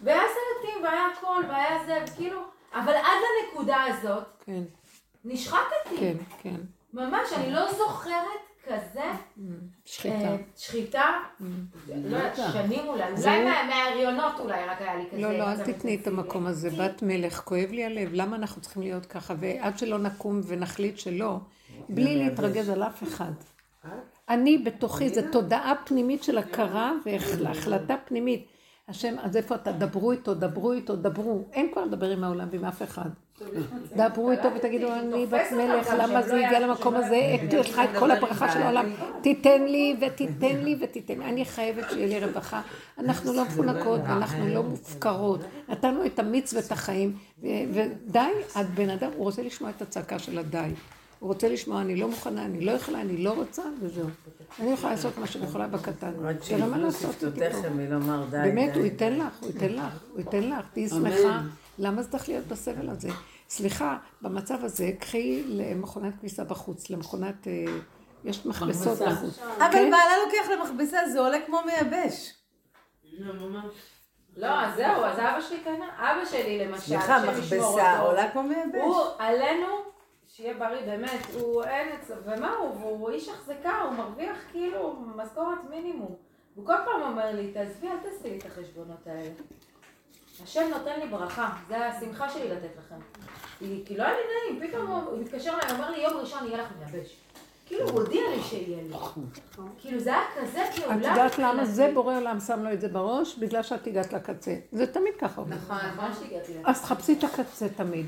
[0.03, 2.41] והיה סלטים, והיה הכל, והיה זה, וכאילו,
[2.73, 4.61] אבל עד לנקודה הזאת, כן,
[5.25, 5.97] נשחטתי.
[5.99, 6.55] כן, כן.
[6.93, 9.01] ממש, אני לא זוכרת כזה
[9.85, 10.15] שחיטה.
[10.15, 11.03] אה, שחיטה,
[11.89, 15.21] לא יודעת, שנים אולי, אולי מה- מההריונות אולי רק היה לי כזה.
[15.21, 16.07] לא, לא, אל תתני את.
[16.07, 16.69] המקום הזה.
[16.69, 19.33] בת מלך, כואב לי הלב, למה אנחנו צריכים להיות ככה?
[19.39, 21.37] ועד שלא נקום ונחליט שלא,
[21.89, 23.31] בלי להתרגז על אף אחד.
[24.29, 28.47] אני בתוכי, זו תודעה פנימית של הכרה והחלטה פנימית.
[28.87, 29.71] השם, אז איפה אתה?
[29.71, 31.45] דברו איתו, דברו איתו, דברו.
[31.53, 33.09] אין כבר לדבר עם העולם ועם אף אחד.
[33.95, 37.35] דברו איתו ותגידו, אני בת מלך, למה זה לא הגיע למקום הזה?
[37.51, 38.85] לא יש לך את כל הברכה של העולם.
[39.21, 41.25] תיתן לי ותיתן לי ותיתן לי.
[41.25, 42.61] אני חייבת שיהיה לי רווחה.
[42.99, 45.39] אנחנו לא מפונקות ואנחנו לא מופקרות.
[45.69, 48.19] נתנו את המיץ ואת החיים, ודי,
[48.55, 50.69] הבן אדם, הוא רוצה לשמוע את הצעקה של הדי.
[51.19, 54.07] הוא רוצה לשמוע, אני לא מוכנה, אני לא יכולה, אני לא רוצה, וזהו.
[54.59, 56.11] אני יכולה לעשות מה שאני יכולה בקטן.
[56.47, 58.37] תראה מה לעשות איתי די.
[58.41, 58.75] באמת.
[58.75, 61.41] הוא ייתן לך, הוא ייתן לך, הוא ייתן לך, תהיי שמחה.
[61.79, 63.09] למה זה צריך להיות בסבל הזה?
[63.51, 67.47] סליחה, במצב הזה, קחי למכונת כביסה בחוץ, למכונת...
[67.47, 67.65] אה,
[68.23, 69.39] יש מכבסות בחוץ.
[69.39, 69.91] אבל כן?
[69.91, 72.33] בעלה לוקח למכבסה, זה עולה כמו מייבש.
[74.37, 77.99] לא, אז זהו, אז אבא שלי קנה, אבא שלי למשל, סליחה, מכבסה.
[77.99, 78.81] עולה כמו מייבש.
[78.81, 79.67] הוא עלינו,
[80.27, 85.59] שיהיה בריא, באמת, הוא אין אצלו, ומה הוא, והוא איש החזקה, הוא מרוויח כאילו משכורת
[85.69, 86.15] מינימום.
[86.55, 89.29] הוא כל פעם אומר לי, תעזבי, אל תעשי לי את החשבונות האלה.
[90.43, 92.95] השם נותן לי ברכה, זה השמחה שלי לתת לכם.
[93.85, 94.19] כי, לא היה לי
[94.59, 97.15] נעים, פתאום הוא, מתקשר אליי, אומר לי, יום ראשון יהיה לך מייבש.
[97.65, 98.93] כאילו, הוא הודיע לי שיהיה לי.
[99.79, 100.95] כאילו, זה היה כזה פעולה.
[100.95, 101.65] את יודעת למה.
[101.65, 103.35] זה בורא עולם שם לו את זה בראש?
[103.35, 104.55] בגלל שאת הגעת לקצה.
[104.71, 105.53] זה תמיד ככה עובד.
[105.53, 106.61] נכון, נכון שהגעתי לזה.
[106.65, 108.05] אז תחפשי את הקצה תמיד.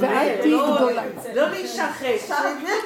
[0.00, 1.02] ואל תהיי לא, גדולה.
[1.34, 2.34] לא להישחק.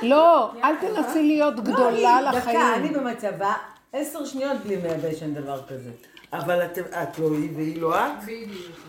[0.03, 1.91] לא, אל תנסי להיות גדולה
[2.21, 2.93] לא, אני- דקה, אני לחיים.
[2.93, 3.55] במצבה,
[3.93, 5.91] עשר שניות בלי מייבש, אין דבר כזה.
[6.33, 8.11] אבל את לא היא והיא לא את?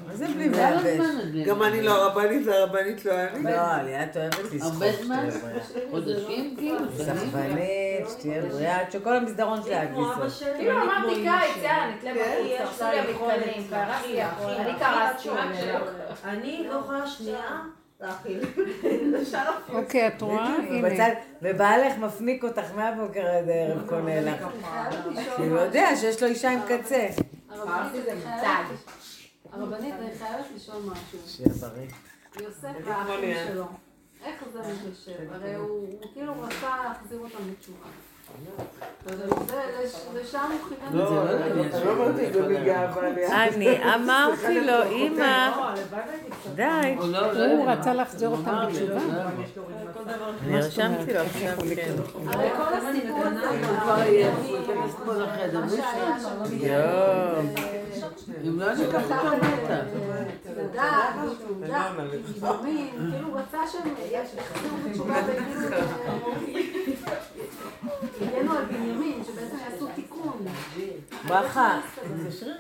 [0.08, 0.86] מה זה בלי מייבש?
[0.86, 3.44] את גם אני לא הרבנית והרבנית לא אני.
[3.44, 5.30] לא, לי את אוהבת לסחוב הרבה זמן?
[5.32, 5.92] שתהיה בריאה.
[5.92, 6.80] חודשים כאילו?
[6.98, 10.44] סחבנית, שתהיה בריאה, עד שכל המסדרון שלה הכביסות.
[10.58, 15.30] כאילו אמרתי קיץ, יאללה, נתלה בחוץ, יש תעשו לה לי המתקנים, קרסתי להכיל, אני קרסתי.
[16.24, 17.62] אני לא יכולה שנייה
[19.70, 20.56] אוקיי, את רואה?
[20.56, 21.04] הנה.
[21.42, 24.46] ובעלך מפניק אותך מהבוקר עד הערב, קונה לך.
[25.38, 27.08] כי הוא יודע שיש לו אישה עם קצה.
[27.50, 28.22] הרבנית, זה אני.
[30.18, 31.20] חייבת- לשאול משהו.
[31.28, 31.88] שיהיה בריא.
[32.48, 33.36] יוסף האחים.
[33.48, 33.66] שלו,
[34.26, 35.34] איך זה מתיישב?
[35.34, 37.86] הרי הוא הוא כאילו רצה להחזיר אותם לתשובה.
[40.16, 41.10] לשם הוא כיוון
[41.42, 43.48] אני לא אמרתי את זה בגאווה.
[43.48, 45.52] אני אמרתי לו, אמא,
[46.56, 46.96] די.
[47.58, 49.00] הוא רצה להחזיר אותם בתשובה.
[50.44, 51.94] אני רשמתי לו עכשיו, כן.
[52.28, 53.42] הרי כל הסיפור הזה
[56.52, 57.42] יואו.
[58.48, 59.38] אם לא ניקח אותו
[60.44, 61.92] תעודה,
[62.34, 66.89] גיבורים, כאילו רצה שהם יחזרו בתשובה ויגידו,
[68.22, 70.46] הגנו על בנימין, שבעצם יעשו תיקון.
[71.28, 71.80] ברכה.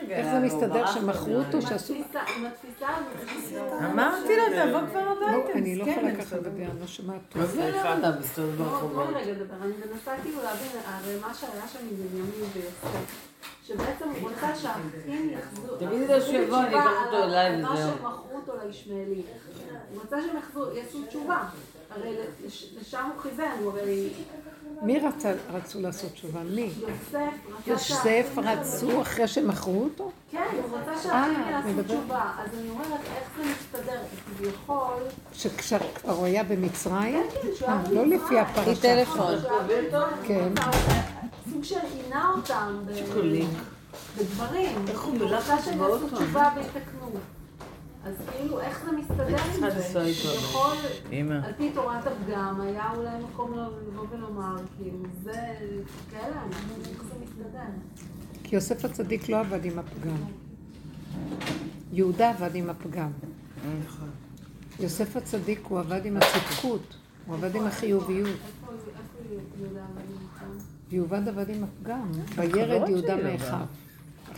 [0.09, 1.93] איך זה מסתדר שמכרו אותו, שעשו...
[1.93, 2.03] עם
[2.45, 3.81] התפיסה הזאת.
[3.91, 5.53] אמרתי לו, תבוא כבר לא, הביתה.
[5.59, 7.41] אני לא יכולה ככה לדבר, אני לא שומעת טוב.
[7.41, 9.07] מה זה אתה מסתובב בואו ברחובות?
[9.09, 13.29] רגע לדבר, אני מנסה כאילו להבין, הרי מה שהיה שם עם בנימין ויוסף,
[13.67, 17.87] שבעצם הוא רצה שהאחים יחזרו, תגידי לו שיבוא, אני אקח אותו אליי מה וזהו.
[17.87, 19.21] שהם מכרו אותו לישמעאלי.
[19.93, 21.43] הוא רצה שהם יחזרו, יעשו תשובה.
[21.91, 22.15] הרי
[22.45, 24.09] לש- לשם הוא כיוון, הוא הרי
[24.81, 26.39] מי רצה, רצו לעשות תשובה?
[26.43, 26.69] מי?
[27.67, 30.11] יוסף רצו אחרי שמכרו אותו?
[30.31, 31.83] כן, הוא רצה אה, יעשו מדבר.
[31.83, 32.31] תשובה.
[32.37, 33.99] אז אני אומרת, איך זה מסתדר?
[34.37, 34.93] כביכול...
[35.33, 37.23] שכשכבר הוא היה במצרים?
[37.33, 38.05] כן, שהוא היה אה, לא.
[38.05, 38.81] לפי הפרשה.
[38.81, 39.35] טלפון.
[40.23, 40.49] כן.
[41.51, 42.79] סוג של עינה אותם.
[44.17, 44.85] בדברים.
[44.87, 46.25] איך הוא הוא בלחץ רצה שהם בעוד יעשו פעם.
[46.25, 47.09] תשובה ויתקנו.
[48.05, 50.09] אז כאילו, איך זה מסתדר עם זה?
[50.09, 50.77] יכול,
[51.11, 51.33] אמא.
[51.33, 55.55] על פי תורת הפגם, היה אולי מקום לבוא ולומר, כאילו, זה
[56.11, 57.59] כאלה אנחנו, איך זה מסתדר?
[58.43, 60.17] כי יוסף הצדיק לא עבד עם הפגם.
[61.91, 63.11] יהודה עבד עם הפגם.
[64.79, 66.95] יוסף הצדיק הוא עבד עם הצדקות,
[67.25, 68.29] הוא עבד עם החיוביות.
[69.59, 69.81] יהודה?
[70.91, 72.11] יהובד עבד עם הפגם.
[72.35, 73.65] וירד יהודה שלי, מאחיו.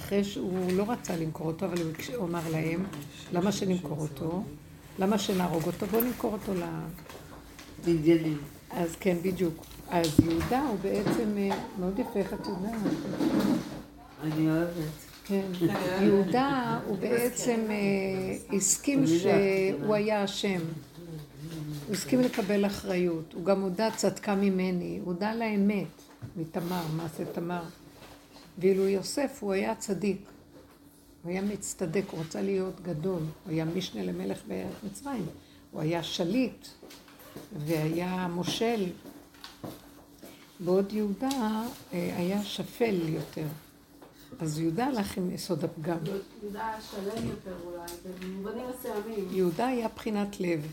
[0.01, 1.77] אחרי שהוא לא רצה למכור אותו, אבל
[2.15, 2.85] הוא אמר להם,
[3.33, 4.43] למה שנמכור אותו?
[4.99, 5.85] למה שנהרוג אותו?
[5.85, 6.63] בואו נמכור אותו ל...
[7.85, 8.37] בניינים.
[8.71, 9.65] אז כן, בדיוק.
[9.89, 12.81] אז יהודה הוא בעצם, אה, מאוד יפה, איך את יודעת?
[14.23, 15.11] אני אוהבת.
[15.25, 15.41] כן.
[16.01, 20.59] יהודה הוא בעצם אה, הסכים שהוא היה אשם.
[21.87, 23.33] הוא הסכים לקבל אחריות.
[23.33, 24.99] הוא גם הודה צדקה ממני.
[25.03, 25.87] הוא הודה לאמת
[26.35, 27.61] מתמר, מעשה תמר.
[28.61, 30.17] ואילו יוסף הוא היה צדיק.
[31.23, 33.21] הוא היה מצטדק, הוא רצה להיות גדול.
[33.43, 35.25] הוא היה משנה למלך בארץ מצרים.
[35.71, 36.67] הוא היה שליט
[37.65, 38.85] והיה מושל.
[40.59, 41.29] בעוד יהודה
[41.93, 43.47] אה, היה שפל יותר.
[44.39, 45.97] אז יהודה הלך עם יסוד הפגם.
[46.43, 49.27] יהודה היה שלם יותר אולי, במובנים מסוימים.
[49.31, 50.67] יהודה היה בחינת לב,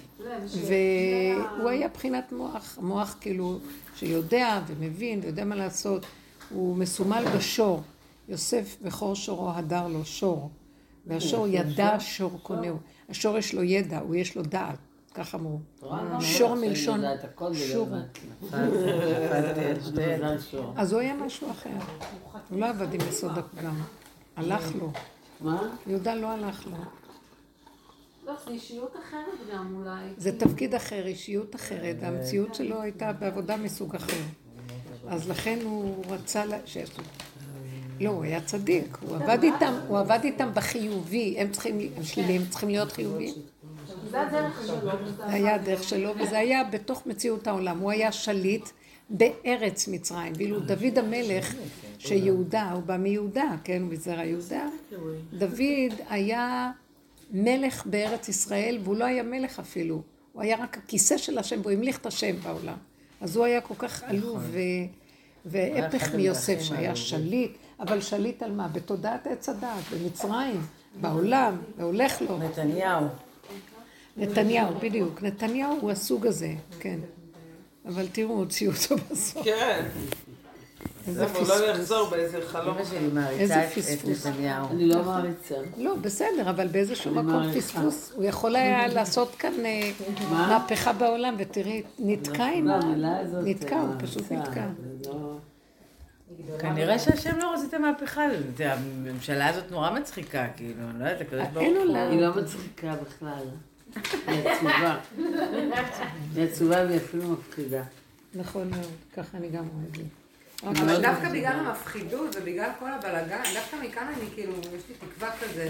[0.66, 3.58] והוא היה בחינת מוח, מוח כאילו
[3.96, 6.06] שיודע ומבין ויודע מה לעשות.
[6.50, 7.82] הוא מסומל בשור.
[8.28, 10.50] יוסף בכור שורו הדר לו שור,
[11.06, 12.76] והשור ידע שור קונהו.
[13.08, 14.78] השור יש לו ידע, הוא יש לו דעת,
[15.14, 15.60] כך אמרו.
[16.20, 17.00] שור מלשון
[17.54, 17.86] שור.
[19.80, 20.72] מזל שור.
[20.76, 21.70] אז הוא היה משהו אחר.
[22.50, 23.80] הוא לא עבד עם יסוד הפגם.
[24.36, 24.92] הלך לו.
[25.40, 25.76] מה?
[25.86, 26.76] יהודה לא הלך לו.
[28.26, 30.08] לא, זו אישיות אחרת גם אולי.
[30.16, 34.22] זה תפקיד אחר, אישיות אחרת, והמציאות שלו הייתה בעבודה מסוג אחר.
[35.08, 37.02] אז לכן הוא רצה שיעשו.
[38.00, 42.42] לא, הוא היה צדיק, הוא עבד איתם, הוא עבד איתם בחיובי, הם צריכים, הם שליליים,
[42.50, 43.34] צריכים להיות חיוביים.
[44.10, 44.18] זה
[45.26, 47.78] היה הדרך שלו, וזה היה בתוך מציאות העולם.
[47.78, 48.68] הוא היה שליט
[49.10, 51.54] בארץ מצרים, ואילו דוד המלך,
[51.98, 54.68] שיהודה, הוא בא מיהודה, כן, הוא מזרע יהודה,
[55.32, 56.70] דוד היה
[57.30, 60.02] מלך בארץ ישראל, והוא לא היה מלך אפילו,
[60.32, 62.76] הוא היה רק הכיסא של השם, והוא המליך את השם בעולם.
[63.20, 64.58] אז הוא היה כל כך עלוב ו...
[65.44, 68.68] והפך מיוסף שהיה שליט, אבל שליט על מה?
[68.68, 70.60] בתודעת עץ הדעת, במצרים,
[71.00, 72.38] בעולם, והולך לו.
[72.38, 73.06] נתניהו.
[74.16, 75.22] נתניהו, בדיוק.
[75.22, 76.98] נתניהו הוא הסוג הזה, כן.
[77.86, 79.44] אבל תראו, הוציאו אותו בסוף.
[79.44, 79.86] כן.
[81.08, 81.60] איזה לא פספוס.
[81.70, 82.76] יחזור באיזה חלום.
[82.76, 84.04] אמא שלי מעריצה את-.
[84.08, 84.66] נתניהו.
[84.70, 85.54] אני לא מעריצה.
[85.76, 87.52] לא, בסדר, אבל באיזשהו מקום.
[87.56, 88.12] פספוס.
[88.14, 89.90] הוא יכול היה לעשות כאן אה,
[90.30, 92.78] מהפכה בעולם, ותראי, נתקע עם לא, ה...
[93.44, 94.66] נתקע, הוא פשוט נתקע.
[95.06, 95.36] לא-
[96.58, 98.56] כנראה שהשם לא רוצה את המהפכה הזאת.
[98.56, 101.96] זה- הממשלה הזאת נורא מצחיקה, כאילו, אני לא יודעת, הקדוש ברוך אין הוא.
[101.96, 103.44] היא לא מצחיקה בכלל.
[104.26, 104.96] היא עצובה.
[106.34, 107.82] היא עצובה והיא אפילו מפחידה.
[108.34, 108.80] נכון מאוד,
[109.16, 110.02] ככה אני גם רואה את זה.
[110.66, 115.68] אבל דווקא בגלל המפחידות ובגלל כל הבלאגן, דווקא מכאן אני כאילו, יש לי תקווה כזה.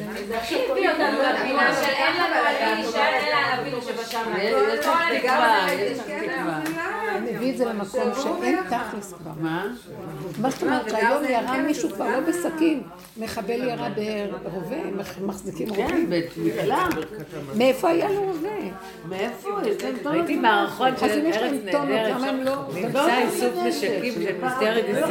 [0.71, 4.37] הביא אותנו לפינה של אין לנו על מי להישאר אלא על אבינו שבשמיים.
[4.69, 6.61] יש לך כל תקווה, יש הזה, לך תקווה.
[7.17, 9.31] אני מביא את זה למקום שאין תכלס כבר.
[9.41, 9.67] מה?
[10.41, 12.83] מה זאת אומרת זה- ירה כן, מישהו זה כבר לא בסכין,
[13.17, 13.89] מחבל ירה
[14.43, 16.11] ברובה, מח- מחזיקים רובים.
[16.11, 16.85] כן, מקלע.
[17.57, 18.49] מאיפה היה לו רובה?
[19.09, 19.49] מאיפה?
[20.05, 22.55] ראיתי מערכון של אז אם יש ארץ להם טונות, נהדרת, למה הם לא...
[22.75, 24.41] מבצע איסוף נשקים של
[24.83, 25.11] משטרת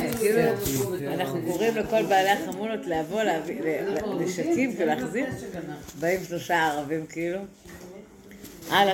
[0.00, 0.54] ישראל.
[0.66, 5.26] כאילו, אנחנו קוראים לכל בעלי החמולות לבוא, להביא- ל- נשקים ולהחזיר,
[6.00, 7.38] באים שלושה ערבים כאילו.
[8.70, 8.84] הלאה,